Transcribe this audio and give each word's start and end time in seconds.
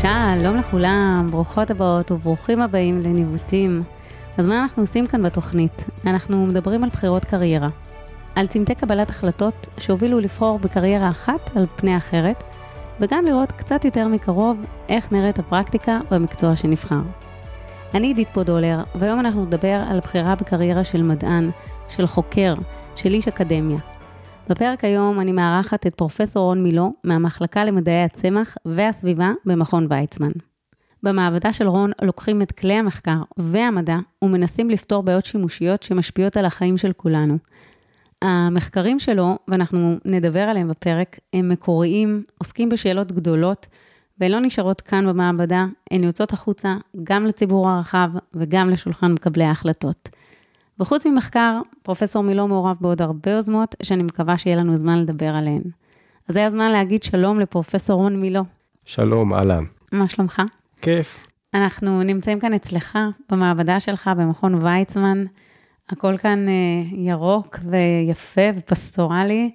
שלום 0.00 0.56
לכולם, 0.56 1.28
ברוכות 1.30 1.70
הבאות 1.70 2.10
וברוכים 2.10 2.60
הבאים 2.60 2.98
לניווטים. 2.98 3.82
אז 4.38 4.48
מה 4.48 4.62
אנחנו 4.62 4.82
עושים 4.82 5.06
כאן 5.06 5.22
בתוכנית? 5.22 5.84
אנחנו 6.06 6.46
מדברים 6.46 6.84
על 6.84 6.90
בחירות 6.90 7.24
קריירה. 7.24 7.68
על 8.34 8.46
צמתי 8.46 8.74
קבלת 8.74 9.10
החלטות 9.10 9.66
שהובילו 9.78 10.20
לבחור 10.20 10.58
בקריירה 10.58 11.10
אחת 11.10 11.56
על 11.56 11.66
פני 11.76 11.96
אחרת, 11.96 12.44
וגם 13.00 13.24
לראות 13.24 13.52
קצת 13.52 13.84
יותר 13.84 14.08
מקרוב 14.08 14.64
איך 14.88 15.12
נראית 15.12 15.38
הפרקטיקה 15.38 16.00
במקצוע 16.10 16.56
שנבחר. 16.56 17.02
אני 17.94 18.06
עידית 18.06 18.28
פודולר, 18.32 18.82
והיום 18.94 19.20
אנחנו 19.20 19.44
נדבר 19.44 19.82
על 19.90 20.00
בחירה 20.00 20.34
בקריירה 20.34 20.84
של 20.84 21.02
מדען, 21.02 21.50
של 21.88 22.06
חוקר, 22.06 22.54
של 22.96 23.14
איש 23.14 23.28
אקדמיה. 23.28 23.89
בפרק 24.50 24.84
היום 24.84 25.20
אני 25.20 25.32
מארחת 25.32 25.86
את 25.86 25.94
פרופסור 25.94 26.44
רון 26.44 26.62
מילו 26.62 26.92
מהמחלקה 27.04 27.64
למדעי 27.64 28.02
הצמח 28.02 28.56
והסביבה 28.64 29.32
במכון 29.44 29.86
ויצמן. 29.90 30.30
במעבדה 31.02 31.52
של 31.52 31.68
רון 31.68 31.90
לוקחים 32.02 32.42
את 32.42 32.52
כלי 32.52 32.74
המחקר 32.74 33.16
והמדע 33.36 33.96
ומנסים 34.22 34.70
לפתור 34.70 35.02
בעיות 35.02 35.24
שימושיות 35.24 35.82
שמשפיעות 35.82 36.36
על 36.36 36.44
החיים 36.44 36.76
של 36.76 36.92
כולנו. 36.92 37.38
המחקרים 38.22 38.98
שלו, 38.98 39.38
ואנחנו 39.48 39.96
נדבר 40.04 40.42
עליהם 40.42 40.68
בפרק, 40.68 41.18
הם 41.32 41.48
מקוריים, 41.48 42.22
עוסקים 42.38 42.68
בשאלות 42.68 43.12
גדולות, 43.12 43.66
והן 44.20 44.30
לא 44.30 44.40
נשארות 44.40 44.80
כאן 44.80 45.06
במעבדה, 45.06 45.66
הן 45.90 46.04
יוצאות 46.04 46.32
החוצה 46.32 46.76
גם 47.04 47.26
לציבור 47.26 47.70
הרחב 47.70 48.10
וגם 48.34 48.70
לשולחן 48.70 49.12
מקבלי 49.12 49.44
ההחלטות. 49.44 50.08
וחוץ 50.80 51.06
ממחקר, 51.06 51.60
פרופסור 51.82 52.22
מילו 52.22 52.48
מעורב 52.48 52.76
בעוד 52.80 53.02
הרבה 53.02 53.30
יוזמות, 53.30 53.74
שאני 53.82 54.02
מקווה 54.02 54.38
שיהיה 54.38 54.56
לנו 54.56 54.76
זמן 54.76 54.98
לדבר 54.98 55.34
עליהן. 55.34 55.62
אז 56.28 56.34
זה 56.34 56.46
הזמן 56.46 56.72
להגיד 56.72 57.02
שלום 57.02 57.40
לפרופסור 57.40 58.00
רון 58.02 58.20
מילו. 58.20 58.42
שלום, 58.84 59.34
אהלן. 59.34 59.64
מה 59.92 60.08
שלומך? 60.08 60.42
כיף. 60.82 61.26
אנחנו 61.54 62.02
נמצאים 62.02 62.40
כאן 62.40 62.54
אצלך, 62.54 62.98
במעבדה 63.30 63.80
שלך, 63.80 64.10
במכון 64.16 64.54
ויצמן. 64.54 65.24
הכל 65.88 66.16
כאן 66.16 66.48
אה, 66.48 66.52
ירוק 66.92 67.58
ויפה 67.64 68.50
ופסטורלי, 68.56 69.50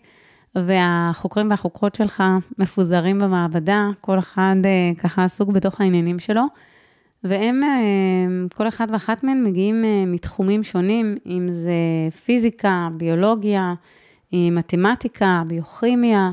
והחוקרים 0.56 1.50
והחוקרות 1.50 1.96
שלך 1.96 2.24
מפוזרים 2.60 3.20
במעבדה, 3.20 3.88
כל 4.02 4.20
אחד 4.20 4.56
אה, 4.66 4.92
ככה 5.04 5.24
עסוק 5.24 5.50
בתוך 5.50 5.82
העניינים 5.82 6.20
שלו. 6.20 6.44
והם, 7.26 7.64
אה, 7.64 8.48
כל 8.56 8.68
אחד 8.68 8.88
ואחת 8.92 9.24
מהן 9.24 9.44
מגיעים 9.44 9.86
אה, 9.86 10.04
מתחומים 10.08 10.64
שונים, 10.64 11.16
אם 11.26 11.48
זה 11.50 11.74
פיזיקה, 12.26 12.90
ביולוגיה, 12.98 13.74
אה, 14.34 14.50
מתמטיקה, 14.52 15.44
ביוכימיה. 15.48 16.32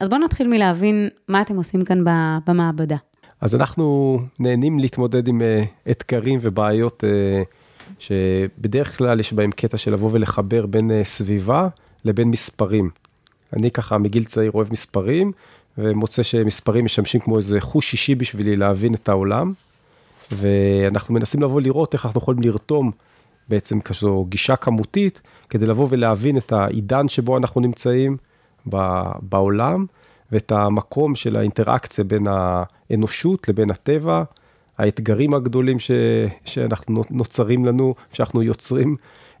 אז 0.00 0.08
בואו 0.08 0.20
נתחיל 0.20 0.48
מלהבין 0.48 1.08
מה 1.28 1.42
אתם 1.42 1.56
עושים 1.56 1.84
כאן 1.84 2.04
במעבדה. 2.46 2.96
אז 3.40 3.54
אנחנו 3.54 4.18
נהנים 4.38 4.78
להתמודד 4.78 5.28
עם 5.28 5.42
אתגרים 5.90 6.38
ובעיות 6.42 7.04
שבדרך 7.98 8.98
כלל 8.98 9.20
יש 9.20 9.32
בהם 9.32 9.50
קטע 9.50 9.76
של 9.76 9.92
לבוא 9.92 10.10
ולחבר 10.12 10.66
בין 10.66 10.90
סביבה 11.02 11.68
לבין 12.04 12.28
מספרים. 12.28 12.90
אני 13.56 13.70
ככה 13.70 13.98
מגיל 13.98 14.24
צעיר 14.24 14.50
אוהב 14.54 14.72
מספרים, 14.72 15.32
ומוצא 15.78 16.22
שמספרים 16.22 16.84
משמשים 16.84 17.20
כמו 17.20 17.36
איזה 17.36 17.60
חוש 17.60 17.92
אישי 17.92 18.14
בשבילי 18.14 18.56
להבין 18.56 18.94
את 18.94 19.08
העולם. 19.08 19.52
ואנחנו 20.32 21.14
מנסים 21.14 21.42
לבוא 21.42 21.60
לראות 21.60 21.94
איך 21.94 22.06
אנחנו 22.06 22.20
יכולים 22.20 22.42
לרתום 22.42 22.90
בעצם 23.48 23.80
כזו 23.80 24.26
גישה 24.28 24.56
כמותית, 24.56 25.20
כדי 25.50 25.66
לבוא 25.66 25.86
ולהבין 25.90 26.36
את 26.36 26.52
העידן 26.52 27.08
שבו 27.08 27.38
אנחנו 27.38 27.60
נמצאים 27.60 28.16
בעולם, 29.22 29.86
ואת 30.32 30.52
המקום 30.52 31.14
של 31.14 31.36
האינטראקציה 31.36 32.04
בין 32.04 32.26
האנושות 32.26 33.48
לבין 33.48 33.70
הטבע, 33.70 34.22
האתגרים 34.78 35.34
הגדולים 35.34 35.78
ש, 35.78 35.90
שאנחנו 36.44 37.02
נוצרים 37.10 37.64
לנו, 37.64 37.94
שאנחנו 38.12 38.42
יוצרים, 38.42 38.96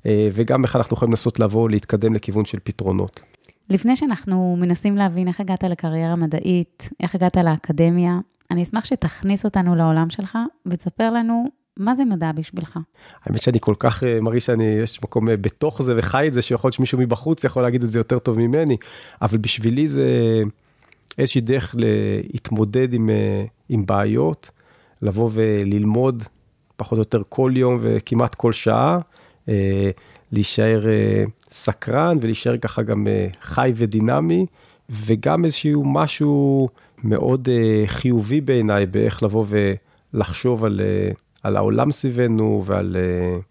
אה, 0.06 0.28
וגם 0.32 0.64
איך 0.64 0.76
אנחנו 0.76 0.94
יכולים 0.94 1.12
לנסות 1.12 1.40
לבוא, 1.40 1.70
להתקדם 1.70 2.14
לכיוון 2.14 2.44
של 2.44 2.58
פתרונות. 2.64 3.20
לפני 3.70 3.96
שאנחנו 3.96 4.56
מנסים 4.60 4.96
להבין 4.96 5.28
איך 5.28 5.40
הגעת 5.40 5.64
לקריירה 5.64 6.16
מדעית, 6.16 6.90
איך 7.00 7.14
הגעת 7.14 7.36
לאקדמיה, 7.36 8.18
אני 8.50 8.62
אשמח 8.62 8.84
שתכניס 8.84 9.44
אותנו 9.44 9.74
לעולם 9.74 10.10
שלך 10.10 10.38
ותספר 10.66 11.10
לנו 11.10 11.50
מה 11.76 11.94
זה 11.94 12.04
מדע 12.04 12.32
בשבילך. 12.32 12.78
האמת 13.24 13.42
שאני 13.42 13.58
כל 13.60 13.74
כך 13.78 14.04
אה, 14.04 14.20
מרגיש 14.20 14.46
שאני, 14.46 14.64
יש 14.64 15.02
מקום 15.02 15.28
אה, 15.28 15.36
בתוך 15.36 15.82
זה 15.82 15.94
וחי 15.96 16.28
את 16.28 16.32
זה, 16.32 16.42
שיכול 16.42 16.68
להיות 16.68 16.74
שמישהו 16.74 16.98
מבחוץ 16.98 17.44
יכול 17.44 17.62
להגיד 17.62 17.82
את 17.82 17.90
זה 17.90 17.98
יותר 17.98 18.18
טוב 18.18 18.38
ממני, 18.38 18.76
אבל 19.22 19.38
בשבילי 19.38 19.88
זה 19.88 20.06
איזושהי 21.18 21.40
דרך 21.40 21.74
להתמודד 21.78 22.92
עם, 22.92 23.10
אה, 23.10 23.44
עם 23.68 23.86
בעיות, 23.86 24.50
לבוא 25.02 25.30
וללמוד 25.32 26.22
פחות 26.76 26.96
או 26.96 27.00
יותר 27.00 27.22
כל 27.28 27.52
יום 27.54 27.78
וכמעט 27.80 28.34
כל 28.34 28.52
שעה, 28.52 28.98
להישאר 30.32 30.84
סקרן 31.50 32.18
ולהישאר 32.20 32.56
ככה 32.56 32.82
גם 32.82 33.06
חי 33.40 33.72
ודינמי, 33.76 34.46
וגם 34.90 35.44
איזשהו 35.44 35.84
משהו... 35.86 36.68
מאוד 37.04 37.48
uh, 37.48 37.88
חיובי 37.88 38.40
בעיניי 38.40 38.86
באיך 38.86 39.22
לבוא 39.22 39.44
ולחשוב 40.12 40.64
על, 40.64 40.80
uh, 40.80 41.20
על 41.42 41.56
העולם 41.56 41.92
סביבנו 41.92 42.62
ועל 42.64 42.96
uh, 42.96 43.42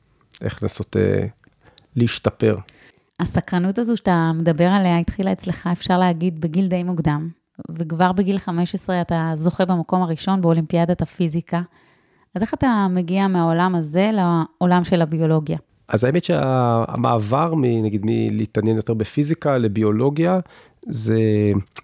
איך 0.42 0.64
לנסות 0.64 0.96
uh, 0.96 1.28
להשתפר. 1.96 2.56
הסקרנות 3.20 3.80
הזו 3.80 3.98
שאתה 3.98 4.32
מדבר 4.36 4.68
עליה 4.68 4.98
התחילה 4.98 5.32
אצלך, 5.32 5.70
אפשר 5.72 5.98
להגיד, 5.98 6.42
בגיל 6.42 6.68
די 6.68 6.84
מוקדם, 6.84 7.30
וכבר 7.70 8.12
בגיל 8.12 8.38
15 8.38 9.02
אתה 9.02 9.32
זוכה 9.36 9.66
במקום 9.66 10.02
הראשון 10.02 10.42
באולימפיאדת 10.42 11.02
הפיזיקה. 11.02 11.62
אז 12.36 12.42
איך 12.42 12.54
אתה 12.54 12.88
מגיע 12.90 13.28
מהעולם 13.28 13.76
הזה 13.76 14.12
לעולם 14.14 14.84
של 14.84 15.02
הביולוגיה? 15.02 15.58
אז 15.88 16.04
האמת 16.04 16.24
שהמעבר, 16.24 17.54
נגיד, 17.56 18.02
מלהתעניין 18.06 18.78
יותר 18.78 18.94
בפיזיקה 18.94 19.58
לביולוגיה, 19.58 20.40
זה 20.88 21.20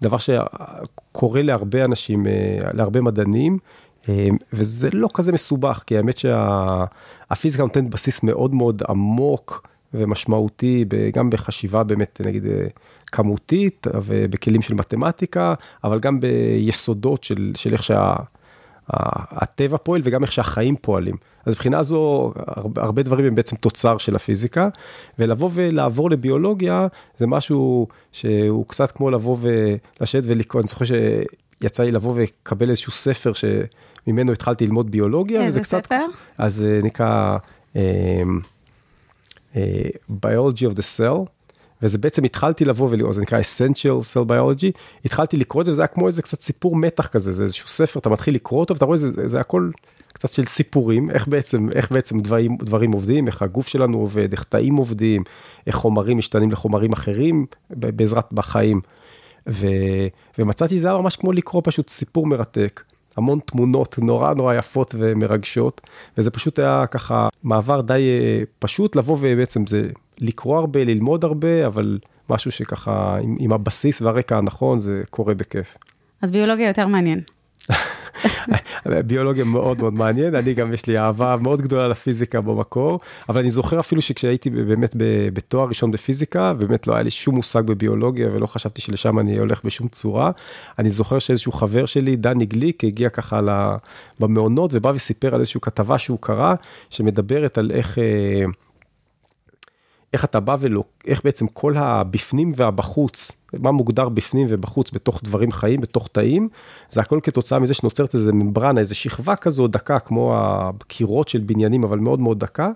דבר 0.02 0.16
שקורה 0.18 1.42
להרבה 1.42 1.84
אנשים, 1.84 2.26
אה, 2.26 2.58
להרבה 2.72 3.00
מדענים, 3.00 3.58
אה, 4.08 4.28
וזה 4.52 4.88
לא 4.92 5.08
כזה 5.14 5.32
מסובך, 5.32 5.82
כי 5.86 5.96
האמת 5.96 6.18
שהפיזיקה 6.18 7.62
נותנת 7.62 7.90
בסיס 7.90 8.22
מאוד 8.22 8.54
מאוד 8.54 8.82
עמוק 8.88 9.68
ומשמעותי, 9.94 10.84
גם 11.12 11.30
בחשיבה 11.30 11.82
באמת, 11.82 12.20
נגיד, 12.24 12.46
אה, 12.46 12.66
כמותית, 13.06 13.86
ובכלים 14.04 14.62
של 14.62 14.74
מתמטיקה, 14.74 15.54
אבל 15.84 16.00
גם 16.00 16.20
ביסודות 16.20 17.24
של, 17.24 17.52
של 17.54 17.72
איך 17.72 17.82
שה... 17.82 18.14
הטבע 18.88 19.76
פועל 19.76 20.00
וגם 20.04 20.22
איך 20.22 20.32
שהחיים 20.32 20.76
פועלים. 20.76 21.16
אז 21.46 21.52
מבחינה 21.54 21.82
זו, 21.82 22.32
הרבה, 22.36 22.82
הרבה 22.82 23.02
דברים 23.02 23.26
הם 23.26 23.34
בעצם 23.34 23.56
תוצר 23.56 23.98
של 23.98 24.16
הפיזיקה, 24.16 24.68
ולבוא 25.18 25.50
ולעבור 25.52 26.10
לביולוגיה 26.10 26.86
זה 27.16 27.26
משהו 27.26 27.86
שהוא 28.12 28.66
קצת 28.68 28.90
כמו 28.90 29.10
לבוא 29.10 29.36
ולשבת 29.40 30.22
ולקרוא, 30.26 30.60
אני 30.62 30.68
זוכר 30.68 30.84
שיצא 30.84 31.82
לי 31.82 31.90
לבוא 31.90 32.14
ולקבל 32.14 32.70
איזשהו 32.70 32.92
ספר 32.92 33.32
שממנו 33.32 34.32
התחלתי 34.32 34.66
ללמוד 34.66 34.90
ביולוגיה. 34.90 35.42
איזה 35.42 35.62
ספר? 35.62 35.78
קצת, 35.80 35.94
אז 36.38 36.66
נקרא 36.82 37.36
uh, 37.74 37.78
Biology 40.10 40.66
of 40.70 40.74
the 40.74 40.84
Cell. 40.96 41.26
וזה 41.82 41.98
בעצם 41.98 42.24
התחלתי 42.24 42.64
לבוא 42.64 42.88
ולראות, 42.90 43.14
זה 43.14 43.20
נקרא 43.20 43.40
Essential 43.40 44.14
Cell 44.14 44.28
Biology, 44.28 44.78
התחלתי 45.04 45.36
לקרוא 45.36 45.62
את 45.62 45.66
זה, 45.66 45.72
וזה 45.72 45.82
היה 45.82 45.86
כמו 45.86 46.06
איזה 46.06 46.22
קצת 46.22 46.40
סיפור 46.40 46.76
מתח 46.76 47.06
כזה, 47.06 47.32
זה 47.32 47.42
איזשהו 47.42 47.68
ספר, 47.68 48.00
אתה 48.00 48.10
מתחיל 48.10 48.34
לקרוא 48.34 48.60
אותו, 48.60 48.74
ואתה 48.74 48.84
רואה, 48.84 48.96
זה, 48.96 49.28
זה 49.28 49.40
הכל 49.40 49.70
קצת 50.12 50.32
של 50.32 50.44
סיפורים, 50.44 51.10
איך 51.10 51.28
בעצם, 51.28 51.68
איך 51.74 51.92
בעצם 51.92 52.20
דברים, 52.20 52.56
דברים 52.62 52.92
עובדים, 52.92 53.26
איך 53.26 53.42
הגוף 53.42 53.68
שלנו 53.68 53.98
עובד, 53.98 54.32
איך 54.32 54.42
תאים 54.42 54.76
עובדים, 54.76 55.22
איך 55.66 55.76
חומרים 55.76 56.18
משתנים 56.18 56.50
לחומרים 56.50 56.92
אחרים 56.92 57.46
בעזרת 57.70 58.32
בחיים. 58.32 58.80
ו, 59.48 59.66
ומצאתי 60.38 60.78
זה 60.78 60.88
היה 60.88 60.98
ממש 60.98 61.16
כמו 61.16 61.32
לקרוא 61.32 61.62
פשוט 61.64 61.88
סיפור 61.88 62.26
מרתק. 62.26 62.82
המון 63.16 63.38
תמונות 63.46 63.98
נורא 63.98 64.34
נורא 64.34 64.54
יפות 64.54 64.94
ומרגשות, 64.98 65.80
וזה 66.18 66.30
פשוט 66.30 66.58
היה 66.58 66.84
ככה 66.90 67.28
מעבר 67.42 67.80
די 67.80 67.94
אה, 68.20 68.42
פשוט 68.58 68.96
לבוא 68.96 69.16
ובעצם 69.20 69.66
זה 69.66 69.82
לקרוא 70.22 70.58
הרבה, 70.58 70.84
ללמוד 70.84 71.24
הרבה, 71.24 71.66
אבל 71.66 71.98
משהו 72.30 72.50
שככה 72.50 73.18
עם, 73.22 73.36
עם 73.40 73.52
הבסיס 73.52 74.02
והרקע 74.02 74.38
הנכון 74.38 74.78
זה 74.78 75.02
קורה 75.10 75.34
בכיף. 75.34 75.76
אז 76.22 76.30
ביולוגיה 76.30 76.68
יותר 76.68 76.86
מעניין. 76.86 77.20
ביולוגיה 79.06 79.44
מאוד 79.44 79.80
מאוד 79.80 79.94
מעניין, 79.94 80.34
אני 80.34 80.54
גם 80.54 80.72
יש 80.72 80.86
לי 80.86 80.98
אהבה 80.98 81.36
מאוד 81.40 81.62
גדולה 81.62 81.88
לפיזיקה 81.88 82.40
במקור, 82.40 83.00
אבל 83.28 83.40
אני 83.40 83.50
זוכר 83.50 83.80
אפילו 83.80 84.02
שכשהייתי 84.02 84.50
באמת 84.50 84.96
בתואר 85.32 85.68
ראשון 85.68 85.90
בפיזיקה, 85.90 86.52
באמת 86.52 86.86
לא 86.86 86.94
היה 86.94 87.02
לי 87.02 87.10
שום 87.10 87.34
מושג 87.34 87.62
בביולוגיה 87.66 88.28
ולא 88.32 88.46
חשבתי 88.46 88.80
שלשם 88.80 89.18
אני 89.18 89.38
הולך 89.38 89.64
בשום 89.64 89.88
צורה. 89.88 90.30
אני 90.78 90.90
זוכר 90.90 91.18
שאיזשהו 91.18 91.52
חבר 91.52 91.86
שלי, 91.86 92.16
דני 92.16 92.46
גליק, 92.46 92.84
הגיע 92.84 93.08
ככה 93.08 93.40
במעונות 94.20 94.70
ובא 94.74 94.92
וסיפר 94.94 95.34
על 95.34 95.40
איזושהי 95.40 95.60
כתבה 95.60 95.98
שהוא 95.98 96.18
קרא, 96.20 96.54
שמדברת 96.90 97.58
על 97.58 97.70
איך... 97.70 97.98
איך 100.12 100.24
אתה 100.24 100.40
בא 100.40 100.56
ולא, 100.60 100.84
איך 101.06 101.24
בעצם 101.24 101.46
כל 101.46 101.76
הבפנים 101.76 102.52
והבחוץ, 102.56 103.32
מה 103.58 103.70
מוגדר 103.70 104.08
בפנים 104.08 104.46
ובחוץ 104.50 104.90
בתוך 104.90 105.20
דברים 105.24 105.52
חיים, 105.52 105.80
בתוך 105.80 106.08
תאים, 106.12 106.48
זה 106.90 107.00
הכל 107.00 107.20
כתוצאה 107.22 107.58
מזה 107.58 107.74
שנוצרת 107.74 108.14
איזה 108.14 108.32
ממברנה, 108.32 108.80
איזה 108.80 108.94
שכבה 108.94 109.36
כזו 109.36 109.66
דקה, 109.66 109.98
כמו 109.98 110.34
הקירות 110.36 111.28
של 111.28 111.40
בניינים, 111.40 111.84
אבל 111.84 111.98
מאוד 111.98 112.20
מאוד 112.20 112.40
דקה, 112.40 112.70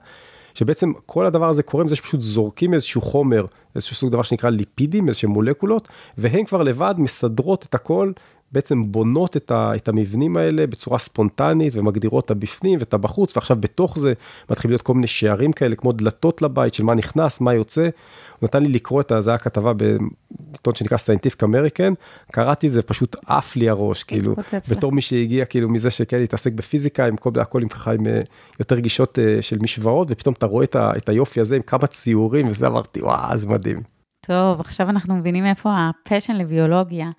שבעצם 0.55 0.93
כל 1.06 1.27
הדבר 1.27 1.49
הזה 1.49 1.62
קורה 1.62 1.85
מזה 1.85 1.97
שפשוט 1.97 2.21
זורקים 2.21 2.75
איזשהו 2.75 3.00
חומר, 3.00 3.47
איזשהו 3.75 3.97
סוג 3.97 4.12
דבר 4.12 4.23
שנקרא 4.23 4.50
ליפידים, 4.50 5.09
איזשהם 5.09 5.31
מולקולות, 5.31 5.88
והן 6.19 6.44
כבר 6.44 6.62
לבד 6.62 6.94
מסדרות 6.99 7.67
את 7.71 7.75
הכל 7.75 8.12
בעצם 8.52 8.93
בונות 8.93 9.37
את, 9.37 9.50
ה, 9.50 9.72
את 9.76 9.88
המבנים 9.88 10.37
האלה 10.37 10.66
בצורה 10.66 10.98
ספונטנית 10.98 11.72
ומגדירות 11.76 12.25
את 12.25 12.31
הבפנים 12.31 12.78
ואת 12.78 12.94
הבחוץ, 12.94 13.37
ועכשיו 13.37 13.56
בתוך 13.60 13.98
זה 13.98 14.12
מתחילים 14.50 14.72
להיות 14.72 14.82
כל 14.82 14.94
מיני 14.94 15.06
שערים 15.06 15.52
כאלה, 15.52 15.76
כמו 15.76 15.93
דלתות 15.93 16.43
לבית 16.43 16.75
של 16.75 16.84
מה 16.84 16.94
נכנס, 16.94 17.40
מה 17.40 17.54
יוצא. 17.54 17.82
הוא 18.40 18.46
נתן 18.46 18.62
לי 18.62 18.69
לקרוא 18.69 19.00
את 19.00 19.08
זה, 19.08 19.20
זה 19.20 19.31
היה 19.31 19.38
כתבה 19.38 19.72
בעיתון 19.72 20.75
שנקרא 20.75 20.98
Scientific 20.99 21.44
American, 21.44 21.93
קראתי 22.32 22.69
זה, 22.69 22.82
פשוט 22.82 23.16
עף 23.26 23.56
לי 23.56 23.69
הראש, 23.69 24.02
כאילו, 24.02 24.34
בתור 24.70 24.92
מי 24.92 25.00
שהגיע 25.00 25.44
כאילו 25.44 25.69
מזה 25.69 25.90
שכן 25.90 26.22
התעסק 26.22 26.52
בפיזיקה, 26.52 27.06
עם 27.06 27.16
כל, 27.16 27.31
הכל 27.40 27.62
עם 27.62 27.69
ככה 27.69 27.92
עם 27.92 28.06
אה, 28.06 28.20
יותר 28.60 28.78
גישות 28.78 29.19
אה, 29.19 29.42
של 29.42 29.58
משוואות, 29.60 30.08
ופתאום 30.10 30.34
אתה 30.38 30.46
רואה 30.46 30.64
את, 30.64 30.76
ה, 30.76 30.92
את 30.96 31.08
היופי 31.08 31.40
הזה 31.40 31.56
עם 31.56 31.62
כמה 31.62 31.87
ציורים, 31.87 32.49
וזה 32.49 32.66
אמרתי, 32.66 33.02
וואו, 33.02 33.38
זה 33.38 33.46
מדהים. 33.46 33.82
טוב, 34.26 34.60
עכשיו 34.60 34.90
אנחנו 34.90 35.16
מבינים 35.16 35.46
איפה 35.46 35.70
הפשן 35.75 36.37
לביולוגיה. 36.37 37.10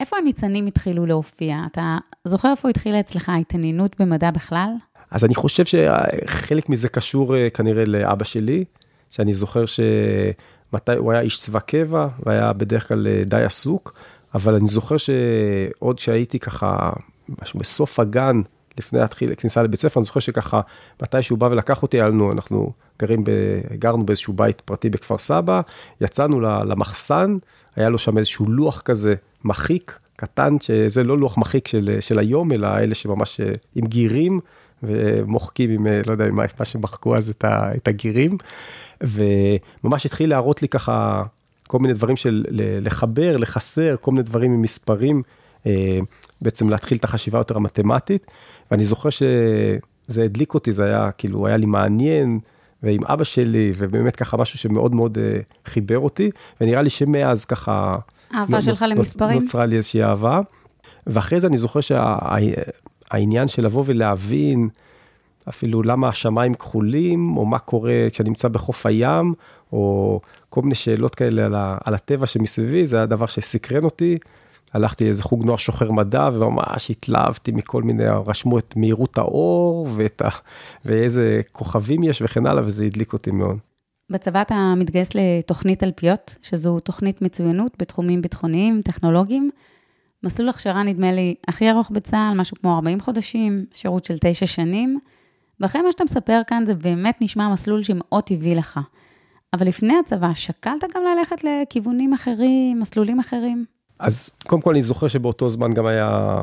איפה 0.00 0.16
הניצנים 0.16 0.66
התחילו 0.66 1.06
להופיע? 1.06 1.58
אתה 1.72 1.98
זוכר 2.24 2.50
איפה 2.50 2.68
התחילה 2.68 3.00
אצלך 3.00 3.28
ההתעניינות 3.28 4.00
במדע 4.00 4.30
בכלל? 4.30 4.70
אז 5.10 5.24
אני 5.24 5.34
חושב 5.34 5.64
שחלק 5.64 6.68
מזה 6.68 6.88
קשור 6.88 7.36
אה, 7.36 7.50
כנראה 7.50 7.84
לאבא 7.84 8.24
שלי, 8.24 8.64
שאני 9.10 9.32
זוכר 9.32 9.64
שמתי, 9.66 10.92
הוא 10.96 11.12
היה 11.12 11.20
איש 11.20 11.40
צבא 11.40 11.60
קבע, 11.60 12.08
והיה 12.26 12.52
בדרך 12.52 12.88
כלל 12.88 13.06
אה, 13.06 13.22
די 13.26 13.44
עסוק, 13.44 13.94
אבל 14.34 14.54
אני 14.54 14.68
זוכר 14.68 14.96
שעוד 14.96 15.98
שהייתי 15.98 16.38
ככה, 16.38 16.92
בסוף 17.54 18.00
הגן, 18.00 18.40
לפני 18.78 18.98
להתחיל 18.98 19.34
כניסה 19.34 19.62
לבית 19.62 19.80
ספר, 19.80 20.00
אני 20.00 20.04
זוכר 20.04 20.20
שככה, 20.20 20.60
מתי 21.02 21.22
שהוא 21.22 21.38
בא 21.38 21.46
ולקח 21.46 21.82
אותי, 21.82 22.02
היינו, 22.02 22.32
אנחנו 22.32 22.72
גרים, 22.98 23.24
ב, 23.24 23.30
גרנו 23.78 24.06
באיזשהו 24.06 24.32
בית 24.32 24.60
פרטי 24.60 24.90
בכפר 24.90 25.18
סבא, 25.18 25.60
יצאנו 26.00 26.40
למחסן, 26.40 27.36
היה 27.76 27.88
לו 27.88 27.98
שם 27.98 28.18
איזשהו 28.18 28.50
לוח 28.50 28.80
כזה 28.80 29.14
מחיק 29.44 29.98
קטן, 30.16 30.56
שזה 30.60 31.04
לא 31.04 31.18
לוח 31.18 31.38
מחיק 31.38 31.68
של, 31.68 31.96
של 32.00 32.18
היום, 32.18 32.52
אלא 32.52 32.78
אלה 32.78 32.94
שממש 32.94 33.40
אה, 33.40 33.52
עם 33.74 33.86
גירים, 33.86 34.40
ומוחקים 34.82 35.70
עם, 35.70 35.86
אה, 35.86 36.00
לא 36.06 36.12
יודע, 36.12 36.26
עם 36.26 36.36
מה 36.36 36.64
שמחקו 36.64 37.16
אז 37.16 37.28
את, 37.28 37.44
ה, 37.44 37.74
את 37.76 37.88
הגירים, 37.88 38.38
וממש 39.00 40.06
התחיל 40.06 40.30
להראות 40.30 40.62
לי 40.62 40.68
ככה 40.68 41.22
כל 41.66 41.78
מיני 41.78 41.94
דברים 41.94 42.16
של 42.16 42.44
לחבר, 42.80 43.36
לחסר, 43.36 43.96
כל 44.00 44.10
מיני 44.10 44.22
דברים 44.22 44.52
עם 44.52 44.62
מספרים, 44.62 45.22
אה, 45.66 45.98
בעצם 46.40 46.68
להתחיל 46.68 46.98
את 46.98 47.04
החשיבה 47.04 47.38
יותר 47.38 47.56
המתמטית, 47.56 48.26
ואני 48.70 48.84
זוכר 48.84 49.10
שזה 49.10 50.22
הדליק 50.24 50.54
אותי, 50.54 50.72
זה 50.72 50.84
היה 50.84 51.10
כאילו, 51.10 51.46
היה 51.46 51.56
לי 51.56 51.66
מעניין. 51.66 52.38
ועם 52.82 53.04
אבא 53.04 53.24
שלי, 53.24 53.72
ובאמת 53.76 54.16
ככה 54.16 54.36
משהו 54.36 54.58
שמאוד 54.58 54.94
מאוד 54.94 55.18
חיבר 55.64 55.98
אותי, 55.98 56.30
ונראה 56.60 56.82
לי 56.82 56.90
שמאז 56.90 57.44
ככה 57.44 57.94
אהבה 58.34 58.62
שלך 58.62 58.84
למספרים? 58.88 59.38
נוצרה 59.38 59.66
לי 59.66 59.76
איזושהי 59.76 60.02
אהבה. 60.02 60.40
ואחרי 61.06 61.40
זה 61.40 61.46
אני 61.46 61.58
זוכר 61.58 61.80
שהעניין 61.80 63.48
של 63.48 63.64
לבוא 63.64 63.82
ולהבין, 63.86 64.68
אפילו 65.48 65.82
למה 65.82 66.08
השמיים 66.08 66.54
כחולים, 66.54 67.36
או 67.36 67.46
מה 67.46 67.58
קורה 67.58 68.06
כשאני 68.12 68.28
נמצא 68.28 68.48
בחוף 68.48 68.86
הים, 68.86 69.34
או 69.72 70.20
כל 70.50 70.62
מיני 70.62 70.74
שאלות 70.74 71.14
כאלה 71.14 71.44
על, 71.44 71.54
ה, 71.54 71.78
על 71.84 71.94
הטבע 71.94 72.26
שמסביבי, 72.26 72.86
זה 72.86 72.96
היה 72.96 73.06
דבר 73.06 73.26
שסקרן 73.26 73.84
אותי. 73.84 74.18
הלכתי 74.74 75.04
לאיזה 75.04 75.22
חוג 75.22 75.44
נוער 75.44 75.56
שוחר 75.56 75.92
מדע, 75.92 76.28
וממש 76.32 76.90
התלהבתי 76.90 77.52
מכל 77.52 77.82
מיני, 77.82 78.04
רשמו 78.26 78.58
את 78.58 78.74
מהירות 78.76 79.18
האור, 79.18 79.88
ואת 79.94 80.22
ה, 80.22 80.28
ואיזה 80.84 81.40
כוכבים 81.52 82.02
יש 82.02 82.22
וכן 82.22 82.46
הלאה, 82.46 82.62
וזה 82.66 82.84
הדליק 82.84 83.12
אותי 83.12 83.30
מאוד. 83.30 83.58
בצבא 84.10 84.42
אתה 84.42 84.74
מתגייס 84.76 85.10
לתוכנית 85.14 85.78
תלפיות, 85.78 86.36
שזו 86.42 86.80
תוכנית 86.80 87.22
מצוינות 87.22 87.72
בתחומים 87.78 88.22
ביטחוניים, 88.22 88.82
טכנולוגיים. 88.82 89.50
מסלול 90.22 90.48
הכשרה 90.48 90.82
נדמה 90.82 91.12
לי 91.12 91.34
הכי 91.48 91.70
ארוך 91.70 91.90
בצה"ל, 91.90 92.40
משהו 92.40 92.56
כמו 92.60 92.74
40 92.74 93.00
חודשים, 93.00 93.64
שירות 93.74 94.04
של 94.04 94.14
9 94.20 94.46
שנים. 94.46 94.98
ואחרי 95.60 95.82
מה 95.82 95.92
שאתה 95.92 96.04
מספר 96.04 96.40
כאן, 96.46 96.62
זה 96.66 96.74
באמת 96.74 97.16
נשמע 97.20 97.48
מסלול 97.48 97.82
שמאוד 97.82 98.24
טבעי 98.24 98.54
לך. 98.54 98.80
אבל 99.52 99.66
לפני 99.66 99.94
הצבא, 99.98 100.34
שקלת 100.34 100.84
גם 100.94 101.02
ללכת 101.02 101.44
לכיוונים 101.44 102.12
אחרים, 102.12 102.78
מסלולים 102.80 103.20
אחרים? 103.20 103.64
אז 103.98 104.34
קודם 104.46 104.62
כל 104.62 104.70
אני 104.70 104.82
זוכר 104.82 105.08
שבאותו 105.08 105.48
זמן 105.48 105.72
גם 105.72 105.86
היה 105.86 106.40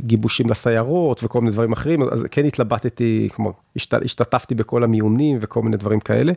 גיבושים 0.00 0.50
לסיירות 0.50 1.24
וכל 1.24 1.40
מיני 1.40 1.52
דברים 1.52 1.72
אחרים, 1.72 2.02
אז 2.02 2.24
כן 2.30 2.44
התלבטתי, 2.44 3.28
כלומר, 3.34 3.50
השתתפתי 3.76 4.54
בכל 4.54 4.84
המיונים 4.84 5.38
וכל 5.40 5.62
מיני 5.62 5.76
דברים 5.76 6.00
כאלה. 6.00 6.32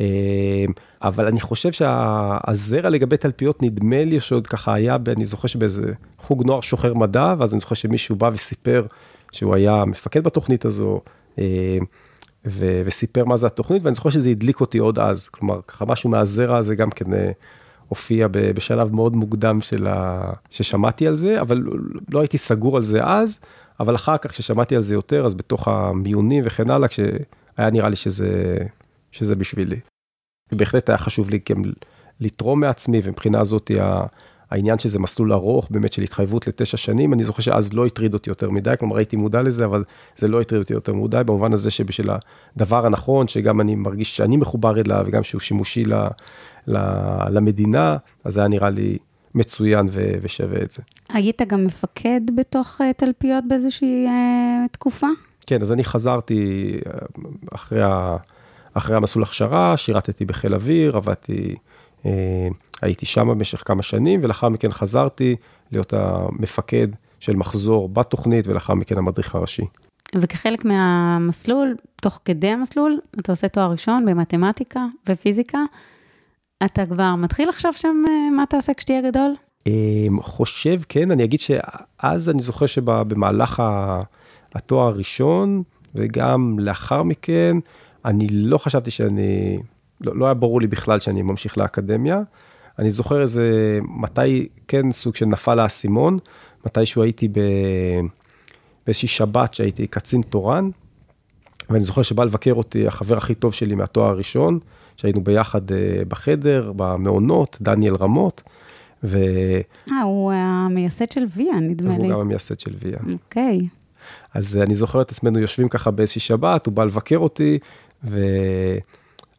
אה, 0.00 0.64
אבל 1.02 1.26
אני 1.26 1.40
חושב 1.40 1.72
שהזרע 1.72 2.90
לגבי 2.90 3.16
תלפיות 3.16 3.62
נדמה 3.62 4.04
לי 4.04 4.20
שעוד 4.20 4.46
ככה 4.46 4.74
היה, 4.74 4.96
אני 5.16 5.24
זוכר 5.24 5.48
שבאיזה 5.48 5.92
חוג 6.18 6.46
נוער 6.46 6.60
שוחר 6.60 6.94
מדע, 6.94 7.34
ואז 7.38 7.52
אני 7.52 7.60
זוכר 7.60 7.74
שמישהו 7.74 8.16
בא 8.16 8.30
וסיפר 8.32 8.86
שהוא 9.32 9.54
היה 9.54 9.84
מפקד 9.84 10.24
בתוכנית 10.24 10.64
הזו, 10.64 11.00
אה, 11.38 11.78
ו- 12.46 12.82
וסיפר 12.84 13.24
מה 13.24 13.36
זה 13.36 13.46
התוכנית, 13.46 13.82
ואני 13.82 13.94
זוכר 13.94 14.10
שזה 14.10 14.30
הדליק 14.30 14.60
אותי 14.60 14.78
עוד 14.78 14.98
אז, 14.98 15.28
כלומר, 15.28 15.60
ככה 15.68 15.84
משהו 15.88 16.10
מהזרע 16.10 16.56
הזה 16.56 16.74
גם 16.74 16.90
כן 16.90 17.14
אה, 17.14 17.30
הופיע 17.88 18.28
בשלב 18.30 18.94
מאוד 18.94 19.16
מוקדם 19.16 19.60
של 19.60 19.86
ה... 19.86 20.30
ששמעתי 20.50 21.06
על 21.06 21.14
זה, 21.14 21.40
אבל 21.40 21.62
לא 22.10 22.20
הייתי 22.20 22.38
סגור 22.38 22.76
על 22.76 22.82
זה 22.82 23.04
אז, 23.04 23.40
אבל 23.80 23.94
אחר 23.94 24.18
כך 24.18 24.30
כששמעתי 24.30 24.76
על 24.76 24.82
זה 24.82 24.94
יותר, 24.94 25.26
אז 25.26 25.34
בתוך 25.34 25.68
המיונים 25.68 26.42
וכן 26.46 26.70
הלאה, 26.70 26.88
כשהיה 26.88 27.70
נראה 27.72 27.88
לי 27.88 27.96
שזה, 27.96 28.56
שזה 29.12 29.36
בשבילי. 29.36 29.80
ובהחלט 30.52 30.88
היה 30.88 30.98
חשוב 30.98 31.30
לי 31.30 31.38
גם 31.50 31.62
לתרום 32.20 32.60
מעצמי, 32.60 33.00
ומבחינה 33.04 33.40
הזאת 33.40 33.70
העניין 34.50 34.78
שזה 34.78 34.98
מסלול 34.98 35.32
ארוך, 35.32 35.68
באמת 35.70 35.92
של 35.92 36.02
התחייבות 36.02 36.46
לתשע 36.46 36.76
שנים, 36.76 37.12
אני 37.12 37.24
זוכר 37.24 37.42
שאז 37.42 37.72
לא 37.72 37.86
הטריד 37.86 38.14
אותי 38.14 38.30
יותר 38.30 38.50
מדי, 38.50 38.74
כלומר 38.78 38.96
הייתי 38.96 39.16
מודע 39.16 39.42
לזה, 39.42 39.64
אבל 39.64 39.84
זה 40.16 40.28
לא 40.28 40.40
הטריד 40.40 40.62
אותי 40.62 40.72
יותר 40.72 40.92
מדי, 40.92 41.20
במובן 41.26 41.52
הזה 41.52 41.70
שבשביל 41.70 42.10
הדבר 42.56 42.86
הנכון, 42.86 43.28
שגם 43.28 43.60
אני 43.60 43.74
מרגיש 43.74 44.16
שאני 44.16 44.36
מחובר 44.36 44.80
אליו, 44.80 45.04
וגם 45.06 45.22
שהוא 45.22 45.40
שימושי 45.40 45.84
ל, 45.84 45.94
ל, 46.66 46.78
למדינה, 47.30 47.96
אז 48.24 48.34
זה 48.34 48.40
היה 48.40 48.48
נראה 48.48 48.70
לי 48.70 48.98
מצוין 49.34 49.88
ו, 49.90 50.12
ושווה 50.22 50.62
את 50.62 50.70
זה. 50.70 50.82
היית 51.08 51.42
גם 51.42 51.64
מפקד 51.64 52.20
בתוך 52.36 52.80
uh, 52.80 52.84
תלפיות 52.96 53.44
באיזושהי 53.48 54.06
uh, 54.06 54.68
תקופה? 54.72 55.06
כן, 55.46 55.62
אז 55.62 55.72
אני 55.72 55.84
חזרתי 55.84 56.72
אה, 56.86 56.92
אחרי, 57.54 57.82
ה, 57.82 58.16
אחרי 58.74 58.96
המסלול 58.96 59.22
הכשרה, 59.22 59.76
שירתתי 59.76 60.24
בחיל 60.24 60.54
אוויר, 60.54 60.96
עבדתי... 60.96 61.54
Uh, 62.02 62.06
הייתי 62.82 63.06
שם 63.06 63.28
במשך 63.28 63.62
כמה 63.66 63.82
שנים, 63.82 64.20
ולאחר 64.22 64.48
מכן 64.48 64.70
חזרתי 64.70 65.36
להיות 65.72 65.92
המפקד 65.92 66.88
של 67.20 67.36
מחזור 67.36 67.88
בתוכנית, 67.88 68.48
ולאחר 68.48 68.74
מכן 68.74 68.98
המדריך 68.98 69.34
הראשי. 69.34 69.64
וכחלק 70.14 70.64
מהמסלול, 70.64 71.74
תוך 72.02 72.20
כדי 72.24 72.48
המסלול, 72.48 72.98
אתה 73.20 73.32
עושה 73.32 73.48
תואר 73.48 73.70
ראשון 73.70 74.04
במתמטיקה 74.06 74.80
ופיזיקה. 75.08 75.58
אתה 76.64 76.86
כבר 76.86 77.14
מתחיל 77.14 77.48
לחשוב 77.48 77.72
שם 77.72 78.04
אה, 78.08 78.30
מה 78.36 78.44
תעשה 78.46 78.74
כשתהיה 78.74 79.10
גדול? 79.10 79.34
אמ, 79.66 80.22
חושב, 80.22 80.80
כן, 80.88 81.10
אני 81.10 81.24
אגיד 81.24 81.40
שאז 81.40 82.30
אני 82.30 82.42
זוכר 82.42 82.66
שבמהלך 82.66 83.62
התואר 84.54 84.86
הראשון, 84.86 85.62
וגם 85.94 86.58
לאחר 86.58 87.02
מכן, 87.02 87.56
אני 88.04 88.28
לא 88.30 88.58
חשבתי 88.58 88.90
שאני, 88.90 89.58
לא, 90.00 90.16
לא 90.16 90.24
היה 90.24 90.34
ברור 90.34 90.60
לי 90.60 90.66
בכלל 90.66 91.00
שאני 91.00 91.22
ממשיך 91.22 91.58
לאקדמיה. 91.58 92.20
אני 92.78 92.90
זוכר 92.90 93.22
איזה, 93.22 93.78
מתי 93.82 94.48
כן 94.68 94.92
סוג 94.92 95.16
של 95.16 95.26
נפל 95.26 95.60
האסימון, 95.60 96.18
מתישהו 96.66 97.02
הייתי 97.02 97.28
ב... 97.28 97.40
באיזושהי 98.86 99.08
שבת 99.08 99.54
שהייתי 99.54 99.86
קצין 99.86 100.22
תורן, 100.22 100.70
ואני 101.70 101.82
זוכר 101.82 102.02
שבא 102.02 102.24
לבקר 102.24 102.52
אותי 102.52 102.86
החבר 102.86 103.16
הכי 103.16 103.34
טוב 103.34 103.54
שלי 103.54 103.74
מהתואר 103.74 104.06
הראשון, 104.06 104.58
שהיינו 104.96 105.20
ביחד 105.20 105.72
אה, 105.72 106.02
בחדר, 106.08 106.72
במעונות, 106.76 107.58
דניאל 107.60 107.94
רמות. 107.94 108.42
ו... 109.04 109.18
אה, 109.90 110.02
הוא 110.02 110.32
המייסד 110.32 111.12
של 111.12 111.24
ויה, 111.36 111.60
נדמה 111.60 111.90
לי. 111.90 111.96
הוא 111.96 112.12
גם 112.12 112.20
המייסד 112.20 112.60
של 112.60 112.74
ויה. 112.78 112.98
אוקיי. 113.12 113.58
אז 114.34 114.56
אני 114.56 114.74
זוכר 114.74 115.02
את 115.02 115.10
עצמנו 115.10 115.38
יושבים 115.38 115.68
ככה 115.68 115.90
באיזושהי 115.90 116.20
שבת, 116.20 116.66
הוא 116.66 116.74
בא 116.74 116.84
לבקר 116.84 117.18
אותי, 117.18 117.58
ו... 118.04 118.20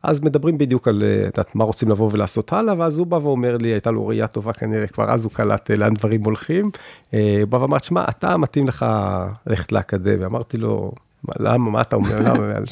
אז 0.03 0.23
מדברים 0.23 0.57
בדיוק 0.57 0.87
על, 0.87 1.03
אה, 1.03 1.25
יודעת, 1.25 1.55
מה 1.55 1.63
רוצים 1.63 1.89
לבוא 1.89 2.09
ולעשות 2.11 2.53
הלאה, 2.53 2.75
ואז 2.77 2.99
הוא 2.99 3.07
בא 3.07 3.15
ואומר 3.15 3.57
לי, 3.57 3.69
הייתה 3.69 3.91
לו 3.91 4.07
ראייה 4.07 4.27
טובה 4.27 4.53
כנראה, 4.53 4.87
כבר 4.87 5.11
אז 5.11 5.25
הוא 5.25 5.31
קלט 5.31 5.71
אה, 5.71 5.75
לאן 5.75 5.93
דברים 5.93 6.23
הולכים. 6.23 6.69
אה, 7.13 7.37
הוא 7.41 7.49
בא 7.49 7.57
ואמר, 7.57 7.77
שמע, 7.77 8.05
אתה 8.09 8.37
מתאים 8.37 8.67
לך 8.67 8.85
ללכת 9.47 9.71
לאקדמיה. 9.71 10.27
אמרתי 10.27 10.57
לו, 10.57 10.91
למה, 11.39 11.71
מה 11.71 11.81
אתה 11.81 11.95
אומר, 11.95 12.15
למה? 12.19 12.53
אז 12.57 12.65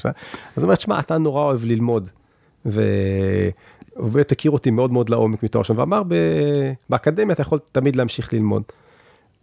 הוא 0.56 0.64
אומר, 0.64 0.76
שמע, 0.76 1.00
אתה 1.00 1.18
נורא 1.18 1.44
אוהב 1.44 1.66
ללמוד. 1.66 2.10
והוא 2.66 4.12
באמת 4.12 4.32
הכיר 4.32 4.52
אותי 4.52 4.72
מאוד 4.72 4.94
מאוד 4.94 5.10
לעומק 5.10 5.44
מתואר 5.44 5.64
שם, 5.64 5.78
ואמר, 5.78 6.02
באקדמיה 6.90 7.34
אתה 7.34 7.42
יכול 7.42 7.60
תמיד 7.72 7.96
להמשיך 7.96 8.34
ללמוד. 8.34 8.64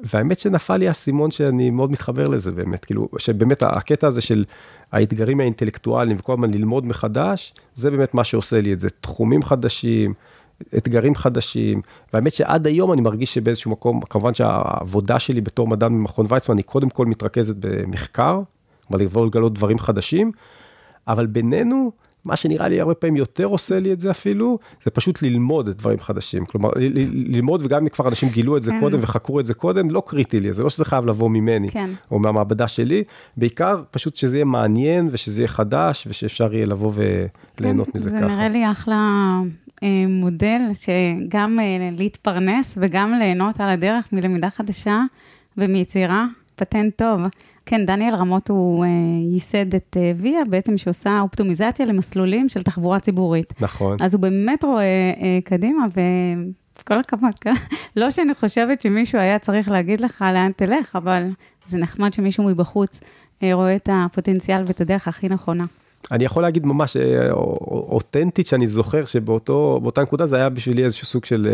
והאמת 0.01 0.39
שנפל 0.39 0.77
לי 0.77 0.89
האסימון 0.89 1.31
שאני 1.31 1.71
מאוד 1.71 1.91
מתחבר 1.91 2.29
לזה 2.29 2.53
באמת, 2.53 2.85
כאילו, 2.85 3.09
שבאמת 3.19 3.63
הקטע 3.63 4.07
הזה 4.07 4.21
של 4.21 4.45
האתגרים 4.93 5.41
האינטלקטואליים 5.41 6.17
וכל 6.21 6.33
הזמן 6.33 6.51
ללמוד 6.51 6.87
מחדש, 6.87 7.55
זה 7.75 7.91
באמת 7.91 8.15
מה 8.15 8.25
שעושה 8.25 8.61
לי 8.61 8.73
את 8.73 8.81
זה, 8.81 8.89
תחומים 9.01 9.43
חדשים, 9.43 10.15
אתגרים 10.77 11.15
חדשים, 11.15 11.81
והאמת 12.13 12.35
שעד 12.35 12.67
היום 12.67 12.93
אני 12.93 13.01
מרגיש 13.01 13.35
שבאיזשהו 13.35 13.71
מקום, 13.71 14.01
כמובן 14.01 14.35
שהעבודה 14.35 15.19
שלי 15.19 15.41
בתור 15.41 15.69
מדען 15.69 15.93
במכון 15.93 16.27
ויצמן, 16.29 16.57
היא 16.57 16.65
קודם 16.65 16.89
כל 16.89 17.07
מתרכזת 17.07 17.55
במחקר, 17.59 18.41
כלומר 18.89 19.05
לבוא 19.05 19.27
לגלות 19.27 19.55
דברים 19.55 19.79
חדשים, 19.79 20.33
אבל 21.09 21.27
בינינו, 21.27 21.93
מה 22.25 22.37
שנראה 22.37 22.69
לי 22.69 22.81
הרבה 22.81 22.95
פעמים 22.95 23.17
יותר 23.17 23.45
עושה 23.45 23.81
לי 23.81 23.93
את 23.93 24.01
זה 24.01 24.11
אפילו, 24.11 24.59
זה 24.85 24.91
פשוט 24.91 25.23
ללמוד 25.23 25.71
דברים 25.71 25.99
חדשים. 25.99 26.45
כלומר, 26.47 26.71
ללמוד, 27.11 27.63
וגם 27.65 27.83
אם 27.83 27.89
כבר 27.89 28.09
אנשים 28.09 28.29
גילו 28.29 28.57
את 28.57 28.63
זה 28.63 28.71
כן. 28.71 28.81
קודם 28.81 28.99
וחקרו 29.03 29.41
את 29.41 29.47
זה 29.47 29.55
קודם, 29.55 29.91
לא 29.91 30.03
קריטי 30.07 30.41
לי, 30.41 30.53
זה 30.53 30.63
לא 30.63 30.71
שזה 30.71 30.85
חייב 30.85 31.07
לבוא 31.07 31.31
ממני, 31.31 31.71
כן. 31.71 31.91
או 32.11 32.19
מהמעבדה 32.19 32.69
שלי, 32.69 33.05
בעיקר 33.37 33.83
פשוט 33.91 34.17
שזה 34.17 34.37
יהיה 34.37 34.45
מעניין 34.45 35.09
ושזה 35.11 35.43
יהיה 35.43 35.49
חדש, 35.49 36.07
ושאפשר 36.07 36.55
יהיה 36.55 36.67
לבוא 36.67 36.93
וליהנות 37.59 37.87
כן, 37.87 37.93
מזה 37.95 38.11
זה 38.11 38.17
ככה. 38.17 38.29
זה 38.29 38.35
נראה 38.35 38.49
לי 38.49 38.71
אחלה 38.71 39.31
אה, 39.83 39.89
מודל, 40.09 40.61
שגם 40.75 41.59
אה, 41.61 41.91
להתפרנס 41.99 42.79
וגם 42.81 43.15
ליהנות 43.19 43.61
על 43.61 43.71
הדרך 43.71 44.13
מלמידה 44.13 44.51
חדשה 44.51 45.01
ומיצירה, 45.59 46.27
פטנט 46.57 46.97
טוב. 46.97 47.21
כן, 47.67 47.87
דניאל 47.87 48.15
רמות 48.15 48.49
הוא 48.49 48.85
אה, 48.85 48.89
ייסד 49.33 49.75
את 49.75 49.97
אה, 50.01 50.13
ויה, 50.17 50.41
בעצם 50.51 50.79
שעושה 50.79 51.21
אופטומיזציה 51.21 51.87
למסלולים 51.87 52.49
של 52.49 52.63
תחבורה 52.63 53.01
ציבורית. 53.01 53.53
נכון. 53.61 53.97
אז 54.01 54.15
הוא 54.15 54.21
באמת 54.21 54.65
רואה 54.65 55.13
אה, 55.21 55.39
קדימה, 55.45 55.85
וכל 56.81 56.99
הכבוד, 56.99 57.39
כן? 57.41 57.55
לא 57.97 58.11
שאני 58.11 58.35
חושבת 58.35 58.81
שמישהו 58.81 59.19
היה 59.19 59.39
צריך 59.39 59.71
להגיד 59.71 60.01
לך 60.01 60.25
לאן 60.35 60.51
תלך, 60.57 60.97
אבל 60.97 61.23
זה 61.67 61.79
נחמד 61.79 62.13
שמישהו 62.13 62.45
מבחוץ 62.45 63.01
רואה 63.53 63.77
את 63.77 63.89
הפוטנציאל 63.93 64.63
ואת 64.67 64.81
הדרך 64.81 65.09
הכי 65.09 65.29
נכונה. 65.29 65.65
אני 66.13 66.25
יכול 66.25 66.43
להגיד 66.43 66.67
ממש 66.67 66.97
אותנטית 67.91 68.47
שאני 68.47 68.67
זוכר 68.67 69.05
שבאותה 69.05 70.03
נקודה 70.03 70.27
זה 70.27 70.37
היה 70.37 70.49
בשבילי 70.49 70.85
איזשהו 70.85 71.07
סוג 71.07 71.25
של 71.25 71.49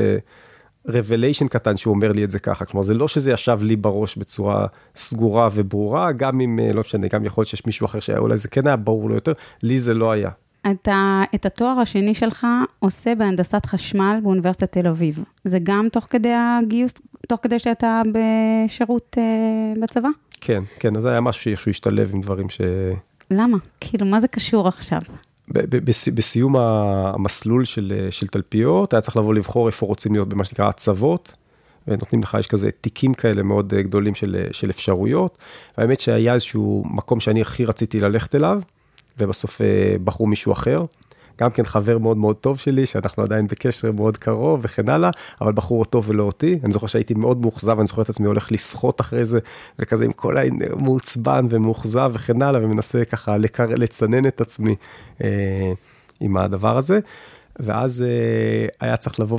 רבליישן 0.87 1.49
קטן 1.49 1.77
שהוא 1.77 1.95
אומר 1.95 2.13
לי 2.13 2.25
את 2.25 2.31
זה 2.31 2.39
ככה, 2.39 2.65
כלומר 2.65 2.83
זה 2.83 2.95
לא 2.95 3.09
שזה 3.09 3.33
ישב 3.33 3.59
לי 3.63 3.77
בראש 3.77 4.17
בצורה 4.17 4.67
סגורה 4.97 5.49
וברורה, 5.53 6.13
גם 6.13 6.41
אם, 6.41 6.59
אה, 6.63 6.73
לא 6.73 6.81
משנה, 6.81 7.07
גם 7.09 7.25
יכול 7.25 7.43
להיות 7.43 7.49
שיש 7.49 7.67
מישהו 7.67 7.87
אחר 7.87 8.01
שאולי 8.01 8.37
זה 8.37 8.49
כן 8.49 8.67
היה 8.67 8.77
ברור 8.77 9.09
לו 9.09 9.15
יותר, 9.15 9.33
לי 9.63 9.81
זה 9.81 9.95
לא 9.95 10.13
היה. 10.13 10.31
אתה 10.71 11.23
את 11.35 11.47
התואר 11.47 11.81
השני 11.81 12.15
שלך 12.15 12.47
עושה 12.79 13.15
בהנדסת 13.15 13.67
חשמל 13.67 14.19
באוניברסיטת 14.23 14.73
תל 14.73 14.89
אביב. 14.89 15.25
זה 15.45 15.59
גם 15.63 15.89
תוך 15.93 16.07
כדי 16.11 16.33
הגיוס, 16.35 16.93
תוך 17.29 17.41
כדי 17.43 17.59
שאתה 17.59 18.03
בשירות 18.13 19.17
אה, 19.19 19.83
בצבא? 19.83 20.09
כן, 20.41 20.63
כן, 20.79 20.97
אז 20.97 21.03
זה 21.03 21.11
היה 21.11 21.21
משהו 21.21 21.57
שהוא 21.57 21.71
השתלב 21.71 22.11
עם 22.15 22.21
דברים 22.21 22.49
ש... 22.49 22.61
למה? 23.31 23.57
כאילו, 23.81 24.07
מה 24.07 24.21
זה 24.21 24.29
קשור 24.29 24.69
עכשיו? 24.69 25.01
בסיום 26.15 26.57
המסלול 26.57 27.65
של, 27.65 28.09
של 28.11 28.27
תלפיות, 28.27 28.95
היה 28.95 29.01
צריך 29.01 29.17
לבוא 29.17 29.35
לבחור 29.35 29.67
איפה 29.67 29.87
רוצים 29.87 30.13
להיות 30.13 30.29
במה 30.29 30.45
שנקרא 30.45 30.69
הצוות, 30.69 31.33
ונותנים 31.89 32.23
לך, 32.23 32.37
יש 32.41 32.47
כזה 32.47 32.71
תיקים 32.71 33.15
כאלה 33.15 33.43
מאוד 33.43 33.75
גדולים 33.75 34.15
של, 34.15 34.47
של 34.53 34.71
אפשרויות. 34.71 35.39
והאמת 35.79 36.01
שהיה 36.01 36.35
איזשהו 36.35 36.85
מקום 36.91 37.21
שאני 37.21 37.41
הכי 37.41 37.65
רציתי 37.65 38.01
ללכת 38.01 38.35
אליו, 38.35 38.61
ובסוף 39.19 39.61
אה, 39.61 39.97
בחרו 40.05 40.27
מישהו 40.27 40.53
אחר. 40.53 40.85
גם 41.41 41.51
כן 41.51 41.65
חבר 41.65 41.99
מאוד 41.99 42.17
מאוד 42.17 42.37
טוב 42.37 42.59
שלי, 42.59 42.87
שאנחנו 42.87 43.23
עדיין 43.23 43.47
בקשר 43.47 43.93
מאוד 43.93 44.17
קרוב 44.17 44.61
וכן 44.63 44.89
הלאה, 44.89 45.11
אבל 45.41 45.53
בחור 45.53 45.81
אותו 45.81 46.05
ולא 46.05 46.23
אותי. 46.23 46.59
אני 46.65 46.73
זוכר 46.73 46.87
שהייתי 46.87 47.15
מאוד 47.15 47.41
מאוכזב, 47.41 47.79
אני 47.79 47.87
זוכר 47.87 48.03
את 48.03 48.09
עצמי 48.09 48.27
הולך 48.27 48.53
לשחות 48.53 49.01
אחרי 49.01 49.25
זה, 49.25 49.39
וכזה 49.79 50.05
עם 50.05 50.13
כל 50.13 50.37
המעוצבן 50.39 51.47
ומאוכזב 51.51 52.11
וכן 52.15 52.43
הלאה, 52.43 52.65
ומנסה 52.65 53.05
ככה 53.05 53.37
לקר... 53.37 53.67
לצנן 53.67 54.27
את 54.27 54.41
עצמי 54.41 54.75
אה, 55.25 55.73
עם 56.21 56.37
הדבר 56.37 56.77
הזה. 56.77 57.01
ואז 57.59 58.03
אה, 58.03 58.67
היה 58.81 58.97
צריך 58.97 59.21
לבוא 59.21 59.39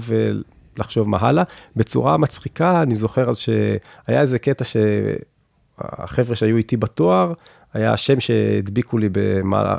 ולחשוב 0.76 1.10
מה 1.10 1.18
הלאה. 1.22 1.44
בצורה 1.76 2.18
מצחיקה, 2.18 2.82
אני 2.82 2.96
זוכר 2.96 3.30
אז 3.30 3.38
שהיה 3.38 4.22
איזה 4.22 4.40
קטע 4.40 4.64
שהחבר'ה 4.64 6.36
שהיו 6.36 6.58
איתי 6.58 6.78
בתואר, 6.78 7.34
היה 7.74 7.98
שם 7.98 8.20
שהדביקו 8.20 8.98
לי 8.98 9.10
במעלה, 9.12 9.78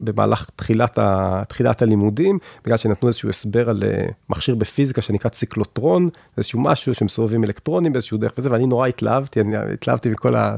במהלך 0.00 0.46
תחילת, 0.56 0.98
ה, 0.98 1.42
תחילת 1.48 1.82
הלימודים, 1.82 2.38
בגלל 2.64 2.76
שנתנו 2.76 3.08
איזשהו 3.08 3.28
הסבר 3.28 3.70
על 3.70 3.82
אה, 3.86 4.06
מכשיר 4.30 4.54
בפיזיקה 4.54 5.02
שנקרא 5.02 5.30
ציקלוטרון, 5.30 6.08
איזשהו 6.36 6.60
משהו 6.60 6.94
שמסובבים 6.94 7.44
אלקטרונים 7.44 7.92
באיזשהו 7.92 8.18
דרך 8.18 8.32
וזה, 8.38 8.52
ואני 8.52 8.66
נורא 8.66 8.86
התלהבתי, 8.86 9.40
אני 9.40 9.56
התלהבתי 9.56 10.10
מכל 10.10 10.36
ה... 10.36 10.56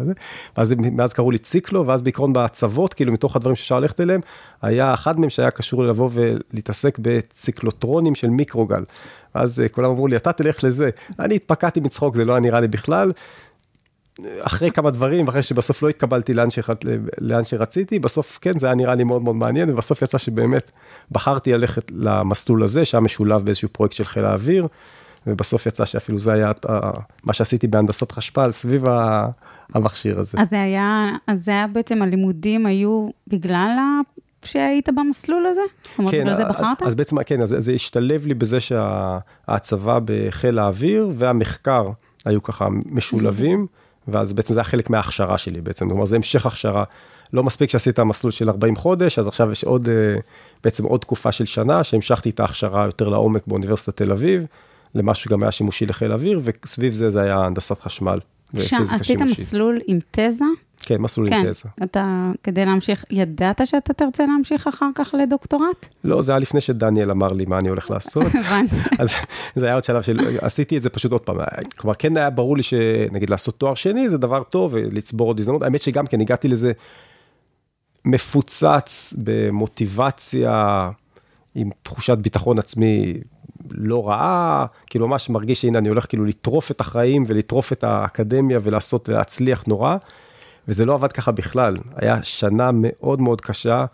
ואז 0.56 0.74
מאז 0.92 1.12
קראו 1.12 1.30
לי 1.30 1.38
ציקלו, 1.38 1.86
ואז 1.86 2.02
בעיקרון 2.02 2.32
בהצבות, 2.32 2.94
כאילו 2.94 3.12
מתוך 3.12 3.36
הדברים 3.36 3.56
שאפשר 3.56 3.80
ללכת 3.80 4.00
אליהם, 4.00 4.20
היה 4.62 4.94
אחד 4.94 5.20
מהם 5.20 5.30
שהיה 5.30 5.50
קשור 5.50 5.84
לבוא 5.84 6.10
ולהתעסק 6.12 6.98
בציקלוטרונים 7.02 8.14
של 8.14 8.28
מיקרוגל. 8.30 8.84
אז 9.34 9.60
אה, 9.60 9.68
כולם 9.68 9.90
אמרו 9.90 10.08
לי, 10.08 10.16
אתה 10.16 10.32
תלך 10.32 10.64
לזה. 10.64 10.90
אני 11.18 11.34
התפקעתי 11.34 11.80
מצחוק, 11.80 12.16
זה 12.16 12.24
לא 12.24 12.32
היה 12.32 12.40
נראה 12.40 12.60
לי 12.60 12.68
בכלל. 12.68 13.12
אחרי 14.40 14.70
כמה 14.70 14.90
דברים, 14.90 15.28
אחרי 15.28 15.42
שבסוף 15.42 15.82
לא 15.82 15.88
התקבלתי 15.88 16.34
לאן, 16.34 16.50
ש... 16.50 16.58
לאן 17.18 17.44
שרציתי, 17.44 17.98
בסוף 17.98 18.38
כן, 18.40 18.58
זה 18.58 18.66
היה 18.66 18.74
נראה 18.74 18.94
לי 18.94 19.04
מאוד 19.04 19.22
מאוד 19.22 19.36
מעניין, 19.36 19.70
ובסוף 19.70 20.02
יצא 20.02 20.18
שבאמת 20.18 20.70
בחרתי 21.10 21.52
ללכת 21.52 21.90
למסלול 21.90 22.62
הזה, 22.62 22.84
שהיה 22.84 23.00
משולב 23.00 23.44
באיזשהו 23.44 23.68
פרויקט 23.68 23.94
של 23.94 24.04
חיל 24.04 24.24
האוויר, 24.24 24.66
ובסוף 25.26 25.66
יצא 25.66 25.84
שאפילו 25.84 26.18
זה 26.18 26.32
היה 26.32 26.52
מה 27.24 27.32
שעשיתי 27.32 27.66
בהנדסת 27.66 28.12
חשמל 28.12 28.50
סביב 28.50 28.84
המכשיר 29.74 30.18
הזה. 30.18 30.38
אז 30.40 30.48
זה 30.50 30.62
היה, 30.62 31.08
אז 31.26 31.44
זה 31.44 31.50
היה 31.50 31.66
בעצם, 31.66 32.02
הלימודים 32.02 32.66
היו 32.66 33.08
בגלל 33.28 33.70
שהיית 34.44 34.88
במסלול 34.88 35.46
הזה? 35.46 35.60
זאת 35.90 35.98
אומרת, 35.98 36.12
כן, 36.12 36.20
בגלל 36.20 36.36
זה 36.36 36.44
בחרת? 36.44 36.82
אז 36.82 36.94
בעצם, 36.94 37.22
כן, 37.22 37.42
אז 37.42 37.56
זה 37.58 37.72
השתלב 37.72 38.26
לי 38.26 38.34
בזה 38.34 38.58
שהצבא 38.60 39.98
בחיל 40.04 40.58
האוויר 40.58 41.10
והמחקר 41.14 41.86
היו 42.24 42.42
ככה 42.42 42.68
משולבים. 42.86 43.66
ואז 44.08 44.32
בעצם 44.32 44.54
זה 44.54 44.60
היה 44.60 44.64
חלק 44.64 44.90
מההכשרה 44.90 45.38
שלי 45.38 45.60
בעצם, 45.60 45.88
כלומר 45.88 46.04
זה 46.04 46.16
המשך 46.16 46.46
הכשרה. 46.46 46.84
לא 47.32 47.42
מספיק 47.42 47.70
שעשית 47.70 48.00
מסלול 48.00 48.30
של 48.30 48.50
40 48.50 48.76
חודש, 48.76 49.18
אז 49.18 49.28
עכשיו 49.28 49.52
יש 49.52 49.64
עוד, 49.64 49.88
אה, 49.88 50.16
בעצם 50.64 50.84
עוד 50.84 51.00
תקופה 51.00 51.32
של 51.32 51.44
שנה, 51.44 51.84
שהמשכתי 51.84 52.30
את 52.30 52.40
ההכשרה 52.40 52.84
יותר 52.84 53.08
לעומק 53.08 53.46
באוניברסיטת 53.46 53.96
תל 53.96 54.12
אביב, 54.12 54.46
למשהו 54.94 55.24
שגם 55.24 55.42
היה 55.42 55.52
שימושי 55.52 55.86
לחיל 55.86 56.12
אוויר, 56.12 56.40
וסביב 56.44 56.92
זה 56.92 57.10
זה 57.10 57.22
היה 57.22 57.38
הנדסת 57.38 57.80
חשמל 57.80 58.18
שימושית. 58.58 58.92
עשית 59.00 59.20
מסלול 59.20 59.78
עם 59.86 59.98
תזה? 60.10 60.44
כן, 60.80 60.96
מסלול 60.96 61.28
כן, 61.28 61.50
תזה. 61.50 61.68
אתה, 61.82 62.30
כדי 62.42 62.64
להמשיך, 62.64 63.04
ידעת 63.10 63.60
שאתה 63.64 63.92
תרצה 63.92 64.26
להמשיך 64.26 64.66
אחר 64.66 64.88
כך 64.94 65.14
לדוקטורט? 65.18 65.86
לא, 66.04 66.22
זה 66.22 66.32
היה 66.32 66.38
לפני 66.38 66.60
שדניאל 66.60 67.10
אמר 67.10 67.28
לי 67.28 67.44
מה 67.44 67.58
אני 67.58 67.68
הולך 67.68 67.90
לעשות. 67.90 68.26
הבנתי. 68.40 68.76
אז 68.98 69.12
זה 69.54 69.66
היה 69.66 69.74
עוד 69.74 69.84
שלב 69.84 70.02
של, 70.02 70.38
עשיתי 70.40 70.76
את 70.76 70.82
זה 70.82 70.90
פשוט 70.90 71.12
עוד 71.12 71.20
פעם. 71.20 71.36
כלומר, 71.76 71.94
כן 71.94 72.16
היה 72.16 72.30
ברור 72.30 72.56
לי 72.56 72.62
שנגיד 72.62 73.30
לעשות 73.30 73.58
תואר 73.58 73.74
שני 73.74 74.08
זה 74.08 74.18
דבר 74.18 74.42
טוב, 74.42 74.72
ולצבור 74.74 75.28
עוד 75.28 75.40
הזדמנות. 75.40 75.62
האמת 75.62 75.80
שגם 75.80 76.06
כן 76.06 76.20
הגעתי 76.20 76.48
לזה 76.48 76.72
מפוצץ 78.04 79.14
במוטיבציה, 79.18 80.90
עם 81.54 81.70
תחושת 81.82 82.18
ביטחון 82.18 82.58
עצמי 82.58 83.14
לא 83.70 84.08
רעה, 84.08 84.66
כאילו 84.86 85.08
ממש 85.08 85.30
מרגיש 85.30 85.62
שהנה 85.62 85.78
אני 85.78 85.88
הולך 85.88 86.06
כאילו 86.08 86.24
לטרוף 86.24 86.70
את 86.70 86.80
החיים 86.80 87.24
ולטרוף 87.26 87.72
את 87.72 87.84
האקדמיה 87.84 88.58
ולעשות 88.62 89.08
ולהצליח 89.08 89.64
נורא. 89.66 89.96
וזה 90.68 90.84
לא 90.84 90.94
עבד 90.94 91.12
ככה 91.12 91.32
בכלל, 91.32 91.74
היה 91.96 92.22
שנה 92.22 92.70
מאוד 92.74 93.20
מאוד 93.20 93.40
קשה. 93.40 93.84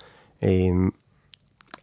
אמ, 0.42 0.90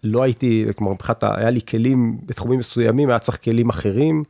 לא 0.03 0.23
הייתי, 0.23 0.65
כלומר, 0.75 0.93
מבחינת, 0.93 1.23
היה 1.23 1.49
לי 1.49 1.59
כלים 1.61 2.17
בתחומים 2.25 2.59
מסוימים, 2.59 3.09
היה 3.09 3.19
צריך 3.19 3.43
כלים 3.43 3.69
אחרים. 3.69 4.23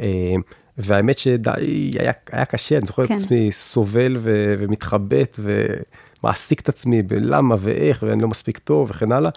אמ, 0.00 0.40
והאמת 0.78 1.18
שדי, 1.18 1.50
היה, 1.98 2.12
היה 2.32 2.44
קשה, 2.44 2.76
אני 2.76 2.86
זוכר 2.86 3.06
כן. 3.06 3.14
את 3.14 3.20
עצמי 3.20 3.52
סובל 3.52 4.16
ו, 4.18 4.54
ומתחבט 4.58 5.38
ומעסיק 5.38 6.60
את 6.60 6.68
עצמי 6.68 7.02
בלמה 7.02 7.54
ואיך, 7.58 8.04
ואני 8.06 8.22
לא 8.22 8.28
מספיק 8.28 8.58
טוב 8.58 8.90
וכן 8.90 9.12
הלאה. 9.12 9.30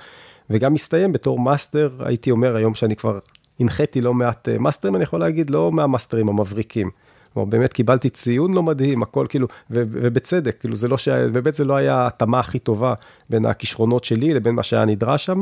וגם 0.50 0.74
מסתיים 0.74 1.12
בתור 1.12 1.40
מאסטר, 1.40 1.90
הייתי 2.00 2.32
אומר 2.32 2.56
היום 2.56 2.74
שאני 2.74 2.96
כבר 2.96 3.20
הנחיתי 3.60 4.02
לא 4.02 4.14
מעט 4.14 4.50
אה, 4.50 4.58
מאסטרים, 4.58 4.96
אני 4.96 5.04
יכול 5.04 5.20
להגיד, 5.20 5.50
לא 5.50 5.72
מהמאסטרים 5.72 6.30
המבריקים. 6.30 6.90
כלומר, 7.34 7.50
באמת 7.50 7.74
קיבלתי 7.74 8.10
ציון 8.10 8.54
לא 8.54 8.64
מדהים, 8.64 9.04
הכל 9.04 9.26
כאילו, 9.30 9.48
ו- 9.48 9.84
ובצדק, 9.92 10.60
כאילו 10.60 10.76
זה 10.76 10.88
לא 10.88 10.98
ש... 10.98 11.08
באמת 11.08 11.54
זה 11.54 11.66
לא 11.66 11.76
היה 11.76 11.96
ההתאמה 11.96 12.40
הכי 12.40 12.60
טובה 12.60 12.94
בין 13.30 13.46
הכישרונות 13.46 14.04
שלי 14.04 14.34
לבין 14.34 14.56
מה 14.56 14.64
שהיה 14.64 14.86
נדרש 14.86 15.26
שם. 15.26 15.42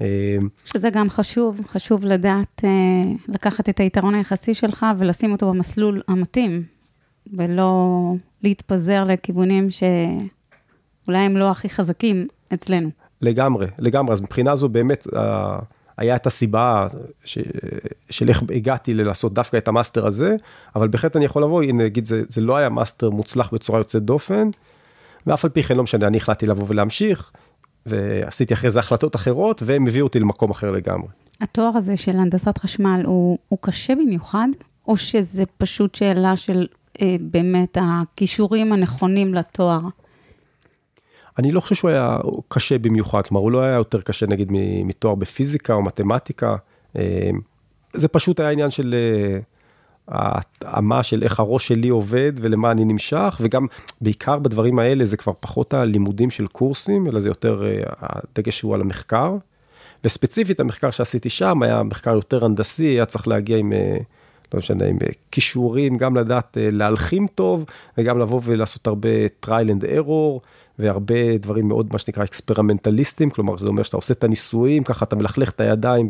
אה, 0.00 0.36
שזה 0.64 0.90
גם 0.90 1.10
חשוב, 1.10 1.60
חשוב 1.66 2.04
לדעת 2.04 2.64
אה, 2.64 2.70
לקחת 3.28 3.68
את 3.68 3.80
היתרון 3.80 4.14
היחסי 4.14 4.54
שלך 4.54 4.86
ולשים 4.98 5.32
אותו 5.32 5.50
במסלול 5.50 6.02
המתאים, 6.08 6.62
ולא 7.32 8.12
להתפזר 8.42 9.04
לכיוונים 9.04 9.68
שאולי 9.70 11.18
הם 11.18 11.36
לא 11.36 11.50
הכי 11.50 11.68
חזקים 11.68 12.26
אצלנו. 12.54 12.90
לגמרי, 13.20 13.66
לגמרי. 13.78 14.12
אז 14.12 14.20
מבחינה 14.20 14.56
זו 14.56 14.68
באמת, 14.68 15.06
היה 15.96 16.16
את 16.16 16.26
הסיבה 16.26 16.86
ש, 17.24 17.38
של 18.10 18.28
איך 18.28 18.42
הגעתי 18.54 18.94
לעשות 18.94 19.34
דווקא 19.34 19.56
את 19.56 19.68
המאסטר 19.68 20.06
הזה, 20.06 20.36
אבל 20.76 20.88
בהחלט 20.88 21.16
אני 21.16 21.24
יכול 21.24 21.42
לבוא, 21.42 21.62
הנה, 21.62 21.84
נגיד, 21.84 22.06
זה, 22.06 22.22
זה 22.28 22.40
לא 22.40 22.56
היה 22.56 22.68
מאסטר 22.68 23.10
מוצלח 23.10 23.50
בצורה 23.52 23.80
יוצאת 23.80 24.02
דופן, 24.02 24.50
ואף 25.26 25.44
על 25.44 25.50
פי 25.50 25.62
כן 25.62 25.76
לא 25.76 25.82
משנה, 25.82 26.06
אני 26.06 26.16
החלטתי 26.16 26.46
לבוא 26.46 26.64
ולהמשיך, 26.68 27.32
ועשיתי 27.86 28.54
אחרי 28.54 28.70
זה 28.70 28.78
החלטות 28.78 29.16
אחרות, 29.16 29.62
והם 29.66 29.86
הביאו 29.86 30.06
אותי 30.06 30.20
למקום 30.20 30.50
אחר 30.50 30.70
לגמרי. 30.70 31.08
התואר 31.40 31.76
הזה 31.76 31.96
של 31.96 32.16
הנדסת 32.16 32.58
חשמל 32.58 33.02
הוא, 33.04 33.38
הוא 33.48 33.58
קשה 33.62 33.94
במיוחד, 33.94 34.48
או 34.88 34.96
שזה 34.96 35.42
פשוט 35.58 35.94
שאלה 35.94 36.36
של 36.36 36.66
אה, 37.00 37.16
באמת 37.20 37.78
הכישורים 37.80 38.72
הנכונים 38.72 39.34
לתואר? 39.34 39.80
אני 41.38 41.52
לא 41.52 41.60
חושב 41.60 41.74
שהוא 41.74 41.90
היה 41.90 42.18
קשה 42.48 42.78
במיוחד, 42.78 43.26
כלומר, 43.26 43.40
הוא 43.40 43.52
לא 43.52 43.60
היה 43.62 43.74
יותר 43.74 44.00
קשה 44.00 44.26
נגיד 44.26 44.48
מתואר 44.84 45.14
בפיזיקה 45.14 45.74
או 45.74 45.82
מתמטיקה. 45.82 46.56
אה, 46.96 47.30
זה 47.92 48.08
פשוט 48.08 48.40
היה 48.40 48.50
עניין 48.50 48.70
של 48.70 48.94
אה, 48.94 49.38
ההתאמה 50.08 51.02
של 51.02 51.22
איך 51.22 51.40
הראש 51.40 51.68
שלי 51.68 51.88
עובד 51.88 52.32
ולמה 52.36 52.70
אני 52.70 52.84
נמשך, 52.84 53.40
וגם 53.40 53.66
בעיקר 54.00 54.38
בדברים 54.38 54.78
האלה 54.78 55.04
זה 55.04 55.16
כבר 55.16 55.32
פחות 55.40 55.74
הלימודים 55.74 56.30
של 56.30 56.46
קורסים, 56.46 57.06
אלא 57.06 57.20
זה 57.20 57.28
יותר 57.28 57.64
אה, 57.64 57.82
הדגש 58.00 58.58
שהוא 58.58 58.74
על 58.74 58.80
המחקר. 58.80 59.36
וספציפית 60.04 60.60
המחקר 60.60 60.90
שעשיתי 60.90 61.30
שם 61.30 61.62
היה 61.62 61.82
מחקר 61.82 62.14
יותר 62.14 62.44
הנדסי, 62.44 62.84
היה 62.84 63.04
צריך 63.04 63.28
להגיע 63.28 63.56
עם, 63.56 63.72
לא 64.54 64.58
משנה, 64.58 64.86
עם 64.86 64.98
כישורים, 65.30 65.96
גם 65.96 66.16
לדעת 66.16 66.56
להלחים 66.60 67.26
טוב, 67.26 67.64
וגם 67.98 68.18
לבוא 68.18 68.40
ולעשות 68.44 68.86
הרבה 68.86 69.08
trial 69.46 69.68
and 69.68 69.84
error. 69.84 70.40
והרבה 70.82 71.36
דברים 71.36 71.68
מאוד, 71.68 71.88
מה 71.92 71.98
שנקרא, 71.98 72.24
אקספרמנטליסטים, 72.24 73.30
כלומר, 73.30 73.56
זה 73.56 73.68
אומר 73.68 73.82
שאתה 73.82 73.96
עושה 73.96 74.14
את 74.14 74.24
הניסויים, 74.24 74.84
ככה 74.84 75.04
אתה 75.04 75.16
מלכלך 75.16 75.50
את 75.50 75.60
הידיים, 75.60 76.08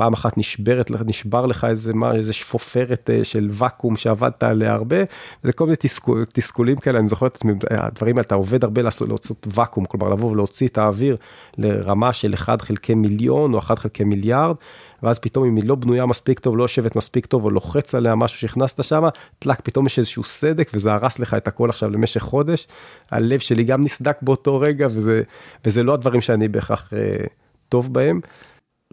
פעם 0.00 0.12
אחת 0.12 0.38
נשברת, 0.38 0.90
נשבר 1.06 1.46
לך 1.46 1.64
איזה, 1.64 1.94
מה, 1.94 2.14
איזה 2.14 2.32
שפופרת 2.32 3.10
אה, 3.12 3.24
של 3.24 3.48
ואקום 3.52 3.96
שעבדת 3.96 4.42
עליה 4.42 4.72
הרבה, 4.72 4.96
זה 5.42 5.52
כל 5.52 5.64
מיני 5.64 5.76
תסכול, 5.80 6.24
תסכולים 6.32 6.76
כאלה, 6.76 6.98
אני 6.98 7.06
זוכר 7.06 7.26
את 7.26 7.38
הדברים 7.70 8.16
האלה, 8.16 8.26
אתה 8.26 8.34
עובד 8.34 8.64
הרבה 8.64 8.82
לעשות, 8.82 9.08
להוציא 9.08 9.34
ואקום, 9.46 9.84
כלומר, 9.84 10.08
לבוא 10.08 10.30
ולהוציא 10.30 10.68
את 10.68 10.78
האוויר 10.78 11.16
לרמה 11.58 12.12
של 12.12 12.34
1 12.34 12.62
חלקי 12.62 12.94
מיליון 12.94 13.54
או 13.54 13.58
1 13.58 13.78
חלקי 13.78 14.04
מיליארד. 14.04 14.56
ואז 15.02 15.18
פתאום 15.18 15.44
אם 15.44 15.56
היא 15.56 15.64
לא 15.64 15.74
בנויה 15.74 16.06
מספיק 16.06 16.38
טוב, 16.38 16.56
לא 16.56 16.64
יושבת 16.64 16.96
מספיק 16.96 17.26
טוב, 17.26 17.44
או 17.44 17.50
לוחץ 17.50 17.94
עליה 17.94 18.14
משהו 18.14 18.38
שהכנסת 18.38 18.84
שם, 18.84 19.02
טלק, 19.38 19.60
פתאום 19.60 19.86
יש 19.86 19.98
איזשהו 19.98 20.22
סדק, 20.22 20.70
וזה 20.74 20.92
הרס 20.92 21.18
לך 21.18 21.34
את 21.34 21.48
הכל 21.48 21.68
עכשיו 21.68 21.90
למשך 21.90 22.20
חודש. 22.20 22.68
הלב 23.10 23.38
שלי 23.38 23.64
גם 23.64 23.84
נסדק 23.84 24.16
באותו 24.22 24.60
רגע, 24.60 24.86
וזה, 24.90 25.22
וזה 25.64 25.82
לא 25.82 25.94
הדברים 25.94 26.20
שאני 26.20 26.48
בהכרח 26.48 26.92
אה, 26.96 27.24
טוב 27.68 27.92
בהם. 27.92 28.20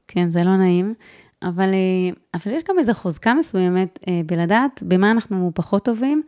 כן, 0.08 0.30
זה 0.30 0.44
לא 0.44 0.58
נעים. 0.58 0.94
אבל, 1.44 1.74
אה, 1.74 2.16
אבל 2.34 2.52
יש 2.54 2.64
גם 2.70 2.80
איזו 2.80 2.94
חוזקה 2.94 3.34
מסוימת 3.34 4.00
אה, 4.08 4.22
בלדעת 4.26 4.84
במה 4.88 5.12
אנחנו 5.12 5.52
פחות 5.56 5.86
טובים, 5.86 6.22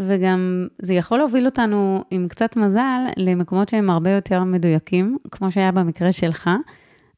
וגם 0.00 0.66
זה 0.78 0.94
יכול 0.94 1.18
להוביל 1.18 1.46
אותנו 1.46 2.04
עם 2.10 2.28
קצת 2.28 2.56
מזל 2.56 3.00
למקומות 3.16 3.68
שהם 3.68 3.90
הרבה 3.90 4.10
יותר 4.10 4.44
מדויקים, 4.44 5.16
כמו 5.30 5.52
שהיה 5.52 5.72
במקרה 5.72 6.12
שלך. 6.12 6.50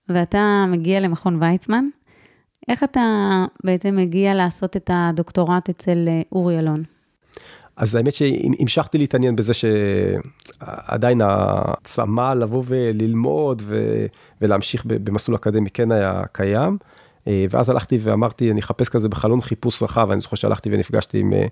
ואתה 0.08 0.64
מגיע 0.68 1.00
למכון 1.00 1.42
ויצמן. 1.42 1.84
איך 2.68 2.84
אתה 2.84 3.44
בעצם 3.64 3.96
מגיע 3.96 4.34
לעשות 4.34 4.76
את 4.76 4.90
הדוקטורט 4.94 5.68
אצל 5.68 6.04
אה, 6.08 6.22
אורי 6.32 6.58
אלון? 6.58 6.82
אז 7.76 7.94
האמת 7.94 8.14
שהמשכתי 8.14 8.98
להתעניין 8.98 9.36
בזה 9.36 9.52
שעדיין 9.54 11.20
הצמא 11.24 12.34
לבוא 12.34 12.62
וללמוד 12.66 13.62
ו... 13.66 14.06
ולהמשיך 14.40 14.84
במסלול 14.86 15.36
אקדמי 15.36 15.70
כן 15.70 15.92
היה 15.92 16.22
קיים. 16.32 16.78
אה, 17.28 17.44
ואז 17.50 17.70
הלכתי 17.70 17.98
ואמרתי, 18.00 18.50
אני 18.50 18.60
אחפש 18.60 18.88
כזה 18.88 19.08
בחלון 19.08 19.40
חיפוש 19.40 19.82
רחב, 19.82 20.10
אני 20.10 20.20
זוכר 20.20 20.36
שהלכתי 20.36 20.70
ונפגשתי 20.72 21.18
עם, 21.18 21.32
אה, 21.32 21.46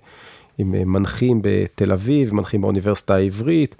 עם 0.57 0.71
מנחים 0.71 1.39
בתל 1.43 1.91
אביב, 1.91 2.33
מנחים 2.33 2.61
באוניברסיטה 2.61 3.15
העברית, 3.15 3.75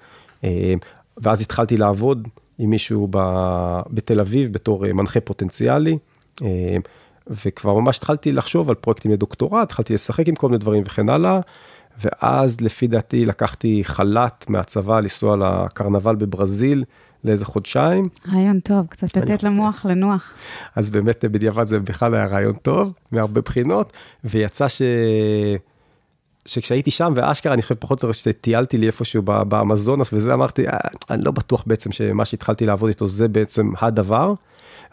ואז 1.18 1.42
התחלתי 1.42 1.78
לעבוד 1.78 2.28
עם 2.58 2.70
מישהו 2.70 3.08
ב, 3.12 3.18
בתל 3.90 4.20
אביב 4.20 4.54
בתור 4.54 4.86
אה, 4.86 4.94
מנחה 4.94 5.22
פוטנציאלי, 5.22 5.98
אה, 6.44 6.78
וכבר 7.28 7.80
ממש 7.80 7.98
התחלתי 7.98 8.32
לחשוב 8.32 8.70
על 8.70 8.76
פרויקטים 8.76 9.12
לדוקטורט, 9.12 9.64
התחלתי 9.64 9.94
לשחק 9.94 10.28
עם 10.28 10.36
כל 10.36 10.48
מיני 10.48 10.58
דברים 10.58 10.84
וכן 10.86 11.10
הלאה, 11.10 11.40
ואז 12.02 12.62
לפי 12.62 12.88
דעתי 12.88 13.26
לקחתי 13.26 13.82
חל"ת 13.84 14.46
מהצבא 14.50 15.00
לנסוע 15.00 15.38
לקרנבל 15.38 16.16
בברזיל 16.16 16.84
לאיזה 17.24 17.46
חודשיים. 17.46 18.06
רעיון 18.34 18.60
טוב, 18.60 18.88
קצת 18.88 19.18
לתת 19.18 19.44
למוח 19.44 19.86
לנוח. 19.86 20.34
אז 20.76 20.90
באמת 20.90 21.26
בדיעבד 21.26 21.68
זה 21.68 21.80
בכלל 21.80 22.14
היה 22.14 22.26
רעיון 22.26 22.56
טוב, 22.56 22.94
מהרבה 23.12 23.42
בחינות, 23.42 23.94
ויצא 24.24 24.68
ש... 24.68 24.82
שכשהייתי 26.46 26.92
שם 26.92 27.14
ואשכרה 27.16 27.54
אני 27.54 27.62
חושב 27.62 27.76
פחות 27.76 28.04
או 28.04 28.08
יותר 28.08 28.20
שטיילתי 28.20 28.78
לי 28.78 28.88
איפשהו 28.88 29.22
באמזונס 29.22 30.14
וזה 30.14 30.34
אמרתי 30.34 30.68
אה, 30.68 30.78
אני 31.10 31.24
לא 31.24 31.32
בטוח 31.32 31.64
בעצם 31.68 31.92
שמה 31.92 32.26
שהתחלתי 32.26 32.66
לעבוד 32.66 32.88
איתו 32.88 33.08
זה 33.08 33.28
בעצם 33.28 33.72
הדבר. 33.82 34.34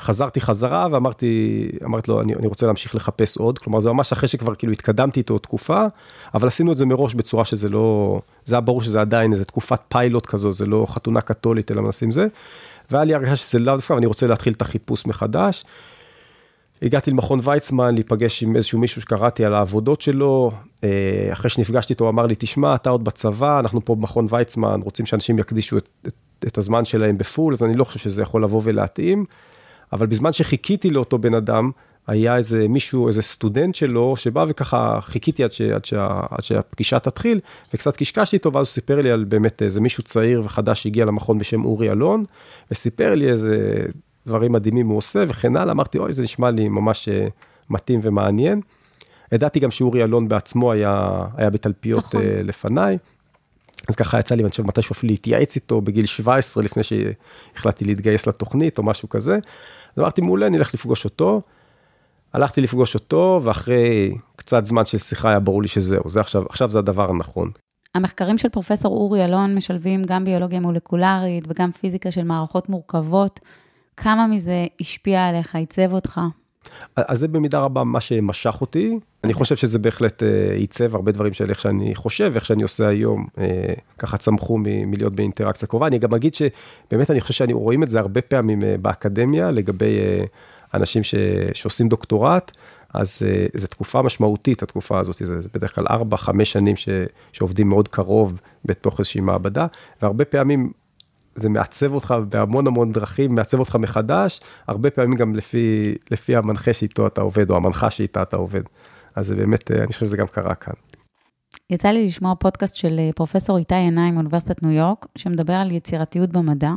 חזרתי 0.00 0.40
חזרה 0.40 0.86
ואמרתי 0.90 1.68
אמרתי 1.84 2.10
לו 2.10 2.20
אני, 2.20 2.34
אני 2.34 2.46
רוצה 2.46 2.66
להמשיך 2.66 2.94
לחפש 2.94 3.36
עוד 3.36 3.58
כלומר 3.58 3.80
זה 3.80 3.92
ממש 3.92 4.12
אחרי 4.12 4.28
שכבר 4.28 4.54
כאילו 4.54 4.72
התקדמתי 4.72 5.20
איתו 5.20 5.38
תקופה 5.38 5.86
אבל 6.34 6.46
עשינו 6.46 6.72
את 6.72 6.76
זה 6.76 6.86
מראש 6.86 7.14
בצורה 7.14 7.44
שזה 7.44 7.68
לא 7.68 8.20
זה 8.44 8.54
היה 8.54 8.60
ברור 8.60 8.82
שזה 8.82 9.00
עדיין 9.00 9.32
איזה 9.32 9.44
תקופת 9.44 9.80
פיילוט 9.88 10.26
כזו 10.26 10.52
זה 10.52 10.66
לא 10.66 10.86
חתונה 10.88 11.20
קתולית 11.20 11.70
אלא 11.70 11.82
מנסים 11.82 12.10
זה. 12.10 12.26
והיה 12.90 13.04
לי 13.04 13.14
הרגשה 13.14 13.36
שזה 13.36 13.58
לאו 13.58 13.76
דווקא 13.76 13.92
אני 13.92 14.06
רוצה 14.06 14.26
להתחיל 14.26 14.52
את 14.52 14.62
החיפוש 14.62 15.06
מחדש. 15.06 15.64
הגעתי 16.82 17.10
למכון 17.10 17.40
ויצמן 17.42 17.94
להיפגש 17.94 18.42
עם 18.42 18.56
איזשהו 18.56 18.78
מישהו 18.78 19.02
שקראתי 19.02 19.44
על 19.44 19.54
העבודות 19.54 20.00
שלו, 20.00 20.50
אה, 20.84 21.28
אחרי 21.32 21.50
שנפגשתי 21.50 21.92
איתו 21.92 22.04
הוא 22.04 22.10
אמר 22.10 22.26
לי, 22.26 22.34
תשמע, 22.38 22.74
אתה 22.74 22.90
עוד 22.90 23.04
בצבא, 23.04 23.58
אנחנו 23.58 23.84
פה 23.84 23.94
במכון 23.94 24.26
ויצמן, 24.30 24.80
רוצים 24.84 25.06
שאנשים 25.06 25.38
יקדישו 25.38 25.78
את, 25.78 25.88
את, 26.06 26.14
את 26.46 26.58
הזמן 26.58 26.84
שלהם 26.84 27.18
בפול, 27.18 27.54
אז 27.54 27.62
אני 27.62 27.74
לא 27.74 27.84
חושב 27.84 27.98
שזה 27.98 28.22
יכול 28.22 28.44
לבוא 28.44 28.60
ולהתאים, 28.64 29.24
אבל 29.92 30.06
בזמן 30.06 30.32
שחיכיתי 30.32 30.90
לאותו 30.90 31.18
בן 31.18 31.34
אדם, 31.34 31.70
היה 32.06 32.36
איזה 32.36 32.68
מישהו, 32.68 33.08
איזה 33.08 33.22
סטודנט 33.22 33.74
שלו, 33.74 34.16
שבא 34.16 34.44
וככה 34.48 34.98
חיכיתי 35.02 35.44
עד, 35.44 35.52
ש, 35.52 35.60
עד, 35.60 35.84
שה, 35.84 36.20
עד 36.30 36.42
שהפגישה 36.42 36.98
תתחיל, 36.98 37.40
וקצת 37.74 37.96
קשקשתי 37.96 38.36
איתו, 38.36 38.52
ואז 38.52 38.66
הוא 38.66 38.72
סיפר 38.72 39.00
לי 39.00 39.10
על 39.10 39.24
באמת 39.24 39.62
איזה 39.62 39.80
מישהו 39.80 40.02
צעיר 40.02 40.42
וחדש 40.44 40.82
שהגיע 40.82 41.04
למכון 41.04 41.38
בשם 41.38 41.64
אורי 41.64 41.90
אלון, 41.90 42.24
וסיפר 42.70 43.14
לי 43.14 43.30
איזה 43.30 43.84
דברים 44.26 44.52
מדהימים 44.52 44.88
הוא 44.88 44.98
עושה 44.98 45.24
וכן 45.28 45.56
הלאה, 45.56 45.72
אמרתי, 45.72 45.98
אוי, 45.98 46.12
זה 46.12 46.22
נשמע 46.22 46.50
לי 46.50 46.68
ממש 46.68 47.08
אה, 47.08 47.26
מתאים 47.70 48.00
ומעניין. 48.02 48.60
ידעתי 49.32 49.60
גם 49.60 49.70
שאורי 49.70 50.04
אלון 50.04 50.28
בעצמו 50.28 50.72
היה, 50.72 51.24
היה 51.36 51.50
בתלפיות 51.50 52.04
נכון. 52.04 52.22
אה, 52.22 52.42
לפניי. 52.42 52.98
אז 53.88 53.96
ככה 53.96 54.18
יצא 54.18 54.34
לי, 54.34 54.42
אני 54.42 54.50
חושב, 54.50 54.66
מתישהו 54.66 54.92
אפילו 54.92 55.10
להתייעץ 55.10 55.56
איתו 55.56 55.80
בגיל 55.80 56.06
17, 56.06 56.62
לפני 56.62 56.82
שהחלטתי 56.82 57.84
להתגייס 57.84 58.26
לתוכנית 58.26 58.78
או 58.78 58.82
משהו 58.82 59.08
כזה. 59.08 59.38
אז 59.96 59.98
אמרתי, 59.98 60.20
מעולה, 60.20 60.46
אני 60.46 60.58
אלך 60.58 60.74
לפגוש 60.74 61.04
אותו. 61.04 61.42
הלכתי 62.32 62.60
לפגוש 62.60 62.94
אותו, 62.94 63.40
ואחרי 63.44 64.14
קצת 64.36 64.66
זמן 64.66 64.84
של 64.84 64.98
שיחה 64.98 65.28
היה 65.28 65.40
ברור 65.40 65.62
לי 65.62 65.68
שזהו, 65.68 66.08
זה 66.08 66.20
עכשיו, 66.20 66.42
עכשיו 66.48 66.70
זה 66.70 66.78
הדבר 66.78 67.10
הנכון. 67.10 67.50
המחקרים 67.94 68.38
של 68.38 68.48
פרופסור 68.48 68.96
אורי 68.96 69.24
אלון 69.24 69.54
משלבים 69.54 70.04
גם 70.04 70.24
ביולוגיה 70.24 70.60
מולקולרית 70.60 71.44
וגם 71.48 71.70
פיזיקה 71.70 72.10
של 72.10 72.24
מערכות 72.24 72.68
מורכבות. 72.68 73.40
כמה 73.96 74.26
מזה 74.26 74.66
השפיע 74.80 75.26
עליך, 75.26 75.54
עיצב 75.54 75.92
אותך? 75.92 76.20
אז 76.96 77.18
זה 77.18 77.28
במידה 77.28 77.58
רבה 77.58 77.84
מה 77.84 78.00
שמשך 78.00 78.60
אותי. 78.60 78.98
אני 79.24 79.32
חושב 79.32 79.56
שזה 79.56 79.78
בהחלט 79.78 80.22
אה, 80.22 80.54
עיצב 80.54 80.94
הרבה 80.94 81.12
דברים 81.12 81.32
של 81.32 81.50
איך 81.50 81.60
שאני 81.60 81.94
חושב, 81.94 82.32
איך 82.34 82.46
שאני 82.46 82.62
עושה 82.62 82.88
היום, 82.88 83.26
אה, 83.38 83.74
ככה 83.98 84.16
צמחו 84.16 84.58
מלהיות 84.58 85.16
באינטראקציה 85.16 85.68
קרובה. 85.68 85.86
אני 85.86 85.98
גם 85.98 86.14
אגיד 86.14 86.34
שבאמת 86.34 87.10
אני 87.10 87.20
חושב 87.20 87.34
שאני 87.34 87.52
רואים 87.52 87.82
את 87.82 87.90
זה 87.90 88.00
הרבה 88.00 88.20
פעמים 88.20 88.62
אה, 88.64 88.76
באקדמיה, 88.82 89.50
לגבי 89.50 89.98
אנשים 90.74 91.02
ש, 91.02 91.14
שעושים 91.54 91.88
דוקטורט, 91.88 92.56
אז 92.94 93.22
זו 93.56 93.66
תקופה 93.66 94.02
משמעותית, 94.02 94.62
התקופה 94.62 94.98
הזאת, 94.98 95.16
זה 95.16 95.48
בדרך 95.54 95.74
כלל 95.74 95.86
4-5 95.86 96.44
שנים 96.44 96.76
ש, 96.76 96.88
שעובדים 97.32 97.68
מאוד 97.68 97.88
קרוב 97.88 98.40
בתוך 98.64 98.98
איזושהי 98.98 99.20
מעבדה, 99.20 99.66
והרבה 100.02 100.24
פעמים 100.24 100.72
זה 101.34 101.48
מעצב 101.48 101.94
אותך 101.94 102.14
בהמון 102.28 102.66
המון 102.66 102.92
דרכים, 102.92 103.34
מעצב 103.34 103.58
אותך 103.58 103.76
מחדש, 103.76 104.40
הרבה 104.66 104.90
פעמים 104.90 105.16
גם 105.16 105.34
לפי, 105.34 105.94
לפי 106.10 106.36
המנחה 106.36 106.72
שאיתו 106.72 107.06
אתה 107.06 107.20
עובד, 107.20 107.50
או 107.50 107.56
המנחה 107.56 107.90
שאיתה 107.90 108.22
אתה 108.22 108.36
עובד. 108.36 108.62
אז 109.14 109.26
זה 109.26 109.36
באמת, 109.36 109.70
אני 109.70 109.86
חושב 109.86 110.06
שזה 110.06 110.16
גם 110.16 110.26
קרה 110.26 110.54
כאן. 110.54 110.74
יצא 111.70 111.88
לי 111.88 112.06
לשמוע 112.06 112.34
פודקאסט 112.34 112.74
של 112.74 112.98
אה, 112.98 113.10
פרופסור 113.16 113.58
איתי 113.58 113.74
עיניים 113.74 114.14
מאוניברסיטת 114.14 114.62
ניו 114.62 114.72
יורק, 114.72 115.06
שמדבר 115.18 115.52
על 115.52 115.72
יצירתיות 115.72 116.30
במדע, 116.30 116.72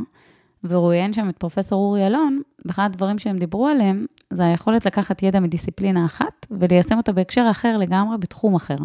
והוא 0.64 0.88
ראיין 0.88 1.12
שם 1.12 1.28
את 1.28 1.36
פרופסור 1.38 1.78
אורי 1.78 2.06
אלון, 2.06 2.42
ואחד 2.64 2.84
הדברים 2.84 3.18
שהם 3.18 3.38
דיברו 3.38 3.68
עליהם, 3.68 4.06
זה 4.30 4.44
היכולת 4.44 4.86
לקחת 4.86 5.22
ידע 5.22 5.40
מדיסציפלינה 5.40 6.06
אחת, 6.06 6.46
וליישם 6.50 6.96
אותו 6.96 7.12
בהקשר 7.12 7.46
אחר 7.50 7.76
לגמרי, 7.76 8.18
בתחום 8.18 8.54
אחר. 8.54 8.76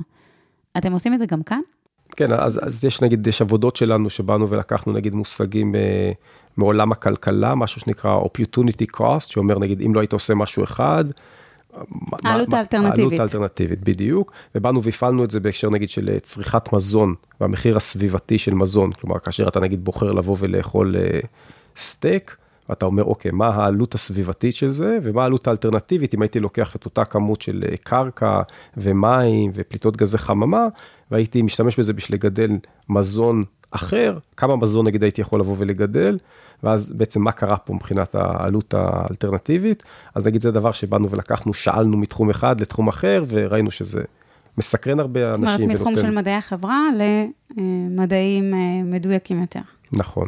אתם 0.78 0.92
עושים 0.92 1.14
את 1.14 1.20
זה 1.20 1.26
גם 1.26 1.44
כאן? 1.44 1.60
כן, 2.15 2.34
אז, 2.34 2.60
אז 2.63 2.86
יש 2.86 3.02
נגיד, 3.02 3.28
יש 3.28 3.41
עבודות 3.41 3.76
שלנו 3.76 4.10
שבאנו 4.10 4.50
ולקחנו 4.50 4.93
נגיד 4.93 5.13
מושגים 5.13 5.76
אה, 5.76 6.12
מעולם 6.58 6.91
הכלכלה, 6.91 7.56
משהו 7.56 7.82
שנקרא 7.82 8.19
opportunity 8.19 8.98
cost, 8.98 9.32
שאומר 9.32 9.60
נגיד 9.60 9.82
אם 9.82 9.95
לא 9.95 10.00
היית 10.00 10.13
עושה 10.13 10.36
משהו 10.36 10.63
אחד, 10.63 11.06
העלות 12.24 12.54
האלטרנטיבית. 12.54 13.00
העלות 13.00 13.19
האלטרנטיבית, 13.19 13.80
בדיוק. 13.84 14.32
ובאנו 14.56 14.84
והפעלנו 14.84 15.24
את 15.24 15.32
זה 15.32 15.39
בהקשר 15.39 15.69
נגיד 15.69 15.89
של 15.89 16.10
אה, 16.13 16.19
צריכת 16.19 16.74
מזון 16.74 17.15
והמחיר 17.41 17.78
הסביבתי 17.78 18.38
של 18.38 18.54
מזון. 18.54 18.91
כלומר, 18.91 19.19
כאשר 19.19 19.48
אתה 19.48 19.60
נגיד 19.60 19.86
בוחר 19.86 20.12
לבוא 20.12 20.36
ולאכול 20.39 20.95
אה, 20.95 21.19
סטייק, 21.76 22.36
ואתה 22.69 22.86
אומר, 22.86 23.04
אוקיי, 23.04 23.32
מה 23.32 23.48
העלות 23.48 23.95
הסביבתית 23.95 24.56
של 24.56 24.72
זה, 24.72 24.98
ומה 25.04 25.24
העלות 25.24 25.48
האלטרנטיבית 25.48 26.13
אם 26.13 26.22
הייתי 26.22 26.39
לוקח 26.39 26.76
את 26.76 26.86
אותה 26.86 27.06
כמות 27.06 27.41
של 27.41 27.63
אה, 27.69 27.78
קרקע 27.78 28.41
ומים 28.78 29.52
ופליטות 29.54 29.98
גזי 29.98 30.17
חממה, 30.17 30.67
והייתי 31.12 31.41
משתמש 31.41 31.80
בזה 31.80 31.93
בשביל 31.93 32.15
לגדל 32.17 32.52
מזון 32.89 33.43
אחר, 33.72 34.17
כמה 34.38 34.56
מזון 34.56 34.88
נגיד 34.88 35.04
הייתי 35.04 35.22
יכול 35.22 35.39
לבוא 35.39 35.56
ולגדל, 35.58 36.17
ואז 36.63 36.89
בעצם 36.89 37.22
מה 37.22 37.32
קרה 37.32 37.58
פה 37.58 37.74
מבחינת 37.74 38.15
העלות 38.15 38.74
האלטרנטיבית. 38.74 39.84
אז 40.15 40.28
נגיד 40.28 40.41
זה 40.41 40.52
דבר 40.52 40.72
שבאנו 40.72 41.10
ולקחנו, 41.10 41.54
שאלנו 41.54 41.98
מתחום 41.98 42.30
אחד 42.30 42.62
לתחום 42.62 42.88
אחר, 42.88 43.24
וראינו 43.28 43.72
שזה 43.72 44.04
מסקרן 44.58 45.00
הרבה 45.00 45.28
אנשים. 45.28 45.45
זאת 45.48 45.60
אומרת, 45.60 45.74
מתחום 45.74 45.88
ונותן... 45.88 46.02
של 46.08 46.15
מדעי 46.15 46.36
החברה 46.36 46.82
למדעים 47.58 48.54
אה, 48.54 48.60
מדויקים 48.84 49.41
יותר. 49.41 49.60
נכון. 49.91 50.28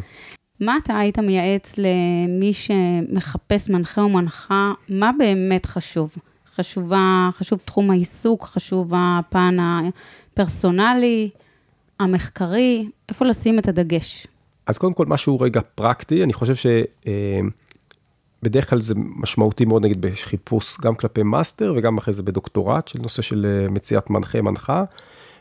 מה 0.60 0.76
אתה 0.82 0.98
היית 0.98 1.18
מייעץ 1.18 1.74
למי 1.78 2.52
שמחפש 2.52 3.70
מנחה 3.70 4.00
או 4.00 4.08
מנחה, 4.08 4.72
מה 4.88 5.10
באמת 5.18 5.66
חשוב? 5.66 6.16
חשובה, 6.54 7.28
חשוב 7.32 7.58
תחום 7.64 7.90
העיסוק, 7.90 8.44
חשוב 8.44 8.92
הפן 8.96 9.56
הפרסונלי, 10.32 11.30
המחקרי, 12.00 12.88
איפה 13.08 13.24
לשים 13.24 13.58
את 13.58 13.68
הדגש? 13.68 14.26
אז 14.66 14.78
קודם 14.78 14.94
כל, 14.94 15.06
משהו 15.06 15.40
רגע 15.40 15.60
פרקטי, 15.74 16.24
אני 16.24 16.32
חושב 16.32 16.70
שבדרך 18.42 18.70
כלל 18.70 18.80
זה 18.80 18.94
משמעותי 18.96 19.64
מאוד, 19.64 19.84
נגיד, 19.84 20.00
בחיפוש 20.00 20.76
גם 20.80 20.94
כלפי 20.94 21.22
מאסטר 21.22 21.74
וגם 21.76 21.98
אחרי 21.98 22.14
זה 22.14 22.22
בדוקטורט, 22.22 22.88
של 22.88 22.98
נושא 23.02 23.22
של 23.22 23.46
אה, 23.46 23.72
מציאת 23.72 24.10
מנחה, 24.10 24.42
מנחה. 24.42 24.84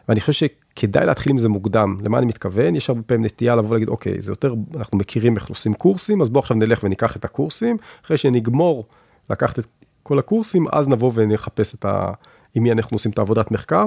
ואני 0.10 0.22
חושב 0.22 0.48
שכדאי 0.74 1.06
להתחיל 1.06 1.32
עם 1.32 1.38
זה 1.38 1.50
מוקדם. 1.50 1.98
למה 2.04 2.18
אני 2.18 2.26
מתכוון? 2.26 2.76
יש 2.76 2.90
הרבה 2.90 3.02
פעמים 3.02 3.26
נטייה 3.26 3.56
לבוא 3.56 3.70
ולהגיד, 3.70 3.90
אוקיי, 3.90 4.22
זה 4.22 4.32
יותר, 4.32 4.54
אנחנו 4.78 4.98
מכירים 4.98 5.36
איך 5.36 5.50
עושים 5.50 5.74
קורסים, 5.74 6.22
אז 6.22 6.30
בואו 6.30 6.40
עכשיו 6.40 6.58
נלך 6.58 6.84
וניקח 6.84 7.16
את 7.16 7.26
הקורסים. 7.26 7.78
אחרי 8.06 8.18
שנגמור 8.18 8.86
לקחת 9.30 9.60
את 9.60 9.66
כל 10.04 10.20
הקורסים, 10.20 10.66
אז 10.72 10.88
נבוא 10.88 11.12
ונחפש 11.16 11.76
את 11.76 11.86
ה... 11.86 12.12
עם 12.56 12.64
מי 12.64 12.72
אנחנו 12.72 12.96
עושים 12.96 13.12
את 13.12 13.18
העבודת 13.18 13.52
מחקר. 13.52 13.86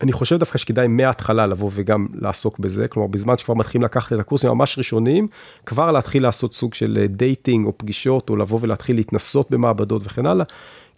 אני 0.00 0.12
חושב 0.12 0.36
דווקא 0.36 0.58
שכדאי 0.58 0.88
מההתחלה 0.88 1.46
לבוא 1.46 1.70
וגם 1.74 2.06
לעסוק 2.14 2.58
בזה, 2.58 2.88
כלומר 2.88 3.08
בזמן 3.08 3.38
שכבר 3.38 3.54
מתחילים 3.54 3.84
לקחת 3.84 4.12
את 4.12 4.18
הקורסים 4.18 4.50
ממש 4.50 4.78
ראשונים, 4.78 5.28
כבר 5.66 5.92
להתחיל 5.92 6.22
לעשות 6.22 6.54
סוג 6.54 6.74
של 6.74 7.06
dating 7.08 7.66
או 7.66 7.78
פגישות, 7.78 8.30
או 8.30 8.36
לבוא 8.36 8.58
ולהתחיל 8.62 8.96
להתנסות 8.96 9.50
במעבדות 9.50 10.02
וכן 10.04 10.26
הלאה, 10.26 10.44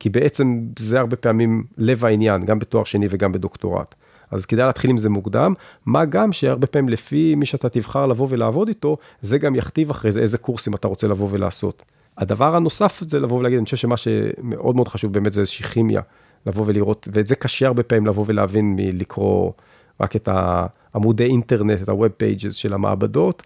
כי 0.00 0.10
בעצם 0.10 0.60
זה 0.78 1.00
הרבה 1.00 1.16
פעמים 1.16 1.64
לב 1.78 2.04
העניין, 2.04 2.44
גם 2.44 2.58
בתואר 2.58 2.84
שני 2.84 3.06
וגם 3.10 3.32
בדוקטורט. 3.32 3.94
אז 4.30 4.46
כדאי 4.46 4.66
להתחיל 4.66 4.90
עם 4.90 4.96
זה 4.96 5.10
מוקדם, 5.10 5.54
מה 5.86 6.04
גם 6.04 6.32
שהרבה 6.32 6.66
פעמים 6.66 6.88
לפי 6.88 7.34
מי 7.34 7.46
שאתה 7.46 7.68
תבחר 7.68 8.06
לבוא 8.06 8.26
ולעבוד 8.30 8.68
איתו, 8.68 8.96
זה 9.20 9.38
גם 9.38 9.54
יכתיב 9.54 9.90
אחרי 9.90 10.12
זה 10.12 10.20
איזה 10.20 10.38
קורסים 10.38 10.74
אתה 10.74 10.88
רוצה 10.88 11.06
לבוא 11.08 11.28
ולעשות. 11.30 11.84
הדבר 12.18 12.56
הנוסף 12.56 13.02
זה 13.06 13.20
לבוא 13.20 13.38
ולהגיד, 13.38 13.58
אני 13.58 13.64
חושב 13.64 13.76
שמה 13.76 13.96
שמאוד 13.96 14.76
מאוד 14.76 14.88
חשוב 14.88 15.12
באמת 15.12 15.32
זה 15.32 15.40
איזושהי 15.40 15.64
כימיה. 15.64 16.00
לבוא 16.46 16.64
ולראות, 16.66 17.08
ואת 17.12 17.26
זה 17.26 17.36
קשה 17.36 17.66
הרבה 17.66 17.82
פעמים 17.82 18.06
לבוא 18.06 18.24
ולהבין 18.26 18.76
מלקרוא 18.76 19.52
רק 20.00 20.16
את 20.16 20.28
העמודי 20.32 21.24
אינטרנט, 21.24 21.82
את 21.82 21.88
ה-Web 21.88 22.22
pages 22.22 22.52
של 22.52 22.74
המעבדות, 22.74 23.42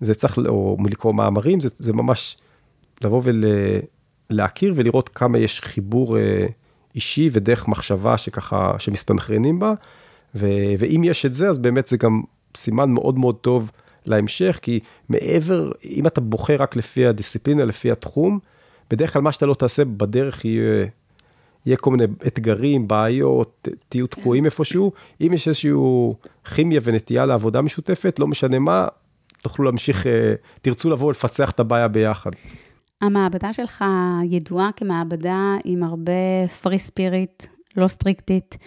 זה 0.00 0.14
צריך, 0.14 0.38
או 0.48 0.76
מלקרוא 0.78 1.14
מאמרים, 1.14 1.60
זה, 1.60 1.68
זה 1.78 1.92
ממש 1.92 2.36
לבוא 3.04 3.22
ולהכיר 4.30 4.72
ולראות 4.76 5.08
כמה 5.08 5.38
יש 5.38 5.60
חיבור 5.60 6.18
אה, 6.18 6.46
אישי 6.94 7.30
ודרך 7.32 7.68
מחשבה 7.68 8.18
שככה, 8.18 8.72
שמסתנכרנים 8.78 9.58
בה, 9.58 9.72
ו, 10.34 10.46
ואם 10.78 11.02
יש 11.04 11.26
את 11.26 11.34
זה, 11.34 11.48
אז 11.48 11.58
באמת 11.58 11.88
זה 11.88 11.96
גם 11.96 12.22
סימן 12.56 12.90
מאוד 12.90 13.18
מאוד 13.18 13.36
טוב 13.36 13.70
להמשך, 14.06 14.58
כי 14.62 14.80
מעבר, 15.08 15.72
אם 15.84 16.06
אתה 16.06 16.20
בוחר 16.20 16.56
רק 16.58 16.76
לפי 16.76 17.06
הדיסציפלינה, 17.06 17.64
לפי 17.64 17.90
התחום, 17.90 18.38
בדרך 18.90 19.12
כלל 19.12 19.22
מה 19.22 19.32
שאתה 19.32 19.46
לא 19.46 19.54
תעשה 19.54 19.84
בדרך 19.84 20.44
יהיה 20.44 20.86
יהיה 21.66 21.76
כל 21.76 21.90
מיני 21.90 22.04
אתגרים, 22.26 22.88
בעיות, 22.88 23.68
תהיו 23.88 24.06
תקועים 24.06 24.44
איפשהו. 24.44 24.92
אם 25.20 25.30
יש 25.34 25.48
איזושהי 25.48 25.72
כימיה 26.54 26.80
ונטייה 26.84 27.26
לעבודה 27.26 27.62
משותפת, 27.62 28.18
לא 28.18 28.26
משנה 28.26 28.58
מה, 28.58 28.88
תוכלו 29.42 29.64
להמשיך, 29.64 30.06
אה, 30.06 30.34
תרצו 30.62 30.90
לבוא 30.90 31.08
ולפצח 31.08 31.50
את 31.50 31.60
הבעיה 31.60 31.88
ביחד. 31.88 32.30
המעבדה 33.00 33.52
שלך 33.52 33.84
ידועה 34.24 34.70
כמעבדה 34.76 35.54
עם 35.64 35.82
הרבה 35.82 36.12
פרי 36.62 36.78
ספיריט, 36.78 37.46
לא 37.76 37.88
סטריקטית, 37.88 38.58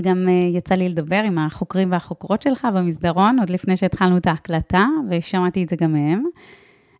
וגם 0.00 0.28
אה, 0.28 0.34
יצא 0.34 0.74
לי 0.74 0.88
לדבר 0.88 1.22
עם 1.26 1.38
החוקרים 1.38 1.92
והחוקרות 1.92 2.42
שלך 2.42 2.68
במסדרון, 2.74 3.38
עוד 3.38 3.50
לפני 3.50 3.76
שהתחלנו 3.76 4.16
את 4.16 4.26
ההקלטה, 4.26 4.86
ושמעתי 5.10 5.64
את 5.64 5.68
זה 5.68 5.76
גם 5.76 5.92
מהם. 5.92 6.24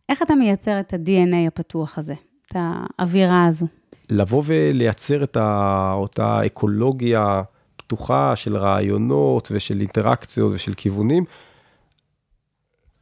איך 0.09 0.21
אתה 0.21 0.35
מייצר 0.35 0.79
את 0.79 0.93
ה-DNA 0.93 1.47
הפתוח 1.47 1.97
הזה, 1.97 2.13
את 2.47 2.55
האווירה 2.55 3.45
הזו? 3.45 3.67
לבוא 4.09 4.43
ולייצר 4.45 5.23
את 5.23 5.37
אותה 5.93 6.41
אקולוגיה 6.45 7.41
פתוחה 7.75 8.35
של 8.35 8.57
רעיונות 8.57 9.47
ושל 9.51 9.79
אינטראקציות 9.79 10.51
ושל 10.53 10.73
כיוונים, 10.73 11.25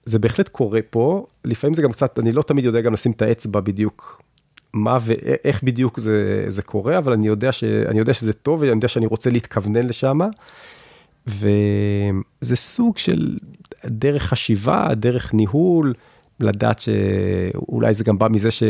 זה 0.05 0.19
בהחלט 0.19 0.49
קורה 0.49 0.79
פה, 0.89 1.25
לפעמים 1.45 1.73
זה 1.73 1.81
גם 1.81 1.91
קצת, 1.91 2.19
אני 2.19 2.31
לא 2.31 2.41
תמיד 2.41 2.65
יודע 2.65 2.81
גם 2.81 2.93
לשים 2.93 3.11
את 3.11 3.21
האצבע 3.21 3.59
בדיוק 3.59 4.21
מה 4.73 4.97
ואיך 5.01 5.63
בדיוק 5.63 5.99
זה, 5.99 6.45
זה 6.47 6.61
קורה, 6.61 6.97
אבל 6.97 7.13
אני 7.13 7.27
יודע, 7.27 7.51
ש, 7.51 7.63
אני 7.63 7.99
יודע 7.99 8.13
שזה 8.13 8.33
טוב 8.33 8.61
ואני 8.61 8.71
יודע 8.71 8.87
שאני 8.87 9.05
רוצה 9.05 9.29
להתכוונן 9.29 9.85
לשם. 9.85 10.19
וזה 11.27 12.55
סוג 12.55 12.97
של 12.97 13.37
דרך 13.85 14.23
חשיבה, 14.23 14.87
דרך 14.95 15.33
ניהול, 15.33 15.93
לדעת 16.39 16.79
שאולי 16.79 17.93
זה 17.93 18.03
גם 18.03 18.17
בא 18.17 18.27
מזה 18.27 18.51
ש... 18.51 18.63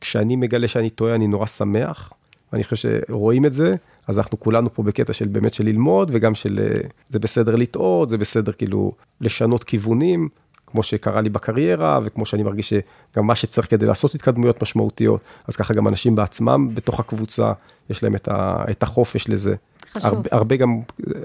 כשאני 0.00 0.36
מגלה 0.36 0.68
שאני 0.68 0.90
טועה, 0.90 1.14
אני 1.14 1.26
נורא 1.26 1.46
שמח. 1.46 2.12
אני 2.52 2.64
חושב 2.64 3.00
שרואים 3.08 3.46
את 3.46 3.52
זה, 3.52 3.74
אז 4.08 4.18
אנחנו 4.18 4.40
כולנו 4.40 4.74
פה 4.74 4.82
בקטע 4.82 5.12
של 5.12 5.28
באמת 5.28 5.54
של 5.54 5.64
ללמוד, 5.64 6.10
וגם 6.14 6.34
של 6.34 6.60
אה, 6.62 6.80
זה 7.08 7.18
בסדר 7.18 7.56
לטעות, 7.56 8.10
זה 8.10 8.18
בסדר 8.18 8.52
כאילו 8.52 8.92
לשנות 9.20 9.64
כיוונים, 9.64 10.28
כמו 10.74 10.82
שקרה 10.82 11.20
לי 11.20 11.28
בקריירה, 11.28 12.00
וכמו 12.02 12.26
שאני 12.26 12.42
מרגיש 12.42 12.72
שגם 12.72 13.26
מה 13.26 13.34
שצריך 13.34 13.70
כדי 13.70 13.86
לעשות 13.86 14.14
התקדמויות 14.14 14.62
משמעותיות, 14.62 15.20
אז 15.48 15.56
ככה 15.56 15.74
גם 15.74 15.88
אנשים 15.88 16.16
בעצמם 16.16 16.68
בתוך 16.74 17.00
הקבוצה, 17.00 17.52
יש 17.90 18.02
להם 18.02 18.14
את, 18.14 18.28
ה, 18.28 18.64
את 18.70 18.82
החופש 18.82 19.28
לזה. 19.28 19.54
חשוב. 19.92 20.04
הרבה, 20.04 20.30
הרבה 20.32 20.56
גם 20.56 20.80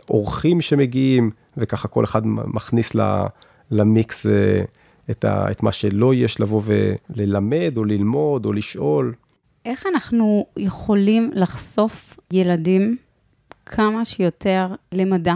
אורחים 0.09 0.61
שמגיעים, 0.61 1.31
וככה 1.57 1.87
כל 1.87 2.03
אחד 2.03 2.21
מכניס 2.25 2.95
למיקס 3.71 4.25
אה, 4.25 4.61
את, 5.09 5.25
ה, 5.25 5.51
את 5.51 5.63
מה 5.63 5.71
שלא 5.71 6.13
יש 6.13 6.39
לבוא 6.39 6.61
וללמד, 6.65 7.73
או 7.77 7.83
ללמוד, 7.83 8.45
או 8.45 8.53
לשאול. 8.53 9.13
איך 9.65 9.85
אנחנו 9.93 10.45
יכולים 10.57 11.31
לחשוף 11.33 12.19
ילדים 12.31 12.97
כמה 13.65 14.05
שיותר 14.05 14.67
למדע, 14.91 15.35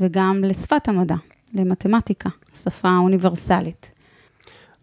וגם 0.00 0.44
לשפת 0.44 0.88
המדע, 0.88 1.16
למתמטיקה, 1.54 2.28
שפה 2.62 2.96
אוניברסלית? 2.98 3.92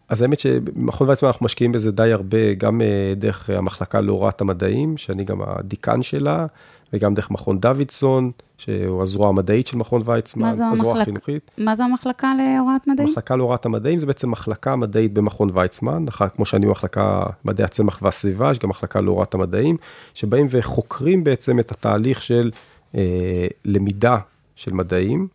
אז 0.09 0.21
האמת 0.21 0.39
שבמכון 0.39 1.09
ויצמן 1.09 1.27
אנחנו 1.27 1.45
משקיעים 1.45 1.71
בזה 1.71 1.91
די 1.91 2.11
הרבה, 2.11 2.53
גם 2.53 2.81
אה, 2.81 3.13
דרך 3.15 3.49
המחלקה 3.49 4.01
להוראת 4.01 4.41
המדעים, 4.41 4.97
שאני 4.97 5.23
גם 5.23 5.41
הדיקן 5.41 6.03
שלה, 6.03 6.45
וגם 6.93 7.13
דרך 7.13 7.31
מכון 7.31 7.59
דוידסון, 7.59 8.31
שהוא 8.57 9.01
הזרוע 9.01 9.29
המדעית 9.29 9.67
של 9.67 9.77
מכון 9.77 10.01
ויצמן, 10.05 10.47
הזרוע 10.47 10.91
המחלק... 10.91 11.01
החינוכית. 11.01 11.51
מה 11.57 11.75
זו 11.75 11.83
המחלקה 11.83 12.31
להוראת 12.37 12.87
מדעים? 12.87 13.09
מחלקה 13.09 13.35
להוראת 13.35 13.65
המדעים 13.65 13.99
זה 13.99 14.05
בעצם 14.05 14.31
מחלקה 14.31 14.75
מדעית 14.75 15.13
במכון 15.13 15.49
ויצמן, 15.53 16.05
כמו 16.35 16.45
שאני 16.45 16.65
מחלקה 16.65 17.23
מדעי 17.45 17.63
הצמח 17.63 17.99
והסביבה, 18.01 18.51
יש 18.51 18.59
גם 18.59 18.69
מחלקה 18.69 19.01
להוראת 19.01 19.33
המדעים, 19.33 19.77
שבאים 20.13 20.47
וחוקרים 20.49 21.23
בעצם 21.23 21.59
את 21.59 21.71
התהליך 21.71 22.21
של 22.21 22.51
אה, 22.95 23.47
למידה 23.65 24.17
של 24.55 24.73
מדעים, 24.73 25.27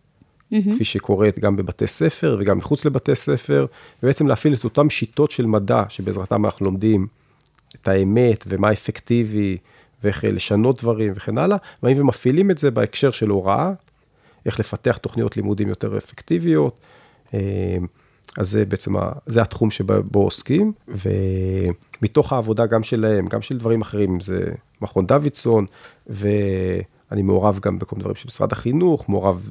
mm-hmm. 0.53 0.75
כפי 0.75 0.85
שקורית 0.85 1.39
גם 1.39 1.57
בבתי 1.57 1.87
ספר 1.87 2.37
וגם 2.41 2.59
מחוץ 2.59 2.85
לבתי 2.85 3.15
ספר, 3.15 3.67
ובעצם 4.03 4.27
להפעיל 4.27 4.55
את 4.55 4.65
אותן 4.65 4.91
שיטות 4.91 5.31
של 5.31 5.47
מדע, 5.47 5.83
שבעזרתם 5.89 6.45
אנחנו 6.45 6.65
לומדים 6.67 7.07
את 7.75 7.89
האמת 7.89 8.45
ומה 8.49 8.73
אפקטיבי. 8.73 9.57
ואיך 10.05 10.25
לשנות 10.25 10.83
דברים 10.83 11.13
וכן 11.17 11.39
הלאה, 11.39 11.57
והאם 11.83 11.97
הם 11.97 12.07
מפעילים 12.07 12.51
את 12.51 12.59
זה 12.59 12.71
בהקשר 12.71 13.11
של 13.11 13.29
הוראה, 13.29 13.73
איך 14.47 14.61
לפתח 14.61 14.97
תוכניות 14.97 15.37
לימודים 15.37 15.69
יותר 15.69 15.99
אפקטיביות. 15.99 16.75
אה, 17.35 17.77
אז 18.39 18.51
זה 18.51 18.65
בעצם, 18.65 18.95
זה 19.27 19.43
התחום 19.43 19.71
שבו 19.71 20.21
עוסקים, 20.23 20.73
ומתוך 20.89 22.33
העבודה 22.33 22.67
גם 22.67 22.83
שלהם, 22.83 23.27
גם 23.27 23.43
של 23.43 23.59
דברים 23.59 23.81
אחרים, 23.81 24.21
זה 24.21 24.45
מכון 24.83 25.07
דוידסון, 25.07 25.67
ואני 26.07 27.23
מעורב 27.23 27.59
גם 27.63 27.79
בכל 27.79 27.97
מיני 27.97 28.03
דברים 28.03 28.17
של 28.17 28.27
משרד 28.27 28.53
החינוך, 28.53 29.09
מעורב 29.09 29.51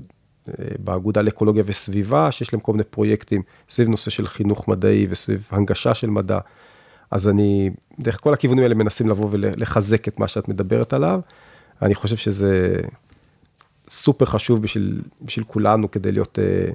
באגודה 0.80 1.22
לאקולוגיה 1.22 1.64
וסביבה, 1.66 2.32
שיש 2.32 2.54
להם 2.54 2.60
כל 2.60 2.72
מיני 2.72 2.84
פרויקטים 2.84 3.42
סביב 3.70 3.90
נושא 3.90 4.12
של 4.12 4.28
חינוך 4.28 4.68
מדעי 4.68 5.08
וסביב 5.10 5.48
הנגשה 5.52 5.94
של 5.94 6.10
מדע. 6.10 6.40
אז 7.12 7.30
אני, 7.30 7.70
דרך 8.00 8.20
כל 8.22 8.34
הכיוונים 8.34 8.64
האלה 8.64 8.76
מנסים 8.76 9.10
לבוא 9.10 9.28
ולחזק 9.32 10.08
את 10.08 10.20
מה 10.20 10.28
שאת 10.28 10.48
מדברת 10.48 10.94
עליו. 10.94 11.20
אני 11.82 11.96
חושב 11.96 12.16
שזה 12.16 12.76
סופר 13.90 14.26
חשוב 14.26 14.62
בשביל, 14.62 15.02
בשביל 15.22 15.46
כולנו 15.46 15.92
כדי 15.92 16.12
להיות, 16.12 16.40
אה, 16.40 16.72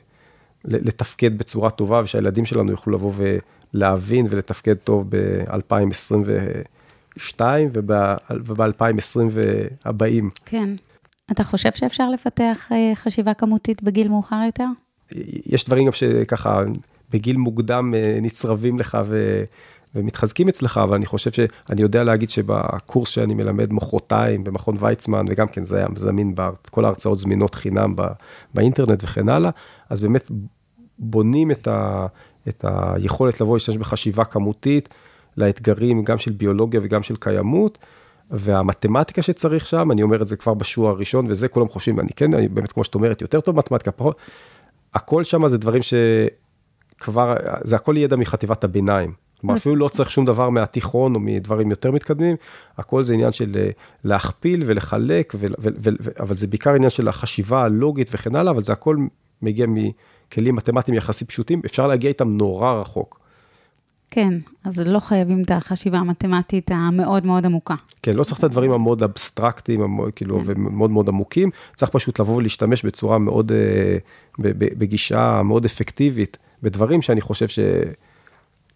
לתפקד 0.64 1.38
בצורה 1.38 1.70
טובה, 1.70 2.00
ושהילדים 2.04 2.46
שלנו 2.46 2.70
יוכלו 2.70 2.92
לבוא 2.92 3.12
ולהבין 3.74 4.26
ולתפקד 4.30 4.74
טוב 4.74 5.06
ב-2022 5.08 7.40
וב-2020 7.72 9.18
הבאים. 9.84 10.30
כן. 10.44 10.70
אתה 11.30 11.44
חושב 11.44 11.72
שאפשר 11.72 12.10
לפתח 12.10 12.68
אה, 12.72 12.92
חשיבה 12.94 13.34
כמותית 13.34 13.82
בגיל 13.82 14.08
מאוחר 14.08 14.40
יותר? 14.46 14.66
יש 15.46 15.64
דברים 15.64 15.86
גם 15.86 15.92
שככה 15.92 16.62
בגיל 17.10 17.36
מוקדם 17.36 17.94
אה, 17.96 18.18
נצרבים 18.22 18.78
לך 18.78 18.98
ו... 19.04 19.44
ומתחזקים 19.94 20.48
אצלך, 20.48 20.78
אבל 20.78 20.94
אני 20.94 21.06
חושב 21.06 21.30
שאני 21.30 21.82
יודע 21.82 22.04
להגיד 22.04 22.30
שבקורס 22.30 23.08
שאני 23.08 23.34
מלמד 23.34 23.72
מחרתיים 23.72 24.44
במכון 24.44 24.76
ויצמן, 24.80 25.24
וגם 25.28 25.48
כן 25.48 25.64
זה 25.64 25.76
היה 25.76 25.86
זמין, 25.96 26.34
כל 26.70 26.84
ההרצאות 26.84 27.18
זמינות 27.18 27.54
חינם 27.54 27.94
באינטרנט 28.54 29.04
וכן 29.04 29.28
הלאה, 29.28 29.50
אז 29.90 30.00
באמת 30.00 30.30
בונים 30.98 31.50
את, 31.50 31.68
ה, 31.68 32.06
את 32.48 32.64
היכולת 32.68 33.40
לבוא 33.40 33.56
להשתמש 33.56 33.76
בחשיבה 33.76 34.24
כמותית 34.24 34.88
לאתגרים 35.36 36.02
גם 36.02 36.18
של 36.18 36.32
ביולוגיה 36.32 36.80
וגם 36.82 37.02
של 37.02 37.16
קיימות. 37.16 37.78
והמתמטיקה 38.30 39.22
שצריך 39.22 39.66
שם, 39.66 39.92
אני 39.92 40.02
אומר 40.02 40.22
את 40.22 40.28
זה 40.28 40.36
כבר 40.36 40.54
בשיעור 40.54 40.88
הראשון, 40.88 41.26
וזה 41.28 41.48
כולם 41.48 41.68
חושבים, 41.68 42.00
אני 42.00 42.08
כן, 42.16 42.34
אני 42.34 42.48
באמת, 42.48 42.72
כמו 42.72 42.84
שאת 42.84 42.94
אומרת, 42.94 43.22
יותר 43.22 43.40
טוב 43.40 43.56
מתמטיקה, 43.56 43.90
פחות, 43.90 44.16
הכל 44.94 45.24
שם 45.24 45.48
זה 45.48 45.58
דברים 45.58 45.82
שכבר, 45.82 47.34
זה 47.64 47.76
הכל 47.76 47.96
ידע 47.96 48.16
מחטיבת 48.16 48.64
הביניים. 48.64 49.12
כלומר, 49.40 49.56
אפילו 49.56 49.76
לא 49.76 49.88
צריך 49.88 50.10
שום 50.10 50.24
דבר 50.24 50.50
מהתיכון 50.50 51.14
או 51.14 51.20
מדברים 51.20 51.70
יותר 51.70 51.90
מתקדמים, 51.90 52.36
הכל 52.78 53.02
זה 53.02 53.14
עניין 53.14 53.32
של 53.32 53.52
אה, 53.56 53.70
להכפיל 54.04 54.62
ולחלק, 54.66 55.34
ו, 55.36 55.46
ו, 55.58 55.68
ו, 55.78 55.90
ו, 56.00 56.10
אבל 56.20 56.36
זה 56.36 56.46
בעיקר 56.46 56.74
עניין 56.74 56.90
של 56.90 57.08
החשיבה 57.08 57.64
הלוגית 57.64 58.10
וכן 58.12 58.36
הלאה, 58.36 58.52
אבל 58.52 58.62
זה 58.62 58.72
הכל 58.72 58.96
מגיע 59.42 59.66
מכלים 59.68 60.56
מתמטיים 60.56 60.96
יחסית 60.96 61.28
פשוטים, 61.28 61.62
אפשר 61.66 61.86
להגיע 61.86 62.08
איתם 62.08 62.36
נורא 62.36 62.72
רחוק. 62.72 63.23
כן, 64.14 64.32
אז 64.64 64.80
לא 64.80 64.98
חייבים 64.98 65.42
את 65.42 65.50
החשיבה 65.50 65.98
המתמטית 65.98 66.70
המאוד 66.74 67.26
מאוד 67.26 67.46
עמוקה. 67.46 67.74
כן, 68.02 68.16
לא 68.16 68.24
צריך 68.24 68.38
את 68.38 68.44
הדברים 68.44 68.72
המאוד 68.72 69.02
אבסטרקטיים, 69.02 70.10
כאילו, 70.16 70.40
כן. 70.40 70.42
ומאוד 70.46 70.90
מאוד 70.90 71.08
עמוקים, 71.08 71.50
צריך 71.76 71.90
פשוט 71.90 72.20
לבוא 72.20 72.36
ולהשתמש 72.36 72.84
בצורה 72.84 73.18
מאוד, 73.18 73.52
אה, 73.52 73.98
בגישה 74.38 75.42
מאוד 75.44 75.64
אפקטיבית, 75.64 76.38
בדברים 76.62 77.02
שאני 77.02 77.20
חושב 77.20 77.48
ש... 77.48 77.58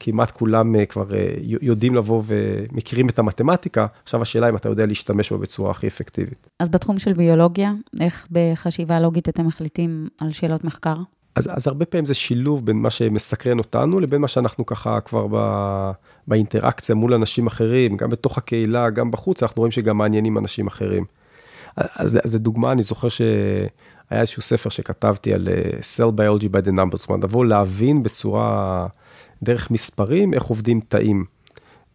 כמעט 0.00 0.30
כולם 0.30 0.76
אה, 0.76 0.86
כבר 0.86 1.14
אה, 1.14 1.34
יודעים 1.42 1.94
לבוא 1.94 2.22
ומכירים 2.26 3.08
את 3.08 3.18
המתמטיקה, 3.18 3.86
עכשיו 4.02 4.22
השאלה 4.22 4.48
אם 4.48 4.56
אתה 4.56 4.68
יודע 4.68 4.86
להשתמש 4.86 5.32
בה 5.32 5.38
בצורה 5.38 5.70
הכי 5.70 5.86
אפקטיבית. 5.86 6.48
אז 6.60 6.68
בתחום 6.68 6.98
של 6.98 7.12
ביולוגיה, 7.12 7.72
איך 8.00 8.26
בחשיבה 8.30 9.00
לוגית 9.00 9.28
אתם 9.28 9.46
מחליטים 9.46 10.08
על 10.20 10.32
שאלות 10.32 10.64
מחקר? 10.64 10.96
אז, 11.38 11.48
אז 11.52 11.68
הרבה 11.68 11.84
פעמים 11.84 12.04
זה 12.04 12.14
שילוב 12.14 12.66
בין 12.66 12.76
מה 12.76 12.90
שמסקרן 12.90 13.58
אותנו 13.58 14.00
לבין 14.00 14.20
מה 14.20 14.28
שאנחנו 14.28 14.66
ככה 14.66 15.00
כבר 15.00 15.26
ב, 15.30 15.90
באינטראקציה 16.26 16.94
מול 16.94 17.14
אנשים 17.14 17.46
אחרים, 17.46 17.96
גם 17.96 18.10
בתוך 18.10 18.38
הקהילה, 18.38 18.90
גם 18.90 19.10
בחוץ, 19.10 19.42
אנחנו 19.42 19.60
רואים 19.60 19.72
שגם 19.72 19.98
מעניינים 19.98 20.38
אנשים 20.38 20.66
אחרים. 20.66 21.04
אז, 21.76 22.34
לדוגמה, 22.34 22.72
אני 22.72 22.82
זוכר 22.82 23.08
שהיה 23.08 23.68
איזשהו 24.10 24.42
ספר 24.42 24.70
שכתבתי 24.70 25.34
על 25.34 25.48
אה, 25.48 25.70
Cell 25.80 26.12
Biology 26.18 26.48
by 26.48 26.66
the 26.66 26.70
Numbers, 26.70 26.96
זאת 26.96 27.08
אומרת, 27.08 27.24
לבוא 27.24 27.44
להבין 27.44 28.02
בצורה... 28.02 28.86
דרך 29.42 29.70
מספרים, 29.70 30.34
איך 30.34 30.42
עובדים 30.42 30.80
תאים. 30.88 31.24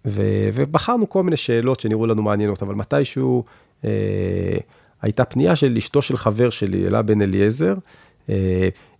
ו, 0.06 0.22
ובחרנו 0.54 1.10
כל 1.10 1.24
מיני 1.24 1.38
שאלות 1.38 1.80
שנראו 1.80 2.06
לנו 2.06 2.22
מעניינות, 2.22 2.64
אבל 2.64 2.76
מתישהו 2.76 3.44
אה, 3.86 4.58
הייתה 5.02 5.26
פנייה 5.26 5.56
של 5.56 5.78
אשתו 5.78 6.02
של 6.02 6.18
חבר 6.18 6.50
שלי, 6.50 6.88
אלה 6.88 7.02
בן 7.02 7.22
אליעזר, 7.22 7.76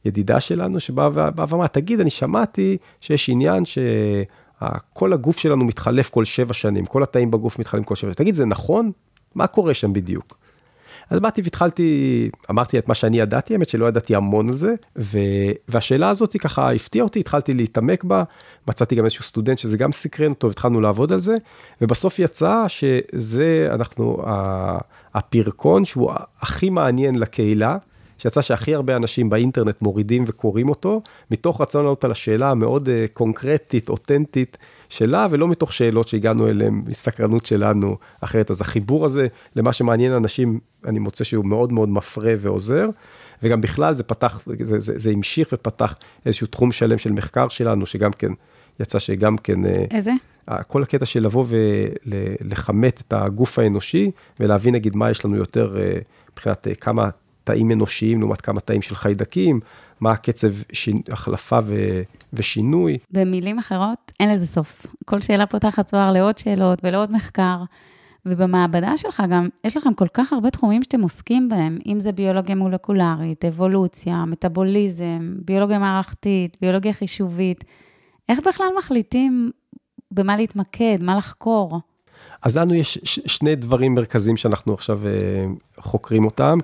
ידידה 0.06 0.40
שלנו, 0.40 0.80
שבאה 0.80 1.10
ואמרה, 1.14 1.68
תגיד, 1.68 2.00
אני 2.00 2.10
שמעתי 2.10 2.78
שיש 3.02 3.30
עניין 3.30 3.64
שכל 3.66 5.14
הגוף 5.14 5.38
שלנו 5.38 5.66
מתחלף 5.66 6.10
כל 6.10 6.26
שבע 6.26 6.54
שנים, 6.54 6.86
כל 6.86 7.04
התאים 7.04 7.32
בגוף 7.32 7.60
מתחלפים 7.60 7.84
כל 7.84 7.96
שבע 7.96 8.02
שנים. 8.02 8.14
תגיד, 8.14 8.36
זה 8.36 8.46
נכון? 8.46 8.92
מה 9.36 9.48
קורה 9.48 9.74
שם 9.74 9.94
בדיוק? 9.94 10.38
אז 11.10 11.20
באתי 11.20 11.42
והתחלתי, 11.42 12.30
אמרתי 12.50 12.78
את 12.78 12.88
מה 12.88 12.96
שאני 12.96 13.20
ידעתי, 13.20 13.54
האמת 13.54 13.70
שלא 13.70 13.86
ידעתי 13.86 14.16
המון 14.16 14.50
על 14.50 14.58
זה, 14.58 14.74
ו, 14.98 15.20
והשאלה 15.68 16.10
הזאת 16.10 16.38
ככה 16.38 16.72
הפתיעה 16.72 17.04
אותי, 17.04 17.20
התחלתי 17.20 17.54
להתעמק 17.54 18.04
בה, 18.04 18.24
מצאתי 18.68 18.96
גם 18.96 19.06
איזשהו 19.06 19.24
סטודנט 19.24 19.58
שזה 19.58 19.78
גם 19.78 19.92
סקרן 19.92 20.30
אותו, 20.30 20.50
התחלנו 20.50 20.82
לעבוד 20.82 21.12
על 21.12 21.20
זה, 21.20 21.36
ובסוף 21.82 22.20
יצא 22.20 22.66
שזה, 22.68 23.68
אנחנו, 23.72 24.18
הפרקון 25.14 25.86
שהוא 25.86 26.12
הכי 26.42 26.70
מעניין 26.70 27.16
לקהילה, 27.16 27.78
שיצא 28.24 28.42
שהכי 28.42 28.76
הרבה 28.76 28.96
אנשים 28.96 29.30
באינטרנט 29.30 29.82
מורידים 29.82 30.24
וקוראים 30.28 30.70
אותו, 30.70 31.02
מתוך 31.32 31.62
רצון 31.62 31.84
לענות 31.84 32.04
על 32.04 32.12
השאלה 32.12 32.50
המאוד 32.50 32.90
אה, 32.90 33.06
קונקרטית, 33.14 33.90
אותנטית 33.90 34.58
שלה, 34.90 35.28
ולא 35.32 35.48
מתוך 35.48 35.74
שאלות 35.74 36.08
שהגענו 36.08 36.50
אליהן 36.50 36.82
מסקרנות 36.86 37.46
שלנו 37.46 37.98
אחרת. 38.22 38.52
אז 38.52 38.62
החיבור 38.62 39.06
הזה 39.06 39.28
למה 39.56 39.74
שמעניין 39.74 40.12
אנשים, 40.12 40.60
אני 40.86 41.00
מוצא 41.00 41.24
שהוא 41.24 41.46
מאוד 41.46 41.74
מאוד 41.74 41.90
מפרה 41.90 42.34
ועוזר. 42.40 42.90
וגם 43.44 43.62
בכלל 43.62 43.96
זה 43.96 44.04
פתח, 44.04 44.42
זה, 44.60 44.80
זה, 44.80 44.94
זה 45.00 45.12
המשיך 45.12 45.50
ופתח 45.54 45.96
איזשהו 46.26 46.48
תחום 46.48 46.72
שלם 46.72 46.98
של 46.98 47.12
מחקר 47.12 47.48
שלנו, 47.50 47.86
שגם 47.86 48.12
כן, 48.12 48.32
יצא 48.80 49.00
שגם 49.00 49.38
כן... 49.38 49.66
אה, 49.66 49.86
איזה? 49.92 50.12
כל 50.68 50.84
הקטע 50.84 51.06
של 51.06 51.24
לבוא 51.24 51.46
ולכמת 52.06 53.02
את 53.08 53.14
הגוף 53.14 53.60
האנושי, 53.60 54.12
ולהבין 54.40 54.76
נגיד 54.76 54.96
מה 54.96 55.12
יש 55.12 55.26
לנו 55.26 55.36
יותר 55.36 55.78
אה, 55.80 55.98
מבחינת 56.32 56.68
כמה 56.82 57.10
תאים 57.44 57.72
אנושיים 57.72 58.20
לעומת 58.20 58.42
כמה 58.42 58.60
תאים 58.60 58.82
של 58.82 58.96
חיידקים, 58.96 59.60
מה 60.00 60.12
הקצב 60.12 60.52
שינו, 60.72 61.00
החלפה 61.12 61.60
ו, 61.66 62.02
ושינוי. 62.34 62.98
במילים 63.12 63.60
אחרות, 63.60 64.12
אין 64.20 64.34
לזה 64.34 64.48
סוף. 64.48 64.86
כל 65.06 65.22
שאלה 65.22 65.46
פותחת 65.46 65.86
צוהר 65.86 66.12
לעוד 66.12 66.38
שאלות 66.38 66.80
ולעוד 66.84 67.12
מחקר. 67.12 67.58
ובמעבדה 68.26 68.98
שלך 68.98 69.24
גם, 69.30 69.50
יש 69.64 69.78
לכם 69.78 69.94
כל 69.94 70.08
כך 70.14 70.34
הרבה 70.34 70.50
תחומים 70.50 70.84
שאתם 70.84 71.02
עוסקים 71.02 71.50
בהם, 71.50 71.78
אם 71.86 72.00
זה 72.00 72.12
ביולוגיה 72.12 72.56
מולקולרית, 72.56 73.46
אבולוציה, 73.46 74.26
מטאבוליזם, 74.26 75.36
ביולוגיה 75.46 75.80
מערכתית, 75.80 76.58
ביולוגיה 76.62 76.94
חישובית. 76.94 77.64
איך 78.30 78.40
בכלל 78.48 78.68
מחליטים 78.78 79.52
במה 80.12 80.38
להתמקד, 80.38 80.98
מה 81.02 81.18
לחקור? 81.18 81.80
אז 82.44 82.58
לנו 82.58 82.74
יש 82.74 83.00
שני 83.26 83.56
דברים 83.56 83.96
מרכזיים 83.96 84.38
שאנחנו 84.38 84.74
עכשיו 84.74 85.00
אה, 85.06 85.12
חוקרים 85.78 86.26
אותם, 86.26 86.58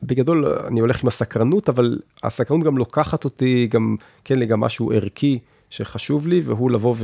כשבגדול 0.00 0.46
אני 0.66 0.80
הולך 0.80 1.02
עם 1.02 1.08
הסקרנות, 1.08 1.68
אבל 1.68 1.98
הסקרנות 2.22 2.66
גם 2.66 2.78
לוקחת 2.78 3.24
אותי 3.24 3.68
גם, 3.70 3.96
כן, 4.24 4.38
לגם 4.38 4.60
משהו 4.60 4.92
ערכי 4.92 5.38
שחשוב 5.70 6.26
לי, 6.26 6.40
והוא 6.44 6.70
לבוא 6.70 6.94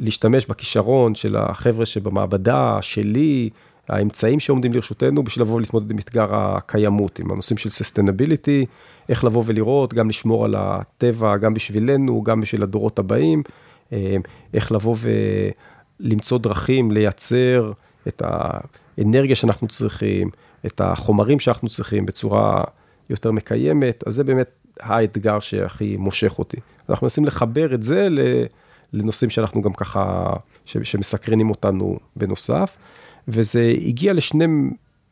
ולהשתמש 0.00 0.46
בכישרון 0.46 1.14
של 1.14 1.36
החבר'ה 1.36 1.86
שבמעבדה, 1.86 2.78
שלי, 2.80 3.50
האמצעים 3.88 4.40
שעומדים 4.40 4.72
לרשותנו 4.72 5.22
בשביל 5.22 5.42
לבוא 5.42 5.56
ולהתמודד 5.56 5.90
עם 5.90 5.98
אתגר 5.98 6.34
הקיימות, 6.34 7.18
עם 7.18 7.30
הנושאים 7.30 7.58
של 7.58 7.70
ססטנביליטי, 7.70 8.66
איך 9.08 9.24
לבוא 9.24 9.42
ולראות, 9.46 9.94
גם 9.94 10.08
לשמור 10.08 10.44
על 10.44 10.54
הטבע, 10.58 11.36
גם 11.36 11.54
בשבילנו, 11.54 12.22
גם 12.22 12.40
בשביל 12.40 12.62
הדורות 12.62 12.98
הבאים, 12.98 13.42
אה, 13.92 14.16
איך 14.54 14.72
לבוא 14.72 14.94
ו... 14.98 15.10
למצוא 16.00 16.38
דרכים 16.38 16.90
לייצר 16.90 17.72
את 18.08 18.22
האנרגיה 18.24 19.36
שאנחנו 19.36 19.68
צריכים, 19.68 20.30
את 20.66 20.80
החומרים 20.80 21.40
שאנחנו 21.40 21.68
צריכים 21.68 22.06
בצורה 22.06 22.64
יותר 23.10 23.32
מקיימת, 23.32 24.04
אז 24.06 24.14
זה 24.14 24.24
באמת 24.24 24.50
האתגר 24.80 25.40
שהכי 25.40 25.96
מושך 25.96 26.38
אותי. 26.38 26.56
אנחנו 26.88 27.04
מנסים 27.04 27.24
לחבר 27.24 27.74
את 27.74 27.82
זה 27.82 28.08
לנושאים 28.92 29.30
שאנחנו 29.30 29.62
גם 29.62 29.72
ככה, 29.72 30.32
שמסקרנים 30.64 31.50
אותנו 31.50 31.98
בנוסף, 32.16 32.76
וזה 33.28 33.74
הגיע 33.86 34.12
לשני 34.12 34.44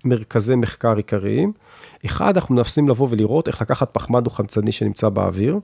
מרכזי 0.04 0.54
מחקר 0.54 0.96
עיקריים. 0.96 1.52
אחד, 2.06 2.36
אנחנו 2.36 2.54
מנסים 2.54 2.88
לבוא 2.88 3.08
ולראות 3.10 3.48
איך 3.48 3.62
לקחת 3.62 3.88
פחמד 3.92 4.24
דו-חמצני 4.24 4.72
שנמצא 4.72 5.08
באוויר, 5.08 5.58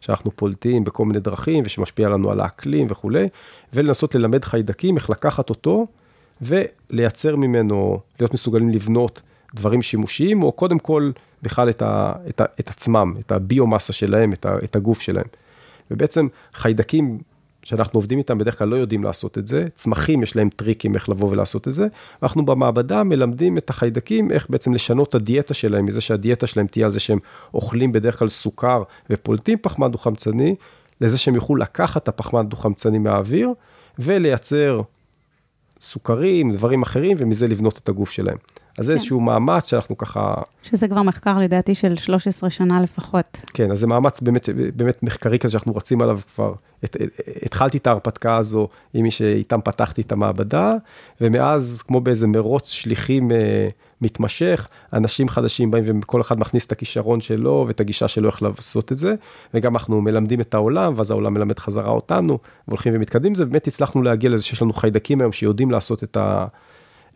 שאנחנו 0.00 0.30
פולטים 0.36 0.84
בכל 0.84 1.04
מיני 1.04 1.20
דרכים 1.20 1.62
ושמשפיע 1.66 2.08
לנו 2.08 2.30
על 2.30 2.40
האקלים 2.40 2.86
וכולי, 2.90 3.28
ולנסות 3.72 4.14
ללמד 4.14 4.44
חיידקים 4.44 4.96
איך 4.96 5.10
לקחת 5.10 5.50
אותו 5.50 5.86
ולייצר 6.42 7.36
ממנו, 7.36 8.00
להיות 8.20 8.34
מסוגלים 8.34 8.70
לבנות 8.70 9.22
דברים 9.54 9.82
שימושיים, 9.82 10.42
או 10.42 10.52
קודם 10.52 10.78
כל 10.78 11.10
בכלל 11.42 11.68
את, 11.70 11.82
ה, 11.82 12.12
את, 12.28 12.40
ה, 12.40 12.44
את 12.60 12.68
עצמם, 12.68 13.14
את 13.20 13.32
הביומאסה 13.32 13.92
שלהם, 13.92 14.32
את, 14.32 14.46
ה, 14.46 14.58
את 14.64 14.76
הגוף 14.76 15.00
שלהם. 15.00 15.26
ובעצם 15.90 16.26
חיידקים 16.54 17.18
שאנחנו 17.62 17.98
עובדים 17.98 18.18
איתם 18.18 18.38
בדרך 18.38 18.58
כלל 18.58 18.68
לא 18.68 18.76
יודעים 18.76 19.04
לעשות 19.04 19.38
את 19.38 19.46
זה, 19.46 19.66
צמחים 19.74 20.22
יש 20.22 20.36
להם 20.36 20.48
טריקים 20.48 20.94
איך 20.94 21.08
לבוא 21.08 21.30
ולעשות 21.30 21.68
את 21.68 21.72
זה, 21.72 21.86
אנחנו 22.22 22.46
במעבדה 22.46 23.02
מלמדים 23.02 23.58
את 23.58 23.70
החיידקים 23.70 24.30
איך 24.30 24.46
בעצם 24.50 24.74
לשנות 24.74 25.08
את 25.08 25.14
הדיאטה 25.14 25.54
שלהם, 25.54 25.86
מזה 25.86 26.00
שהדיאטה 26.00 26.46
שלהם 26.46 26.66
תהיה 26.66 26.86
על 26.86 26.92
זה 26.92 27.00
שהם 27.00 27.18
אוכלים 27.54 27.92
בדרך 27.92 28.18
כלל 28.18 28.28
סוכר 28.28 28.82
ופולטים 29.10 29.58
פחמן 29.62 29.90
דו-חמצני, 29.90 30.54
לזה 31.00 31.18
שהם 31.18 31.34
יוכלו 31.34 31.56
לקחת 31.56 32.02
את 32.02 32.08
הפחמן 32.08 32.48
דו-חמצני 32.48 32.98
מהאוויר 32.98 33.52
ולייצר 33.98 34.80
סוכרים, 35.80 36.52
דברים 36.52 36.82
אחרים, 36.82 37.16
ומזה 37.20 37.48
לבנות 37.48 37.78
את 37.78 37.88
הגוף 37.88 38.10
שלהם. 38.10 38.36
אז 38.80 38.86
זה 38.86 38.92
כן. 38.92 38.96
איזשהו 38.96 39.20
מאמץ 39.20 39.66
שאנחנו 39.66 39.96
ככה... 39.96 40.34
שזה 40.62 40.88
כבר 40.88 41.02
מחקר 41.02 41.38
לדעתי 41.38 41.74
של 41.74 41.96
13 41.96 42.50
שנה 42.50 42.82
לפחות. 42.82 43.40
כן, 43.54 43.70
אז 43.70 43.78
זה 43.78 43.86
מאמץ 43.86 44.20
באמת, 44.20 44.48
באמת 44.76 45.02
מחקרי 45.02 45.38
כזה 45.38 45.52
שאנחנו 45.52 45.76
רצים 45.76 46.02
עליו 46.02 46.20
כבר. 46.34 46.54
את, 46.84 46.96
התחלתי 47.42 47.78
את 47.78 47.86
ההרפתקה 47.86 48.36
הזו 48.36 48.68
עם 48.94 49.02
מי 49.02 49.10
שאיתם 49.10 49.60
פתחתי 49.64 50.02
את 50.02 50.12
המעבדה, 50.12 50.72
ומאז, 51.20 51.82
כמו 51.86 52.00
באיזה 52.00 52.26
מרוץ 52.26 52.70
שליחים 52.70 53.32
אה, 53.32 53.68
מתמשך, 54.00 54.68
אנשים 54.92 55.28
חדשים 55.28 55.70
באים 55.70 56.00
וכל 56.02 56.20
אחד 56.20 56.38
מכניס 56.38 56.66
את 56.66 56.72
הכישרון 56.72 57.20
שלו 57.20 57.64
ואת 57.68 57.80
הגישה 57.80 58.08
שלו 58.08 58.28
איך 58.28 58.42
לעשות 58.42 58.92
את 58.92 58.98
זה, 58.98 59.14
וגם 59.54 59.74
אנחנו 59.74 60.00
מלמדים 60.00 60.40
את 60.40 60.54
העולם, 60.54 60.92
ואז 60.96 61.10
העולם 61.10 61.34
מלמד 61.34 61.58
חזרה 61.58 61.90
אותנו, 61.90 62.38
והולכים 62.68 62.92
ומתקדמים 62.96 63.34
זה, 63.34 63.44
באמת 63.44 63.66
הצלחנו 63.66 64.02
להגיע 64.02 64.30
לזה 64.30 64.42
שיש 64.42 64.62
לנו 64.62 64.72
חיידקים 64.72 65.20
היום 65.20 65.32
שיודעים 65.32 65.70
לעשות 65.70 66.04
את 66.04 66.16
ה... 66.16 66.46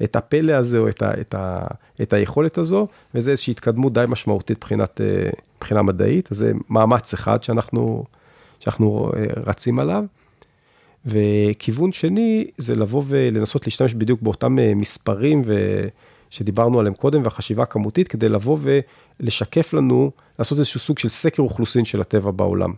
את 0.03 0.17
הפלא 0.17 0.53
הזה 0.53 0.79
או 0.79 0.89
את, 0.89 1.03
ה, 1.03 1.21
את, 1.21 1.35
ה, 1.35 1.67
את 2.03 2.13
היכולת 2.13 2.59
הזו, 2.59 2.87
וזה 3.15 3.31
איזושהי 3.31 3.51
התקדמות 3.51 3.93
די 3.93 4.05
משמעותית 4.09 4.57
מבחינת, 4.57 5.01
אה, 5.01 5.31
מבחינה 5.57 5.83
מדעית, 5.83 6.33
אז 6.33 6.37
זה 6.39 6.53
מאמץ 6.71 7.15
אחד 7.15 7.43
שאנחנו, 7.43 8.05
שאנחנו 8.61 9.13
אה, 9.17 9.25
רצים 9.47 9.79
עליו. 9.79 10.05
וכיוון 11.07 11.93
שני 11.93 12.47
זה 12.59 12.77
לבוא 12.77 13.03
ולנסות 13.07 13.67
להשתמש 13.67 13.95
בדיוק 13.95 14.23
באותם 14.23 14.59
אה, 14.59 14.75
מספרים 14.75 15.43
ו... 15.47 15.81
שדיברנו 16.35 16.81
עליהם 16.81 16.95
קודם, 16.95 17.23
והחשיבה 17.25 17.63
הכמותית, 17.63 18.09
כדי 18.09 18.29
לבוא 18.29 18.59
ולשקף 19.21 19.73
לנו, 19.73 20.11
לעשות 20.39 20.59
איזשהו 20.59 20.81
סוג 20.81 20.99
של 20.99 21.09
סקר 21.09 21.43
אוכלוסין 21.43 21.85
של 21.85 22.01
הטבע 22.01 22.31
בעולם. 22.31 22.73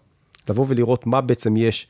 לבוא 0.49 0.65
ולראות 0.69 1.07
מה 1.07 1.21
בעצם 1.21 1.57
יש 1.57 1.87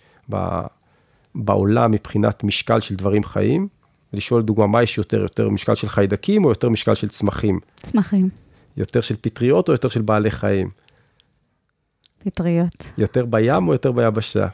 בעולם 1.34 1.90
מבחינת 1.90 2.44
משקל 2.44 2.80
של 2.80 2.94
דברים 2.94 3.24
חיים, 3.24 3.68
לשאול 4.12 4.42
דוגמה, 4.42 4.66
מה 4.66 4.82
יש 4.82 4.98
יותר, 4.98 5.20
יותר 5.20 5.48
משקל 5.48 5.74
של 5.74 5.88
חיידקים 5.88 6.44
או 6.44 6.48
יותר 6.48 6.68
משקל 6.68 6.94
של 6.94 7.08
צמחים? 7.08 7.60
צמחים. 7.82 8.30
יותר 8.76 9.00
של 9.00 9.16
פטריות 9.20 9.68
או 9.68 9.72
יותר 9.74 9.88
של 9.88 10.02
בעלי 10.02 10.30
חיים? 10.30 10.70
פטריות. 12.18 12.84
יותר 12.98 13.26
בים 13.26 13.68
או 13.68 13.72
יותר 13.72 13.92
ביבשה? 13.92 14.46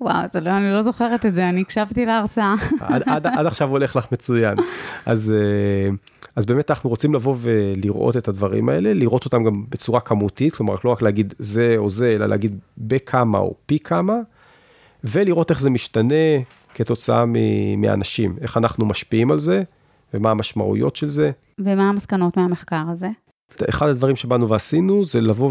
וואו, 0.00 0.26
זה 0.32 0.40
לא, 0.40 0.50
אני 0.50 0.72
לא 0.72 0.82
זוכרת 0.82 1.26
את 1.26 1.34
זה, 1.34 1.48
אני 1.48 1.60
הקשבתי 1.60 2.06
להרצאה. 2.06 2.54
עד, 2.80 3.02
עד, 3.06 3.26
עד 3.26 3.46
עכשיו 3.46 3.68
הולך 3.68 3.96
לך 3.96 4.12
מצוין. 4.12 4.58
אז, 5.06 5.32
אה, 5.36 5.90
אז 6.36 6.46
באמת 6.46 6.70
אנחנו 6.70 6.90
רוצים 6.90 7.14
לבוא 7.14 7.36
ולראות 7.40 8.16
את 8.16 8.28
הדברים 8.28 8.68
האלה, 8.68 8.94
לראות 8.94 9.24
אותם 9.24 9.44
גם 9.44 9.52
בצורה 9.68 10.00
כמותית, 10.00 10.54
כלומר, 10.54 10.76
לא 10.84 10.90
רק 10.90 11.02
להגיד 11.02 11.34
זה 11.38 11.74
או 11.76 11.88
זה, 11.88 12.14
אלא 12.14 12.26
להגיד 12.26 12.58
בכמה 12.78 13.38
או 13.38 13.54
פי 13.66 13.78
כמה, 13.78 14.14
ולראות 15.04 15.50
איך 15.50 15.60
זה 15.60 15.70
משתנה 15.70 16.14
כתוצאה 16.76 17.24
מאנשים, 17.76 18.36
איך 18.40 18.56
אנחנו 18.56 18.86
משפיעים 18.86 19.30
על 19.30 19.38
זה, 19.38 19.62
ומה 20.14 20.30
המשמעויות 20.30 20.96
של 20.96 21.10
זה. 21.10 21.30
ומה 21.58 21.88
המסקנות 21.88 22.36
מהמחקר 22.36 22.82
הזה? 22.88 23.08
אחד 23.68 23.88
הדברים 23.88 24.16
שבאנו 24.16 24.48
ועשינו 24.48 25.04
זה 25.04 25.20
לבוא 25.20 25.50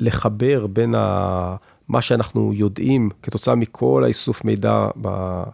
ולחבר 0.00 0.66
בין 0.66 0.94
ה... 0.94 1.56
מה 1.88 2.02
שאנחנו 2.02 2.52
יודעים 2.54 3.10
כתוצאה 3.22 3.54
מכל 3.54 4.02
האיסוף 4.04 4.44
מידע 4.44 4.86
ב... 5.00 5.08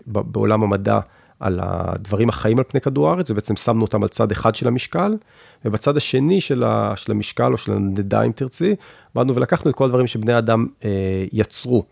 ב... 0.06 0.18
בעולם 0.18 0.62
המדע 0.62 1.00
על 1.40 1.60
הדברים 1.62 2.28
החיים 2.28 2.58
על 2.58 2.64
פני 2.64 2.80
כדור 2.80 3.08
הארץ, 3.08 3.30
ובעצם 3.30 3.56
שמנו 3.56 3.82
אותם 3.82 4.02
על 4.02 4.08
צד 4.08 4.30
אחד 4.30 4.54
של 4.54 4.68
המשקל, 4.68 5.16
ובצד 5.64 5.96
השני 5.96 6.40
של, 6.40 6.64
ה... 6.64 6.92
של 6.96 7.12
המשקל 7.12 7.52
או 7.52 7.58
של 7.58 7.72
הנדע 7.72 8.22
אם 8.22 8.32
תרצי, 8.32 8.74
באנו 9.14 9.34
ולקחנו 9.34 9.70
את 9.70 9.76
כל 9.76 9.84
הדברים 9.84 10.06
שבני 10.06 10.38
אדם 10.38 10.66
אה, 10.84 11.24
יצרו. 11.32 11.84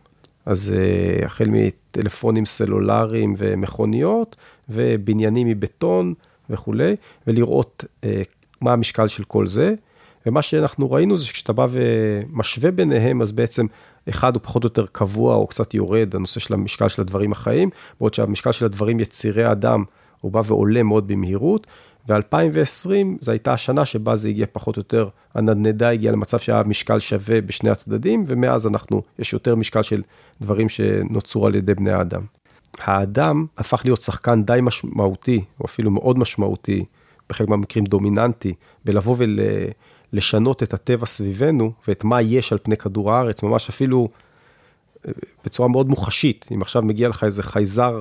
אז 0.47 0.73
אה, 0.77 1.27
החל 1.27 1.45
מטלפונים 1.49 2.47
סלולריים 2.47 3.35
ומכוניות, 3.39 4.37
ובניינים 4.69 5.49
מבטון 5.49 6.15
וכולי, 6.51 6.97
ולראות 7.27 7.85
אה, 8.05 8.23
מה 8.61 8.73
המשקל 8.73 9.09
של 9.09 9.25
כל 9.25 9.47
זה. 9.47 9.75
ומה 10.27 10.43
שאנחנו 10.43 10.93
ראינו 10.93 11.17
זה 11.17 11.25
שכשאתה 11.25 11.53
בא 11.53 11.67
ומשווה 11.71 12.71
ביניהם, 12.71 13.23
אז 13.23 13.33
בעצם 13.33 13.67
אחד 14.09 14.35
הוא 14.35 14.43
פחות 14.43 14.65
או 14.65 14.67
יותר 14.67 14.87
קבוע 14.93 15.35
או 15.35 15.47
קצת 15.47 15.75
יורד, 15.75 16.15
הנושא 16.15 16.41
של 16.41 16.55
המשקל 16.55 16.89
של 16.89 17.03
הדברים 17.03 17.33
החיים, 17.33 17.71
בעוד 18.01 18.15
שהמשקל 18.15 18.53
של 18.53 18.65
הדברים 18.65 19.01
יצירי 19.01 19.53
אדם, 19.53 19.85
הוא 20.21 20.33
בא 20.33 20.43
ועולה 20.45 20.83
מאוד 20.83 21.09
במהירות, 21.09 21.67
ו-2020 22.09 22.91
זו 23.21 23.31
הייתה 23.33 23.53
השנה 23.53 23.85
שבה 23.85 24.17
זה 24.17 24.29
הגיע 24.29 24.47
פחות 24.53 24.77
או 24.77 24.81
יותר, 24.81 25.09
הנדנדה 25.35 25.91
הגיעה 25.91 26.13
למצב 26.13 26.39
שהיה 26.39 26.63
משקל 26.63 26.99
שווה 26.99 27.41
בשני 27.41 27.71
הצדדים, 27.71 28.25
ומאז 28.27 28.67
אנחנו, 28.67 29.03
יש 29.19 29.33
יותר 29.33 29.57
משקל 29.57 29.83
של 29.83 30.03
דברים 30.41 30.69
שנוצרו 30.69 31.47
על 31.47 31.55
ידי 31.55 31.75
בני 31.75 31.93
האדם. 31.93 32.23
האדם 32.79 33.47
הפך 33.59 33.81
להיות 33.85 34.01
שחקן 34.01 34.43
די 34.43 34.59
משמעותי, 34.63 35.45
או 35.61 35.65
אפילו 35.65 35.91
מאוד 35.91 36.19
משמעותי, 36.19 36.85
בחלק 37.29 37.49
מהמקרים 37.49 37.85
דומיננטי, 37.85 38.55
בלבוא 38.85 39.17
ולשנות 40.13 40.63
את 40.63 40.75
הטבע 40.75 41.07
סביבנו, 41.07 41.73
ואת 41.89 42.05
מה 42.05 42.23
יש 42.23 42.53
על 42.53 42.59
פני 42.63 42.77
כדור 42.77 43.13
הארץ, 43.13 43.43
ממש 43.43 43.69
אפילו 43.69 44.09
אה, 45.07 45.13
בצורה 45.45 45.69
מאוד 45.69 45.89
מוחשית. 45.89 46.47
אם 46.55 46.63
עכשיו 46.63 46.83
מגיע 46.83 47.09
לך 47.09 47.25
איזה 47.25 47.43
חייזר 47.43 48.01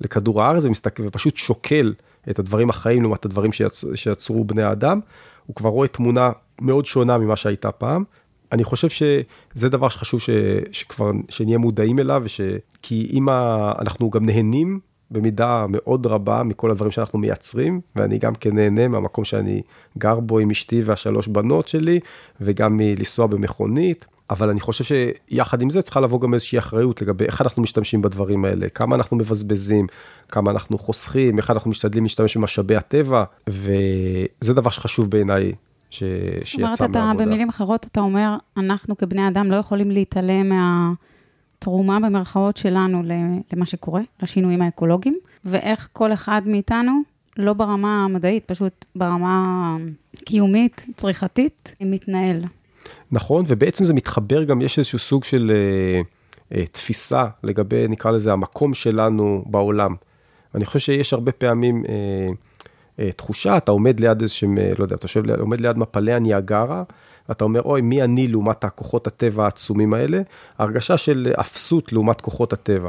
לכדור 0.00 0.42
הארץ 0.42 0.64
ומסתכל, 0.64 1.02
ופשוט 1.06 1.36
שוקל 1.36 1.94
את 2.30 2.38
הדברים 2.38 2.70
החיים 2.70 3.02
לעומת 3.02 3.24
הדברים 3.24 3.52
שיצ... 3.52 3.84
שיצרו 3.94 4.44
בני 4.44 4.62
האדם, 4.62 5.00
הוא 5.46 5.56
כבר 5.56 5.68
רואה 5.68 5.88
תמונה 5.88 6.30
מאוד 6.60 6.84
שונה 6.84 7.18
ממה 7.18 7.36
שהייתה 7.36 7.72
פעם. 7.72 8.04
אני 8.52 8.64
חושב 8.64 8.88
שזה 8.88 9.68
דבר 9.68 9.88
שחשוב 9.88 10.20
ש... 10.20 10.30
שכבר, 10.72 11.10
שנהיה 11.28 11.58
מודעים 11.58 11.98
אליו, 11.98 12.22
וש... 12.24 12.40
כי 12.82 13.08
אם 13.12 13.28
ה... 13.28 13.72
אנחנו 13.78 14.10
גם 14.10 14.26
נהנים 14.26 14.80
במידה 15.10 15.66
מאוד 15.68 16.06
רבה 16.06 16.42
מכל 16.42 16.70
הדברים 16.70 16.92
שאנחנו 16.92 17.18
מייצרים, 17.18 17.80
ואני 17.96 18.18
גם 18.18 18.34
כן 18.34 18.54
נהנה 18.54 18.88
מהמקום 18.88 19.24
שאני 19.24 19.62
גר 19.98 20.20
בו 20.20 20.38
עם 20.38 20.50
אשתי 20.50 20.82
והשלוש 20.82 21.28
בנות 21.28 21.68
שלי, 21.68 22.00
וגם 22.40 22.76
מלנסוע 22.76 23.26
במכונית. 23.26 24.06
אבל 24.30 24.50
אני 24.50 24.60
חושב 24.60 24.84
שיחד 24.84 25.62
עם 25.62 25.70
זה 25.70 25.82
צריכה 25.82 26.00
לבוא 26.00 26.20
גם 26.20 26.34
איזושהי 26.34 26.58
אחריות 26.58 27.02
לגבי 27.02 27.24
איך 27.24 27.42
אנחנו 27.42 27.62
משתמשים 27.62 28.02
בדברים 28.02 28.44
האלה, 28.44 28.68
כמה 28.68 28.96
אנחנו 28.96 29.16
מבזבזים, 29.16 29.86
כמה 30.28 30.50
אנחנו 30.50 30.78
חוסכים, 30.78 31.38
איך 31.38 31.50
אנחנו 31.50 31.70
משתדלים 31.70 32.02
להשתמש 32.02 32.36
במשאבי 32.36 32.76
הטבע, 32.76 33.24
וזה 33.48 34.54
דבר 34.54 34.70
שחשוב 34.70 35.10
בעיניי 35.10 35.52
ש... 35.90 36.02
שיצא 36.42 36.62
מהעבודה. 36.62 36.76
זאת 36.76 36.96
אומרת, 36.96 37.16
במילים 37.16 37.48
אחרות, 37.48 37.86
אתה 37.86 38.00
אומר, 38.00 38.36
אנחנו 38.56 38.96
כבני 38.96 39.28
אדם 39.28 39.50
לא 39.50 39.56
יכולים 39.56 39.90
להתעלם 39.90 40.48
מהתרומה 40.48 42.00
במרכאות 42.00 42.56
שלנו 42.56 43.02
למה 43.52 43.66
שקורה, 43.66 44.00
לשינויים 44.22 44.62
האקולוגיים, 44.62 45.18
ואיך 45.44 45.88
כל 45.92 46.12
אחד 46.12 46.42
מאיתנו, 46.46 46.92
לא 47.36 47.52
ברמה 47.52 48.04
המדעית, 48.04 48.44
פשוט 48.44 48.84
ברמה 48.96 49.76
קיומית, 50.24 50.86
צריכתית, 50.96 51.74
מתנהל. 51.80 52.44
נכון, 53.12 53.44
ובעצם 53.46 53.84
זה 53.84 53.94
מתחבר 53.94 54.44
גם, 54.44 54.60
יש 54.62 54.78
איזשהו 54.78 54.98
סוג 54.98 55.24
של 55.24 55.52
אה, 55.54 56.00
אה, 56.58 56.66
תפיסה 56.66 57.26
לגבי, 57.42 57.88
נקרא 57.88 58.10
לזה, 58.10 58.32
המקום 58.32 58.74
שלנו 58.74 59.44
בעולם. 59.46 59.94
אני 60.54 60.64
חושב 60.64 60.78
שיש 60.78 61.12
הרבה 61.12 61.32
פעמים 61.32 61.84
אה, 61.88 62.28
אה, 63.00 63.12
תחושה, 63.12 63.56
אתה 63.56 63.72
עומד 63.72 64.00
ליד 64.00 64.22
איזשהם, 64.22 64.58
אה, 64.58 64.70
לא 64.78 64.84
יודע, 64.84 64.96
אתה 64.96 65.04
יושב, 65.04 65.30
עומד 65.30 65.60
ליד 65.60 65.78
מפלי 65.78 66.12
הניאגרה, 66.12 66.82
ואתה 67.28 67.44
אומר, 67.44 67.62
אוי, 67.62 67.80
מי 67.80 68.02
אני 68.02 68.28
לעומת 68.28 68.64
הכוחות 68.64 69.06
הטבע 69.06 69.44
העצומים 69.44 69.94
האלה? 69.94 70.20
הרגשה 70.58 70.96
של 70.96 71.32
אפסות 71.40 71.92
לעומת 71.92 72.20
כוחות 72.20 72.52
הטבע. 72.52 72.88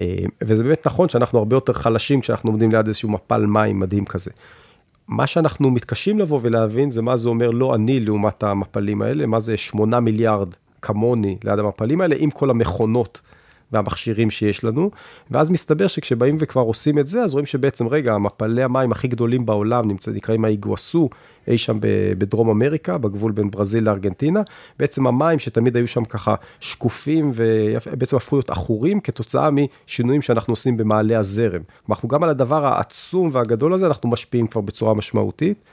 אה, 0.00 0.14
וזה 0.42 0.64
באמת 0.64 0.86
נכון 0.86 1.08
שאנחנו 1.08 1.38
הרבה 1.38 1.56
יותר 1.56 1.72
חלשים 1.72 2.20
כשאנחנו 2.20 2.50
עומדים 2.50 2.70
ליד 2.72 2.86
איזשהו 2.86 3.08
מפל 3.08 3.46
מים 3.46 3.80
מדהים 3.80 4.04
כזה. 4.04 4.30
מה 5.10 5.26
שאנחנו 5.26 5.70
מתקשים 5.70 6.18
לבוא 6.18 6.38
ולהבין 6.42 6.90
זה 6.90 7.02
מה 7.02 7.16
זה 7.16 7.28
אומר 7.28 7.50
לא 7.50 7.74
אני 7.74 8.00
לעומת 8.00 8.42
המפלים 8.42 9.02
האלה, 9.02 9.26
מה 9.26 9.40
זה 9.40 9.56
8 9.56 10.00
מיליארד 10.00 10.48
כמוני 10.82 11.36
ליד 11.44 11.58
המפלים 11.58 12.00
האלה, 12.00 12.16
עם 12.18 12.30
כל 12.30 12.50
המכונות 12.50 13.20
והמכשירים 13.72 14.30
שיש 14.30 14.64
לנו, 14.64 14.90
ואז 15.30 15.50
מסתבר 15.50 15.86
שכשבאים 15.86 16.36
וכבר 16.40 16.60
עושים 16.60 16.98
את 16.98 17.06
זה, 17.06 17.22
אז 17.22 17.32
רואים 17.32 17.46
שבעצם, 17.46 17.88
רגע, 17.88 18.12
המפלי 18.12 18.62
המים 18.62 18.92
הכי 18.92 19.08
גדולים 19.08 19.46
בעולם 19.46 19.88
נמצא, 19.88 20.10
נקראים 20.10 20.44
האיגואסו, 20.44 21.08
אי 21.48 21.58
שם 21.58 21.78
בדרום 22.18 22.50
אמריקה, 22.50 22.98
בגבול 22.98 23.32
בין 23.32 23.50
ברזיל 23.50 23.84
לארגנטינה, 23.84 24.42
בעצם 24.78 25.06
המים 25.06 25.38
שתמיד 25.38 25.76
היו 25.76 25.86
שם 25.86 26.04
ככה 26.04 26.34
שקופים, 26.60 27.32
ובעצם 27.34 28.16
הפכו 28.16 28.36
להיות 28.36 28.50
עכורים 28.50 29.00
כתוצאה 29.00 29.48
משינויים 29.50 30.22
שאנחנו 30.22 30.52
עושים 30.52 30.76
במעלה 30.76 31.18
הזרם. 31.18 31.62
אנחנו 31.90 32.08
גם 32.08 32.22
על 32.22 32.30
הדבר 32.30 32.66
העצום 32.66 33.28
והגדול 33.32 33.74
הזה, 33.74 33.86
אנחנו 33.86 34.08
משפיעים 34.08 34.46
כבר 34.46 34.60
בצורה 34.60 34.94
משמעותית. 34.94 35.64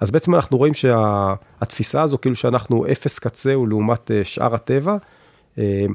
אז 0.00 0.10
בעצם 0.10 0.34
אנחנו 0.34 0.58
רואים 0.58 0.74
שהתפיסה 0.74 2.02
הזו, 2.02 2.18
כאילו 2.20 2.36
שאנחנו 2.36 2.86
אפס 2.86 3.18
קצהו 3.18 3.66
לעומת 3.66 4.10
אה, 4.10 4.24
שאר 4.24 4.54
הטבע, 4.54 4.96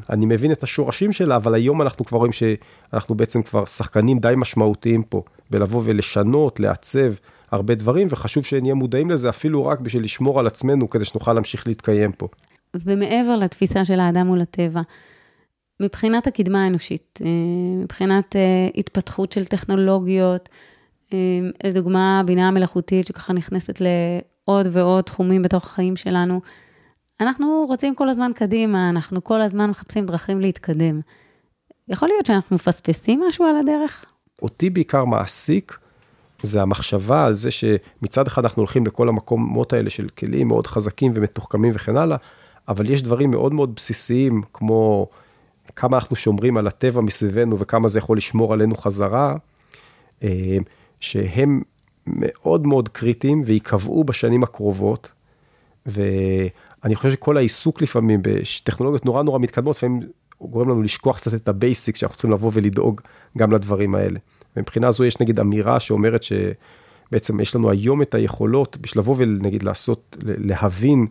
אני 0.09 0.25
מבין 0.25 0.51
את 0.51 0.63
השורשים 0.63 1.11
שלה, 1.11 1.35
אבל 1.35 1.55
היום 1.55 1.81
אנחנו 1.81 2.05
כבר 2.05 2.17
רואים 2.17 2.31
שאנחנו 2.33 3.15
בעצם 3.15 3.43
כבר 3.43 3.65
שחקנים 3.65 4.19
די 4.19 4.33
משמעותיים 4.37 5.03
פה, 5.03 5.21
בלבוא 5.49 5.81
ולשנות, 5.85 6.59
לעצב 6.59 7.13
הרבה 7.51 7.75
דברים, 7.75 8.07
וחשוב 8.09 8.45
שנהיה 8.45 8.73
מודעים 8.73 9.09
לזה 9.09 9.29
אפילו 9.29 9.65
רק 9.65 9.79
בשביל 9.79 10.03
לשמור 10.03 10.39
על 10.39 10.47
עצמנו, 10.47 10.89
כדי 10.89 11.05
שנוכל 11.05 11.33
להמשיך 11.33 11.67
להתקיים 11.67 12.11
פה. 12.11 12.27
ומעבר 12.75 13.35
לתפיסה 13.35 13.85
של 13.85 13.99
האדם 13.99 14.27
מול 14.27 14.41
הטבע, 14.41 14.81
מבחינת 15.79 16.27
הקדמה 16.27 16.63
האנושית, 16.63 17.19
אה, 17.25 17.29
מבחינת 17.83 18.35
אה, 18.35 18.67
התפתחות 18.75 19.31
של 19.31 19.45
טכנולוגיות, 19.45 20.49
אה, 21.13 21.17
לדוגמה, 21.63 22.19
הבינה 22.19 22.47
המלאכותית 22.47 23.07
שככה 23.07 23.33
נכנסת 23.33 23.81
לעוד 23.81 24.67
ועוד 24.71 25.03
תחומים 25.03 25.41
בתוך 25.41 25.65
החיים 25.65 25.95
שלנו, 25.95 26.41
אנחנו 27.19 27.65
רוצים 27.67 27.95
כל 27.95 28.09
הזמן 28.09 28.31
קדימה, 28.35 28.89
אנחנו 28.89 29.23
כל 29.23 29.41
הזמן 29.41 29.69
מחפשים 29.69 30.05
דרכים 30.05 30.39
להתקדם. 30.39 31.01
יכול 31.87 32.07
להיות 32.07 32.25
שאנחנו 32.25 32.55
מפספסים 32.55 33.21
משהו 33.27 33.45
על 33.45 33.57
הדרך? 33.57 34.05
אותי 34.41 34.69
בעיקר 34.69 35.05
מעסיק, 35.05 35.77
זה 36.41 36.61
המחשבה 36.61 37.25
על 37.25 37.35
זה 37.35 37.51
שמצד 37.51 38.27
אחד 38.27 38.43
אנחנו 38.43 38.59
הולכים 38.59 38.85
לכל 38.85 39.09
המקומות 39.09 39.73
האלה 39.73 39.89
של 39.89 40.09
כלים 40.09 40.47
מאוד 40.47 40.67
חזקים 40.67 41.11
ומתוחכמים 41.15 41.71
וכן 41.75 41.97
הלאה, 41.97 42.17
אבל 42.67 42.89
יש 42.89 43.03
דברים 43.03 43.31
מאוד 43.31 43.53
מאוד 43.53 43.75
בסיסיים, 43.75 44.41
כמו 44.53 45.07
כמה 45.75 45.97
אנחנו 45.97 46.15
שומרים 46.15 46.57
על 46.57 46.67
הטבע 46.67 47.01
מסביבנו 47.01 47.59
וכמה 47.59 47.87
זה 47.87 47.99
יכול 47.99 48.17
לשמור 48.17 48.53
עלינו 48.53 48.75
חזרה, 48.75 49.35
אה, 50.23 50.57
שהם 50.99 51.61
מאוד 52.07 52.67
מאוד 52.67 52.89
קריטיים 52.89 53.41
ויקבעו 53.45 54.03
בשנים 54.03 54.43
הקרובות. 54.43 55.11
ואני 56.83 56.95
חושב 56.95 57.11
שכל 57.11 57.37
העיסוק 57.37 57.81
לפעמים 57.81 58.19
בטכנולוגיות 58.23 59.05
נורא 59.05 59.23
נורא 59.23 59.39
מתקדמות, 59.39 59.77
לפעמים 59.77 60.01
גורם 60.41 60.69
לנו 60.69 60.81
לשכוח 60.81 61.17
קצת 61.17 61.33
את 61.33 61.47
ה 61.47 61.55
basic 61.55 61.95
שאנחנו 61.95 62.15
צריכים 62.15 62.31
לבוא 62.31 62.51
ולדאוג 62.53 63.01
גם 63.37 63.51
לדברים 63.51 63.95
האלה. 63.95 64.19
ומבחינה 64.57 64.91
זו 64.91 65.05
יש 65.05 65.19
נגיד 65.19 65.39
אמירה 65.39 65.79
שאומרת 65.79 66.23
שבעצם 66.23 67.39
יש 67.39 67.55
לנו 67.55 67.69
היום 67.69 68.01
את 68.01 68.15
היכולות 68.15 68.77
בשביל 68.81 68.99
לבוא 68.99 69.15
ונגיד 69.17 69.63
לעשות, 69.63 70.17
להבין 70.21 71.07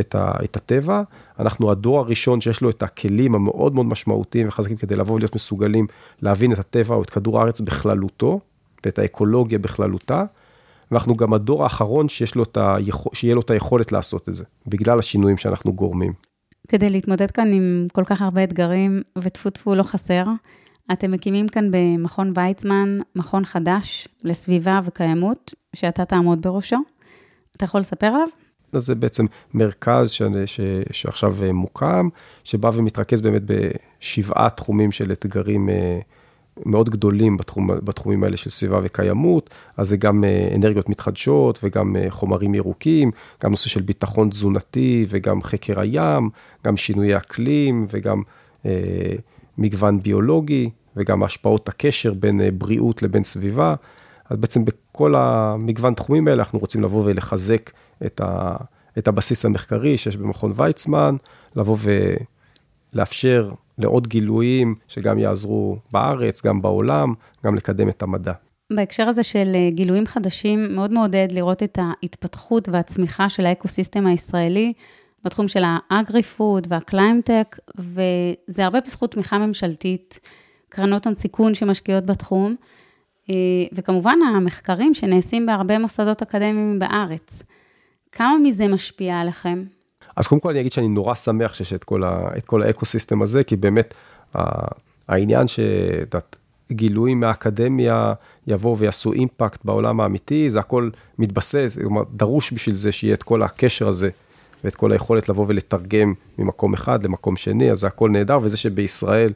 את, 0.00 0.14
ה, 0.14 0.32
את 0.44 0.56
הטבע. 0.56 1.02
אנחנו 1.38 1.70
הדור 1.70 1.98
הראשון 1.98 2.40
שיש 2.40 2.60
לו 2.60 2.70
את 2.70 2.82
הכלים 2.82 3.34
המאוד 3.34 3.74
מאוד 3.74 3.86
משמעותיים 3.86 4.48
וחזקים 4.48 4.76
כדי 4.76 4.96
לבוא 4.96 5.14
ולהיות 5.14 5.34
מסוגלים 5.34 5.86
להבין 6.22 6.52
את 6.52 6.58
הטבע 6.58 6.94
או 6.94 7.02
את 7.02 7.10
כדור 7.10 7.40
הארץ 7.40 7.60
בכללותו, 7.60 8.40
ואת 8.84 8.98
האקולוגיה 8.98 9.58
בכללותה. 9.58 10.24
ואנחנו 10.94 11.16
גם 11.16 11.34
הדור 11.34 11.62
האחרון 11.62 12.08
שיש 12.08 12.34
לו 12.34 12.42
את 12.42 12.58
היכול, 12.60 13.12
שיהיה 13.14 13.34
לו 13.34 13.40
את 13.40 13.50
היכולת 13.50 13.92
לעשות 13.92 14.28
את 14.28 14.34
זה, 14.34 14.44
בגלל 14.66 14.98
השינויים 14.98 15.36
שאנחנו 15.36 15.72
גורמים. 15.72 16.12
כדי 16.68 16.90
להתמודד 16.90 17.30
כאן 17.30 17.52
עם 17.52 17.86
כל 17.92 18.04
כך 18.04 18.22
הרבה 18.22 18.44
אתגרים, 18.44 19.02
וטפו 19.18 19.50
טפו 19.50 19.74
לא 19.74 19.82
חסר, 19.82 20.24
אתם 20.92 21.10
מקימים 21.10 21.48
כאן 21.48 21.70
במכון 21.70 22.32
ויצמן 22.36 22.98
מכון 23.16 23.44
חדש 23.44 24.08
לסביבה 24.24 24.80
וקיימות, 24.84 25.54
שאתה 25.76 26.04
תעמוד 26.04 26.42
בראשו. 26.42 26.76
אתה 27.56 27.64
יכול 27.64 27.80
לספר 27.80 28.06
עליו? 28.06 28.28
אז 28.72 28.86
זה 28.86 28.94
בעצם 28.94 29.26
מרכז 29.54 30.10
ש... 30.10 30.22
ש... 30.46 30.60
שעכשיו 30.90 31.36
מוקם, 31.52 32.08
שבא 32.44 32.70
ומתרכז 32.74 33.20
באמת 33.20 33.42
בשבעה 33.44 34.50
תחומים 34.50 34.92
של 34.92 35.12
אתגרים 35.12 35.68
אה, 35.68 35.98
מאוד 36.66 36.90
גדולים 36.90 37.36
בתחום, 37.36 37.66
בתחומים 37.84 38.24
האלה 38.24 38.36
של 38.36 38.50
סביבה 38.50 38.80
וקיימות, 38.82 39.50
אז 39.76 39.88
זה 39.88 39.96
גם 39.96 40.24
אה, 40.24 40.52
אנרגיות 40.54 40.88
מתחדשות 40.88 41.58
וגם 41.62 41.96
אה, 41.96 42.06
חומרים 42.10 42.54
ירוקים, 42.54 43.10
גם 43.42 43.50
נושא 43.50 43.68
של 43.68 43.82
ביטחון 43.82 44.30
תזונתי 44.30 45.06
וגם 45.08 45.42
חקר 45.42 45.80
הים, 45.80 46.30
גם 46.64 46.76
שינויי 46.76 47.16
אקלים 47.16 47.86
וגם 47.90 48.22
אה, 48.66 49.12
מגוון 49.58 50.00
ביולוגי 50.00 50.70
וגם 50.96 51.22
השפעות 51.22 51.68
הקשר 51.68 52.14
בין 52.14 52.40
אה, 52.40 52.48
בריאות 52.50 53.02
לבין 53.02 53.24
סביבה. 53.24 53.74
אז 54.30 54.36
בעצם 54.36 54.64
בכל 54.64 55.14
המגוון 55.16 55.94
תחומים 55.94 56.28
האלה 56.28 56.42
אנחנו 56.42 56.58
רוצים 56.58 56.82
לבוא 56.82 57.04
ולחזק 57.04 57.70
את, 58.06 58.20
ה, 58.24 58.56
את 58.98 59.08
הבסיס 59.08 59.44
המחקרי 59.44 59.96
שיש 59.96 60.16
במכון 60.16 60.52
ויצמן, 60.54 61.16
לבוא 61.56 61.76
ולאפשר 62.92 63.50
לעוד 63.78 64.08
גילויים 64.08 64.74
שגם 64.88 65.18
יעזרו 65.18 65.76
בארץ, 65.92 66.42
גם 66.42 66.62
בעולם, 66.62 67.14
גם 67.44 67.54
לקדם 67.54 67.88
את 67.88 68.02
המדע. 68.02 68.32
בהקשר 68.72 69.08
הזה 69.08 69.22
של 69.22 69.52
אה, 69.54 69.68
גילויים 69.70 70.06
חדשים, 70.06 70.74
מאוד 70.74 70.92
מעודד 70.92 71.28
לראות 71.30 71.62
את 71.62 71.78
ההתפתחות 71.82 72.68
והצמיחה 72.68 73.28
של 73.28 73.46
ה 73.46 73.52
ecosystem 73.52 74.06
הישראלי 74.06 74.72
בתחום 75.24 75.48
של 75.48 75.62
ה 75.66 75.76
agri-food 75.76 76.66
וה 76.70 76.83
climate 76.83 77.27
tech, 77.27 77.58
וזה 77.78 78.64
הרבה 78.64 78.80
בזכות 78.80 79.12
תמיכה 79.12 79.38
ממשלתית, 79.38 80.20
קרנות 80.68 81.06
הון 81.06 81.14
סיכון 81.14 81.54
שמשקיעות 81.54 82.06
בתחום, 82.06 82.56
אה, 83.30 83.34
וכמובן 83.72 84.18
המחקרים 84.36 84.94
שנעשים 84.94 85.46
בהרבה 85.46 85.78
מוסדות 85.78 86.22
אקדמיים 86.22 86.78
בארץ. 86.78 87.42
כמה 88.12 88.38
מזה 88.42 88.68
משפיע 88.68 89.20
עליכם? 89.20 89.64
אז 90.16 90.26
קודם 90.26 90.40
כל 90.40 90.50
אני 90.50 90.60
אגיד 90.60 90.72
שאני 90.72 90.88
נורא 90.88 91.14
שמח 91.14 91.54
שיש 91.54 91.72
את 91.72 91.84
כל, 91.84 92.04
ה, 92.04 92.28
את 92.36 92.46
כל 92.46 92.62
ה 92.62 92.68
ecosystem 92.68 93.22
הזה, 93.22 93.44
כי 93.44 93.56
באמת 93.56 93.94
העניין 95.08 95.46
שאת 95.46 96.36
גילויים 96.72 97.20
מהאקדמיה 97.20 98.14
יבואו 98.46 98.78
ויעשו 98.78 99.12
אימפקט 99.12 99.64
בעולם 99.64 100.00
האמיתי, 100.00 100.50
זה 100.50 100.60
הכל 100.60 100.90
מתבסס, 101.18 101.78
כלומר, 101.80 102.02
דרוש 102.14 102.52
בשביל 102.52 102.74
זה 102.74 102.92
שיהיה 102.92 103.14
את 103.14 103.22
כל 103.22 103.42
הקשר 103.42 103.88
הזה 103.88 104.10
ואת 104.64 104.74
כל 104.74 104.92
היכולת 104.92 105.28
לבוא 105.28 105.44
ולתרגם 105.48 106.14
ממקום 106.38 106.74
אחד 106.74 107.04
למקום 107.04 107.36
שני, 107.36 107.70
אז 107.70 107.80
זה 107.80 107.86
הכל 107.86 108.10
נהדר, 108.10 108.38
וזה 108.42 108.56
שבישראל 108.56 109.32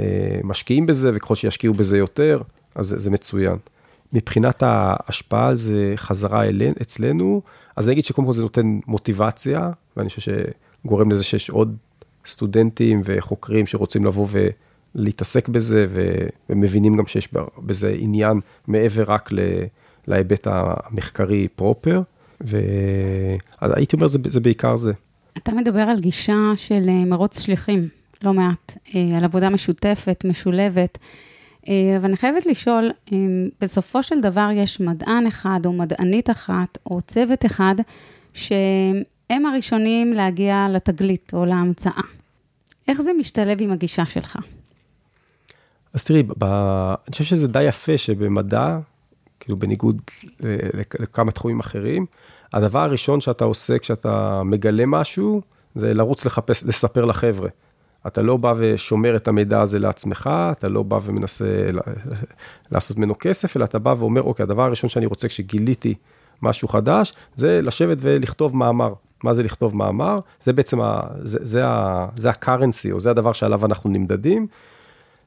אה, 0.00 0.38
משקיעים 0.44 0.86
בזה, 0.86 1.10
וככל 1.14 1.34
שישקיעו 1.34 1.74
בזה 1.74 1.98
יותר, 1.98 2.42
אז 2.74 2.86
זה, 2.86 2.98
זה 2.98 3.10
מצוין. 3.10 3.56
מבחינת 4.12 4.62
ההשפעה 4.62 5.48
על 5.48 5.56
זה 5.56 5.92
חזרה 5.96 6.44
אלינו, 6.44 6.74
אצלנו, 6.82 7.42
אז 7.76 7.88
אני 7.88 7.92
אגיד 7.92 8.04
שקודם 8.04 8.26
כל 8.26 8.32
זה 8.32 8.42
נותן 8.42 8.78
מוטיבציה, 8.86 9.70
ואני 9.96 10.08
חושב 10.08 10.32
שגורם 10.84 11.10
לזה 11.10 11.22
שיש 11.22 11.50
עוד 11.50 11.76
סטודנטים 12.26 13.00
וחוקרים 13.04 13.66
שרוצים 13.66 14.04
לבוא 14.04 14.26
ולהתעסק 14.94 15.48
בזה, 15.48 15.86
ומבינים 16.50 16.96
גם 16.96 17.06
שיש 17.06 17.28
בזה 17.58 17.94
עניין 17.98 18.40
מעבר 18.66 19.04
רק 19.06 19.30
להיבט 20.06 20.46
המחקרי 20.50 21.48
פרופר, 21.48 22.02
והייתי 22.40 23.96
אומר, 23.96 24.06
זה, 24.06 24.18
זה 24.28 24.40
בעיקר 24.40 24.76
זה. 24.76 24.92
אתה 25.36 25.52
מדבר 25.52 25.80
על 25.80 26.00
גישה 26.00 26.52
של 26.56 26.88
אה, 26.88 27.04
מרוץ 27.04 27.40
שליחים, 27.40 27.88
לא 28.22 28.32
מעט, 28.32 28.76
אה, 28.94 29.16
על 29.16 29.24
עבודה 29.24 29.50
משותפת, 29.50 30.24
משולבת. 30.28 30.98
אה, 31.68 31.96
אבל 31.96 32.04
אני 32.04 32.16
חייבת 32.16 32.46
לשאול, 32.46 32.90
אם 33.12 33.48
בסופו 33.60 34.02
של 34.02 34.20
דבר 34.20 34.48
יש 34.54 34.80
מדען 34.80 35.26
אחד 35.26 35.60
או 35.64 35.72
מדענית 35.72 36.30
אחת 36.30 36.78
או 36.86 37.02
צוות 37.02 37.46
אחד 37.46 37.74
שהם 38.34 39.02
הראשונים 39.30 40.12
להגיע 40.12 40.66
לתגלית 40.70 41.30
או 41.34 41.44
להמצאה. 41.44 42.02
איך 42.88 43.02
זה 43.02 43.10
משתלב 43.18 43.58
עם 43.60 43.72
הגישה 43.72 44.06
שלך? 44.06 44.38
אז 45.92 46.04
תראי, 46.04 46.22
ב... 46.38 46.44
אני 46.44 47.12
חושב 47.12 47.24
שזה 47.24 47.48
די 47.48 47.62
יפה 47.62 47.98
שבמדע, 47.98 48.78
כאילו 49.40 49.58
בניגוד 49.58 50.02
לכמה 51.00 51.30
תחומים 51.30 51.60
אחרים, 51.60 52.06
הדבר 52.52 52.78
הראשון 52.78 53.20
שאתה 53.20 53.44
עושה 53.44 53.78
כשאתה 53.78 54.42
מגלה 54.44 54.86
משהו, 54.86 55.42
זה 55.74 55.94
לרוץ 55.94 56.24
לחפש, 56.24 56.64
לספר 56.64 57.04
לחבר'ה. 57.04 57.48
אתה 58.06 58.22
לא 58.22 58.36
בא 58.36 58.54
ושומר 58.56 59.16
את 59.16 59.28
המידע 59.28 59.60
הזה 59.60 59.78
לעצמך, 59.78 60.30
אתה 60.52 60.68
לא 60.68 60.82
בא 60.82 60.98
ומנסה 61.02 61.70
לעשות 62.72 62.98
ממנו 62.98 63.14
כסף, 63.18 63.56
אלא 63.56 63.64
אתה 63.64 63.78
בא 63.78 63.94
ואומר, 63.98 64.22
אוקיי, 64.22 64.42
הדבר 64.42 64.62
הראשון 64.62 64.90
שאני 64.90 65.06
רוצה 65.06 65.28
כשגיליתי 65.28 65.94
משהו 66.42 66.68
חדש, 66.68 67.12
זה 67.34 67.62
לשבת 67.62 67.98
ולכתוב 68.00 68.56
מאמר. 68.56 68.92
מה 69.24 69.32
זה 69.32 69.42
לכתוב 69.42 69.76
מאמר? 69.76 70.18
זה 70.40 70.52
בעצם, 70.52 70.80
ה, 70.80 71.00
זה, 71.22 71.38
זה, 71.42 71.66
ה, 71.66 72.06
זה 72.16 72.30
ה-currency, 72.30 72.92
או 72.92 73.00
זה 73.00 73.10
הדבר 73.10 73.32
שעליו 73.32 73.66
אנחנו 73.66 73.90
נמדדים, 73.90 74.46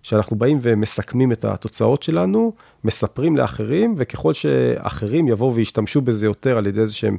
שאנחנו 0.02 0.36
באים 0.36 0.58
ומסכמים 0.62 1.32
את 1.32 1.46
התוצאות 1.46 2.04
שלנו, 2.04 2.54
מספרים 2.84 3.38
לאחרים, 3.38 3.94
וככל 3.98 4.34
שאחרים 4.34 5.28
יבואו 5.28 5.56
וישתמשו 5.56 6.02
בזה 6.02 6.26
יותר 6.26 6.58
על 6.58 6.68
ידי 6.68 6.80
איזה 6.80 6.94
שהם 6.94 7.18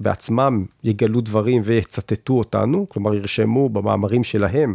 בעצמם 0.00 0.64
יגלו 0.84 1.20
דברים 1.20 1.62
ויצטטו 1.64 2.38
אותנו, 2.38 2.86
כלומר 2.88 3.14
ירשמו 3.14 3.68
במאמרים 3.68 4.24
שלהם 4.24 4.74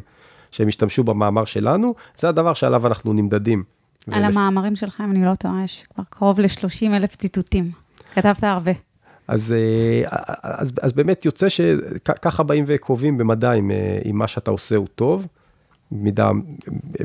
שהם 0.52 0.68
ישתמשו 0.68 1.04
במאמר 1.04 1.46
שלנו, 1.46 1.96
זה 2.16 2.30
הדבר 2.30 2.54
שעליו 2.54 2.88
אנחנו 2.88 3.14
נמדדים. 3.14 3.64
על 4.12 4.26
ולפ... 4.26 4.38
המאמרים 4.38 4.76
שלך, 4.76 5.02
אם 5.06 5.12
אני 5.12 5.26
לא 5.26 5.36
טועה, 5.36 5.64
יש 5.64 5.86
כבר 5.94 6.04
קרוב 6.10 6.40
ל-30 6.40 6.88
אלף 6.94 7.16
ציטוטים. 7.16 7.72
כתבת 8.14 8.44
הרבה. 8.44 8.89
אז, 9.30 9.52
אה, 9.52 10.18
אז, 10.44 10.72
אז 10.82 10.94
באמת 10.94 11.26
יוצא 11.26 11.50
שככה 11.50 12.44
באים 12.44 12.64
וקובעים 12.68 13.18
במדע 13.18 13.54
אם, 13.54 13.72
אה, 13.72 14.00
אם 14.10 14.18
מה 14.18 14.28
שאתה 14.28 14.52
עושה 14.52 14.76
הוא 14.76 14.88
טוב, 14.96 15.28
במידה, 15.92 16.32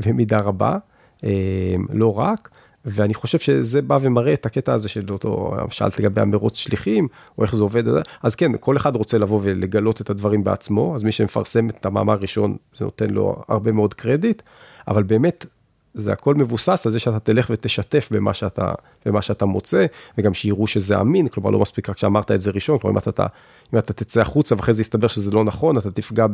במידה 0.07 0.39
רבה, 0.39 0.79
אה, 1.25 1.75
לא 1.93 2.19
רק. 2.19 2.49
ואני 2.85 3.15
חושב 3.15 3.39
שזה 3.39 3.83
בא 3.83 3.99
ומראה 4.03 4.33
את 4.33 4.47
הקטע 4.47 4.73
הזה 4.73 4.89
של 4.89 5.05
אותו, 5.11 5.55
שאלת 5.71 5.99
לגבי 5.99 6.21
המרוץ 6.21 6.57
שליחים, 6.59 7.09
או 7.39 7.43
איך 7.43 7.55
זה 7.55 7.63
עובד, 7.63 7.83
אז 8.23 8.35
כן, 8.35 8.53
כל 8.61 8.77
אחד 8.77 8.97
רוצה 8.97 9.19
לבוא 9.19 9.41
ולגלות 9.43 10.01
את 10.01 10.11
הדברים 10.11 10.45
בעצמו, 10.45 10.95
אז 10.95 11.05
מי 11.05 11.13
שמפרסם 11.13 11.69
את 11.69 11.87
המאמר 11.87 12.13
הראשון, 12.13 12.57
זה 12.77 12.85
נותן 12.85 13.11
לו 13.11 13.43
הרבה 13.49 13.73
מאוד 13.73 13.95
קרדיט, 13.95 14.43
אבל 14.89 15.03
באמת, 15.03 15.47
זה 15.95 16.13
הכל 16.13 16.35
מבוסס 16.35 16.87
על 16.87 16.93
זה 16.93 16.99
שאתה 16.99 17.21
תלך 17.21 17.47
ותשתף 17.51 18.09
במה 18.13 18.35
שאתה, 18.35 18.73
במה 19.07 19.23
שאתה 19.23 19.45
מוצא, 19.45 19.87
וגם 20.19 20.35
שיראו 20.35 20.67
שזה 20.67 21.01
אמין, 21.01 21.29
כלומר 21.29 21.51
לא 21.51 21.59
מספיק 21.59 21.91
רק 21.91 21.99
שאמרת 21.99 22.31
את 22.31 22.41
זה 22.41 22.51
ראשון, 22.51 22.79
כלומר 22.79 23.01
אם 23.07 23.11
אתה, 23.13 23.27
אם 23.75 23.79
אתה 23.79 23.93
תצא 23.93 24.21
החוצה 24.21 24.55
ואחרי 24.55 24.75
זה 24.75 24.83
יסתבר 24.83 25.09
שזה 25.09 25.31
לא 25.31 25.45
נכון, 25.45 25.79
אתה 25.79 25.91
תפגע 25.91 26.27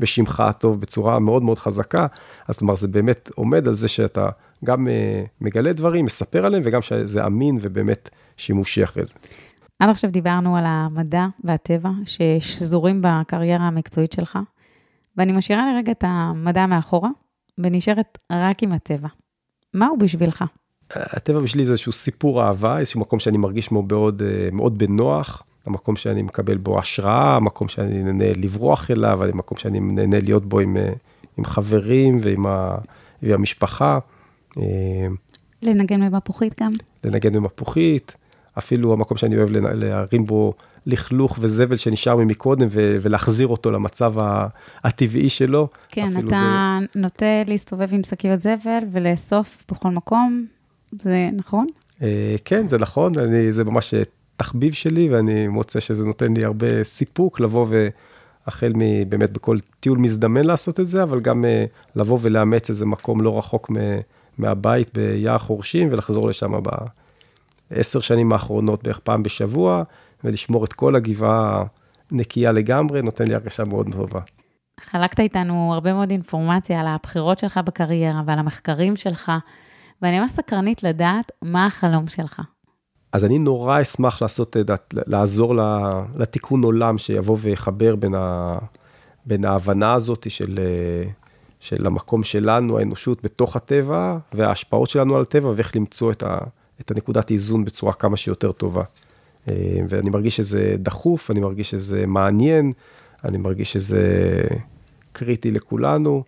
בשמך 0.00 0.40
הטוב 0.40 0.80
בצורה 0.80 1.18
מאוד 1.18 1.42
מאוד 1.42 1.58
חזקה, 1.58 2.06
אז 2.48 2.58
כלומר 2.58 2.74
זה 2.74 2.88
באמת 2.88 3.30
עומד 3.34 3.68
על 3.68 3.74
זה 3.74 3.88
שאתה 3.88 4.28
גם 4.64 4.88
אה, 4.88 5.24
מגלה 5.40 5.72
דברים, 5.72 6.04
מספר 6.04 6.46
עליהם, 6.46 6.62
וגם 6.66 6.82
שזה 6.82 7.26
אמין 7.26 7.58
ובאמת 7.62 8.10
שימושי 8.36 8.84
אחרי 8.84 9.04
זה. 9.04 9.14
עד 9.78 9.88
עכשיו 9.88 10.10
דיברנו 10.10 10.56
על 10.56 10.64
המדע 10.66 11.26
והטבע 11.44 11.90
ששזורים 12.04 13.02
בקריירה 13.02 13.64
המקצועית 13.64 14.12
שלך, 14.12 14.38
ואני 15.16 15.32
משאירה 15.32 15.72
לרגע 15.72 15.92
את 15.92 16.04
המדע 16.06 16.66
מאחורה, 16.66 17.08
ונשארת 17.58 18.18
רק 18.32 18.62
עם 18.62 18.72
הטבע. 18.72 19.08
מהו 19.74 19.96
בשבילך? 19.96 20.44
הטבע 20.90 21.38
בשבילי 21.38 21.64
זה 21.64 21.72
איזשהו 21.72 21.92
סיפור 21.92 22.42
אהבה, 22.42 22.78
איזשהו 22.78 23.00
מקום 23.00 23.18
שאני 23.18 23.38
מרגיש 23.38 23.72
מאוד, 23.72 24.22
מאוד 24.52 24.78
בנוח, 24.78 25.42
המקום 25.66 25.96
שאני 25.96 26.22
מקבל 26.22 26.56
בו 26.56 26.78
השראה, 26.78 27.36
המקום 27.36 27.68
שאני 27.68 28.02
נהנה 28.02 28.32
לברוח 28.36 28.90
אליו, 28.90 29.24
המקום 29.24 29.58
שאני 29.58 29.80
נהנה 29.80 30.20
להיות 30.20 30.46
בו 30.46 30.60
עם, 30.60 30.76
עם 31.38 31.44
חברים 31.44 32.18
ועם 32.22 32.46
ה, 32.46 32.78
ועם 33.22 33.32
המשפחה. 33.32 33.98
אה, 34.58 35.06
לנגן 35.62 36.10
במפוחית 36.10 36.62
גם? 36.62 36.72
לנגן 37.04 37.32
במפוחית, 37.32 38.16
אפילו 38.58 38.92
המקום 38.92 39.16
שאני 39.16 39.36
אוהב 39.36 39.48
להרים 39.50 40.26
בו 40.26 40.52
לכלוך 40.86 41.38
וזבל 41.40 41.76
שנשאר 41.76 42.16
ממקודם 42.16 42.68
ולהחזיר 42.72 43.46
אותו 43.46 43.70
למצב 43.70 44.14
הטבעי 44.84 45.28
שלו. 45.28 45.68
כן, 45.88 46.26
אתה 46.26 46.36
זה... 46.36 47.00
נוטה 47.00 47.26
להסתובב 47.46 47.88
עם 47.94 48.02
שקיות 48.02 48.40
זבל 48.40 48.78
ולאסוף 48.92 49.64
בכל 49.70 49.90
מקום, 49.90 50.46
זה 51.02 51.28
נכון? 51.36 51.66
אה, 52.02 52.36
כן, 52.44 52.66
זה 52.66 52.78
נכון, 52.78 53.12
אני, 53.18 53.52
זה 53.52 53.64
ממש 53.64 53.94
תחביב 54.36 54.72
שלי 54.72 55.08
ואני 55.08 55.48
מוצא 55.48 55.80
שזה 55.80 56.04
נותן 56.04 56.34
לי 56.34 56.44
הרבה 56.44 56.84
סיפוק 56.84 57.40
לבוא 57.40 57.66
והחל 57.68 58.72
מבאמת 58.74 59.30
בכל 59.30 59.58
טיול 59.80 59.98
מזדמן 59.98 60.44
לעשות 60.44 60.80
את 60.80 60.86
זה, 60.86 61.02
אבל 61.02 61.20
גם 61.20 61.44
אה, 61.44 61.64
לבוא 61.96 62.18
ולאמץ 62.22 62.68
איזה 62.68 62.86
מקום 62.86 63.20
לא 63.20 63.38
רחוק 63.38 63.70
מהבית 64.38 64.94
ביער 64.94 65.38
חורשים 65.38 65.88
ולחזור 65.92 66.28
לשם 66.28 66.54
בעשר 67.70 68.00
שנים 68.00 68.32
האחרונות 68.32 68.82
בערך 68.82 68.98
פעם 68.98 69.22
בשבוע. 69.22 69.82
ולשמור 70.24 70.64
את 70.64 70.72
כל 70.72 70.96
הגבעה 70.96 71.64
נקייה 72.12 72.52
לגמרי, 72.52 73.02
נותן 73.02 73.28
לי 73.28 73.34
הרגשה 73.34 73.64
מאוד 73.64 73.88
טובה. 73.92 74.20
חלקת 74.80 75.20
איתנו 75.20 75.70
הרבה 75.74 75.92
מאוד 75.92 76.10
אינפורמציה 76.10 76.80
על 76.80 76.86
הבחירות 76.86 77.38
שלך 77.38 77.60
בקריירה 77.64 78.22
ועל 78.26 78.38
המחקרים 78.38 78.96
שלך, 78.96 79.32
ואני 80.02 80.20
ממש 80.20 80.30
סקרנית 80.30 80.82
לדעת 80.82 81.32
מה 81.42 81.66
החלום 81.66 82.08
שלך. 82.08 82.40
אז 83.12 83.24
אני 83.24 83.38
נורא 83.38 83.82
אשמח 83.82 84.22
לעשות, 84.22 84.56
לעזור 85.06 85.54
לתיקון 86.16 86.64
עולם 86.64 86.98
שיבוא 86.98 87.36
ויחבר 87.40 87.96
בין, 87.96 88.14
ה, 88.14 88.58
בין 89.26 89.44
ההבנה 89.44 89.94
הזאת 89.94 90.30
של, 90.30 90.58
של 91.60 91.86
המקום 91.86 92.24
שלנו, 92.24 92.78
האנושות 92.78 93.24
בתוך 93.24 93.56
הטבע, 93.56 94.18
וההשפעות 94.32 94.88
שלנו 94.88 95.16
על 95.16 95.22
הטבע, 95.22 95.52
ואיך 95.56 95.76
למצוא 95.76 96.12
את, 96.12 96.22
ה, 96.22 96.38
את 96.80 96.90
הנקודת 96.90 97.30
איזון 97.30 97.64
בצורה 97.64 97.92
כמה 97.92 98.16
שיותר 98.16 98.52
טובה. 98.52 98.82
אה, 99.48 99.80
ואני 99.88 100.10
מרגיש 100.10 100.36
שזה 100.36 100.76
דחוף, 100.78 101.30
אני 101.30 101.40
מרגיש 101.40 101.70
שזה 101.70 102.06
מעניין, 102.06 102.72
אני 103.24 103.38
מרגיש 103.38 103.72
שזה 103.72 104.42
קריטי 105.12 105.50
לכולנו, 105.50 106.24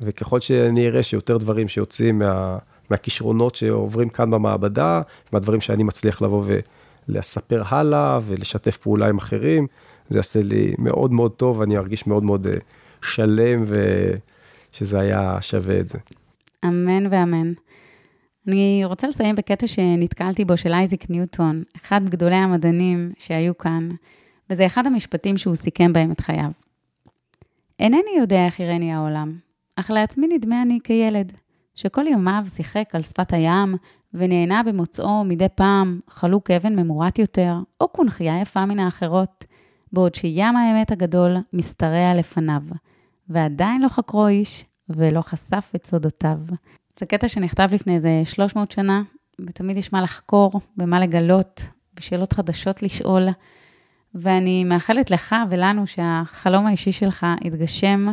וככל 0.00 0.40
שאני 0.40 0.88
אראה 0.88 1.02
שיותר 1.02 1.36
דברים 1.36 1.68
שיוצאים 1.68 2.18
מה, 2.18 2.58
מהכישרונות 2.90 3.54
שעוברים 3.54 4.08
כאן 4.08 4.30
במעבדה, 4.30 5.02
מהדברים 5.32 5.60
שאני 5.60 5.82
מצליח 5.82 6.22
לבוא 6.22 6.44
ולספר 7.08 7.62
הלאה 7.68 8.20
ולשתף 8.26 8.76
פעולה 8.76 9.08
עם 9.08 9.18
אחרים, 9.18 9.66
זה 10.10 10.18
יעשה 10.18 10.42
לי 10.42 10.74
מאוד 10.78 11.12
מאוד 11.12 11.32
טוב, 11.32 11.58
ואני 11.58 11.76
ארגיש 11.76 12.06
מאוד 12.06 12.24
מאוד 12.24 12.46
אה, 12.46 12.54
שלם 13.02 13.64
ושזה 14.72 15.00
היה 15.00 15.38
שווה 15.40 15.80
את 15.80 15.88
זה. 15.88 15.98
אמן 16.64 17.06
ואמן. 17.10 17.52
אני 18.48 18.82
רוצה 18.84 19.06
לסיים 19.06 19.36
בקטע 19.36 19.66
שנתקלתי 19.66 20.44
בו 20.44 20.56
של 20.56 20.72
אייזיק 20.72 21.10
ניוטון, 21.10 21.62
אחד 21.76 22.02
מגדולי 22.02 22.34
המדענים 22.34 23.12
שהיו 23.18 23.58
כאן, 23.58 23.88
וזה 24.50 24.66
אחד 24.66 24.86
המשפטים 24.86 25.38
שהוא 25.38 25.54
סיכם 25.54 25.92
בהם 25.92 26.12
את 26.12 26.20
חייו. 26.20 26.50
אינני 27.80 28.18
יודע 28.18 28.46
איך 28.46 28.60
יראני 28.60 28.92
העולם, 28.92 29.38
אך 29.76 29.90
לעצמי 29.90 30.26
נדמה 30.26 30.62
אני 30.62 30.78
כילד, 30.84 31.32
שכל 31.74 32.06
ימיו 32.06 32.44
שיחק 32.54 32.90
על 32.92 33.02
שפת 33.02 33.32
הים, 33.32 33.74
ונהנה 34.14 34.62
במוצאו 34.62 35.24
מדי 35.24 35.48
פעם 35.54 36.00
חלוק 36.08 36.50
אבן 36.50 36.76
ממורט 36.76 37.18
יותר, 37.18 37.56
או 37.80 37.88
קונכייה 37.88 38.40
יפה 38.40 38.66
מן 38.66 38.78
האחרות, 38.78 39.44
בעוד 39.92 40.14
שים 40.14 40.56
האמת 40.56 40.92
הגדול 40.92 41.36
משתרע 41.52 42.14
לפניו, 42.14 42.62
ועדיין 43.28 43.82
לא 43.82 43.88
חקרו 43.88 44.26
איש, 44.26 44.64
ולא 44.88 45.20
חשף 45.20 45.72
את 45.76 45.86
סודותיו. 45.86 46.38
זה 46.98 47.06
קטע 47.06 47.28
שנכתב 47.28 47.68
לפני 47.72 47.94
איזה 47.94 48.22
300 48.24 48.70
שנה, 48.70 49.02
ותמיד 49.40 49.76
יש 49.76 49.92
מה 49.92 50.02
לחקור 50.02 50.60
ומה 50.78 51.00
לגלות, 51.00 51.62
ושאלות 51.98 52.32
חדשות 52.32 52.82
לשאול. 52.82 53.28
ואני 54.14 54.64
מאחלת 54.64 55.10
לך 55.10 55.34
ולנו 55.50 55.86
שהחלום 55.86 56.66
האישי 56.66 56.92
שלך 56.92 57.26
יתגשם. 57.44 58.06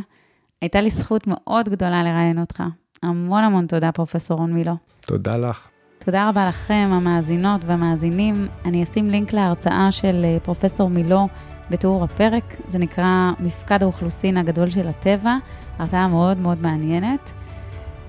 הייתה 0.62 0.82
לי 0.82 0.90
זכות 0.90 1.28
מאוד 1.28 1.70
גדולה 1.70 2.04
לראיין 2.04 2.40
אותך. 2.40 2.64
המון 3.04 3.44
המון 3.44 3.68
תודה, 3.68 3.92
פרופ' 3.92 4.32
רון 4.32 4.54
מילו. 4.54 4.74
תודה 5.02 5.38
לך. 5.38 5.68
תודה 6.06 6.30
רבה 6.30 6.48
לכם, 6.48 6.90
המאזינות 6.92 7.62
והמאזינים. 7.66 8.48
אני 8.66 8.84
אשים 8.84 9.10
לינק 9.10 9.34
להרצאה 9.34 9.92
של 9.92 10.22
אה, 10.26 10.38
פרופ' 10.40 10.82
מילו 10.90 11.28
בתיאור 11.70 12.04
הפרק. 12.04 12.56
זה 12.68 12.80
נקרא 12.80 13.32
מפקד 13.40 13.84
האוכלוסין 13.84 14.38
הגדול 14.38 14.70
של 14.70 14.88
הטבע. 14.88 15.36
הרצאה 15.78 16.08
מאוד 16.08 16.38
מאוד 16.38 16.62
מעניינת. 16.62 17.34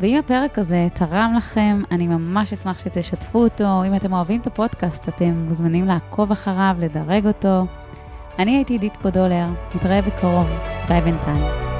ואם 0.00 0.18
הפרק 0.18 0.58
הזה 0.58 0.86
תרם 0.94 1.34
לכם, 1.36 1.82
אני 1.90 2.06
ממש 2.06 2.52
אשמח 2.52 2.78
שתשתפו 2.78 3.38
אותו. 3.38 3.84
אם 3.86 3.96
אתם 3.96 4.12
אוהבים 4.12 4.40
את 4.40 4.46
הפודקאסט, 4.46 5.08
אתם 5.08 5.46
מוזמנים 5.48 5.84
לעקוב 5.84 6.32
אחריו, 6.32 6.76
לדרג 6.78 7.26
אותו. 7.26 7.66
אני 8.38 8.56
הייתי 8.56 8.74
עידית 8.74 8.96
פודולר, 9.02 9.46
נתראה 9.74 10.02
בקרוב. 10.02 10.46
ביי 10.88 11.00
בינתיים. 11.00 11.73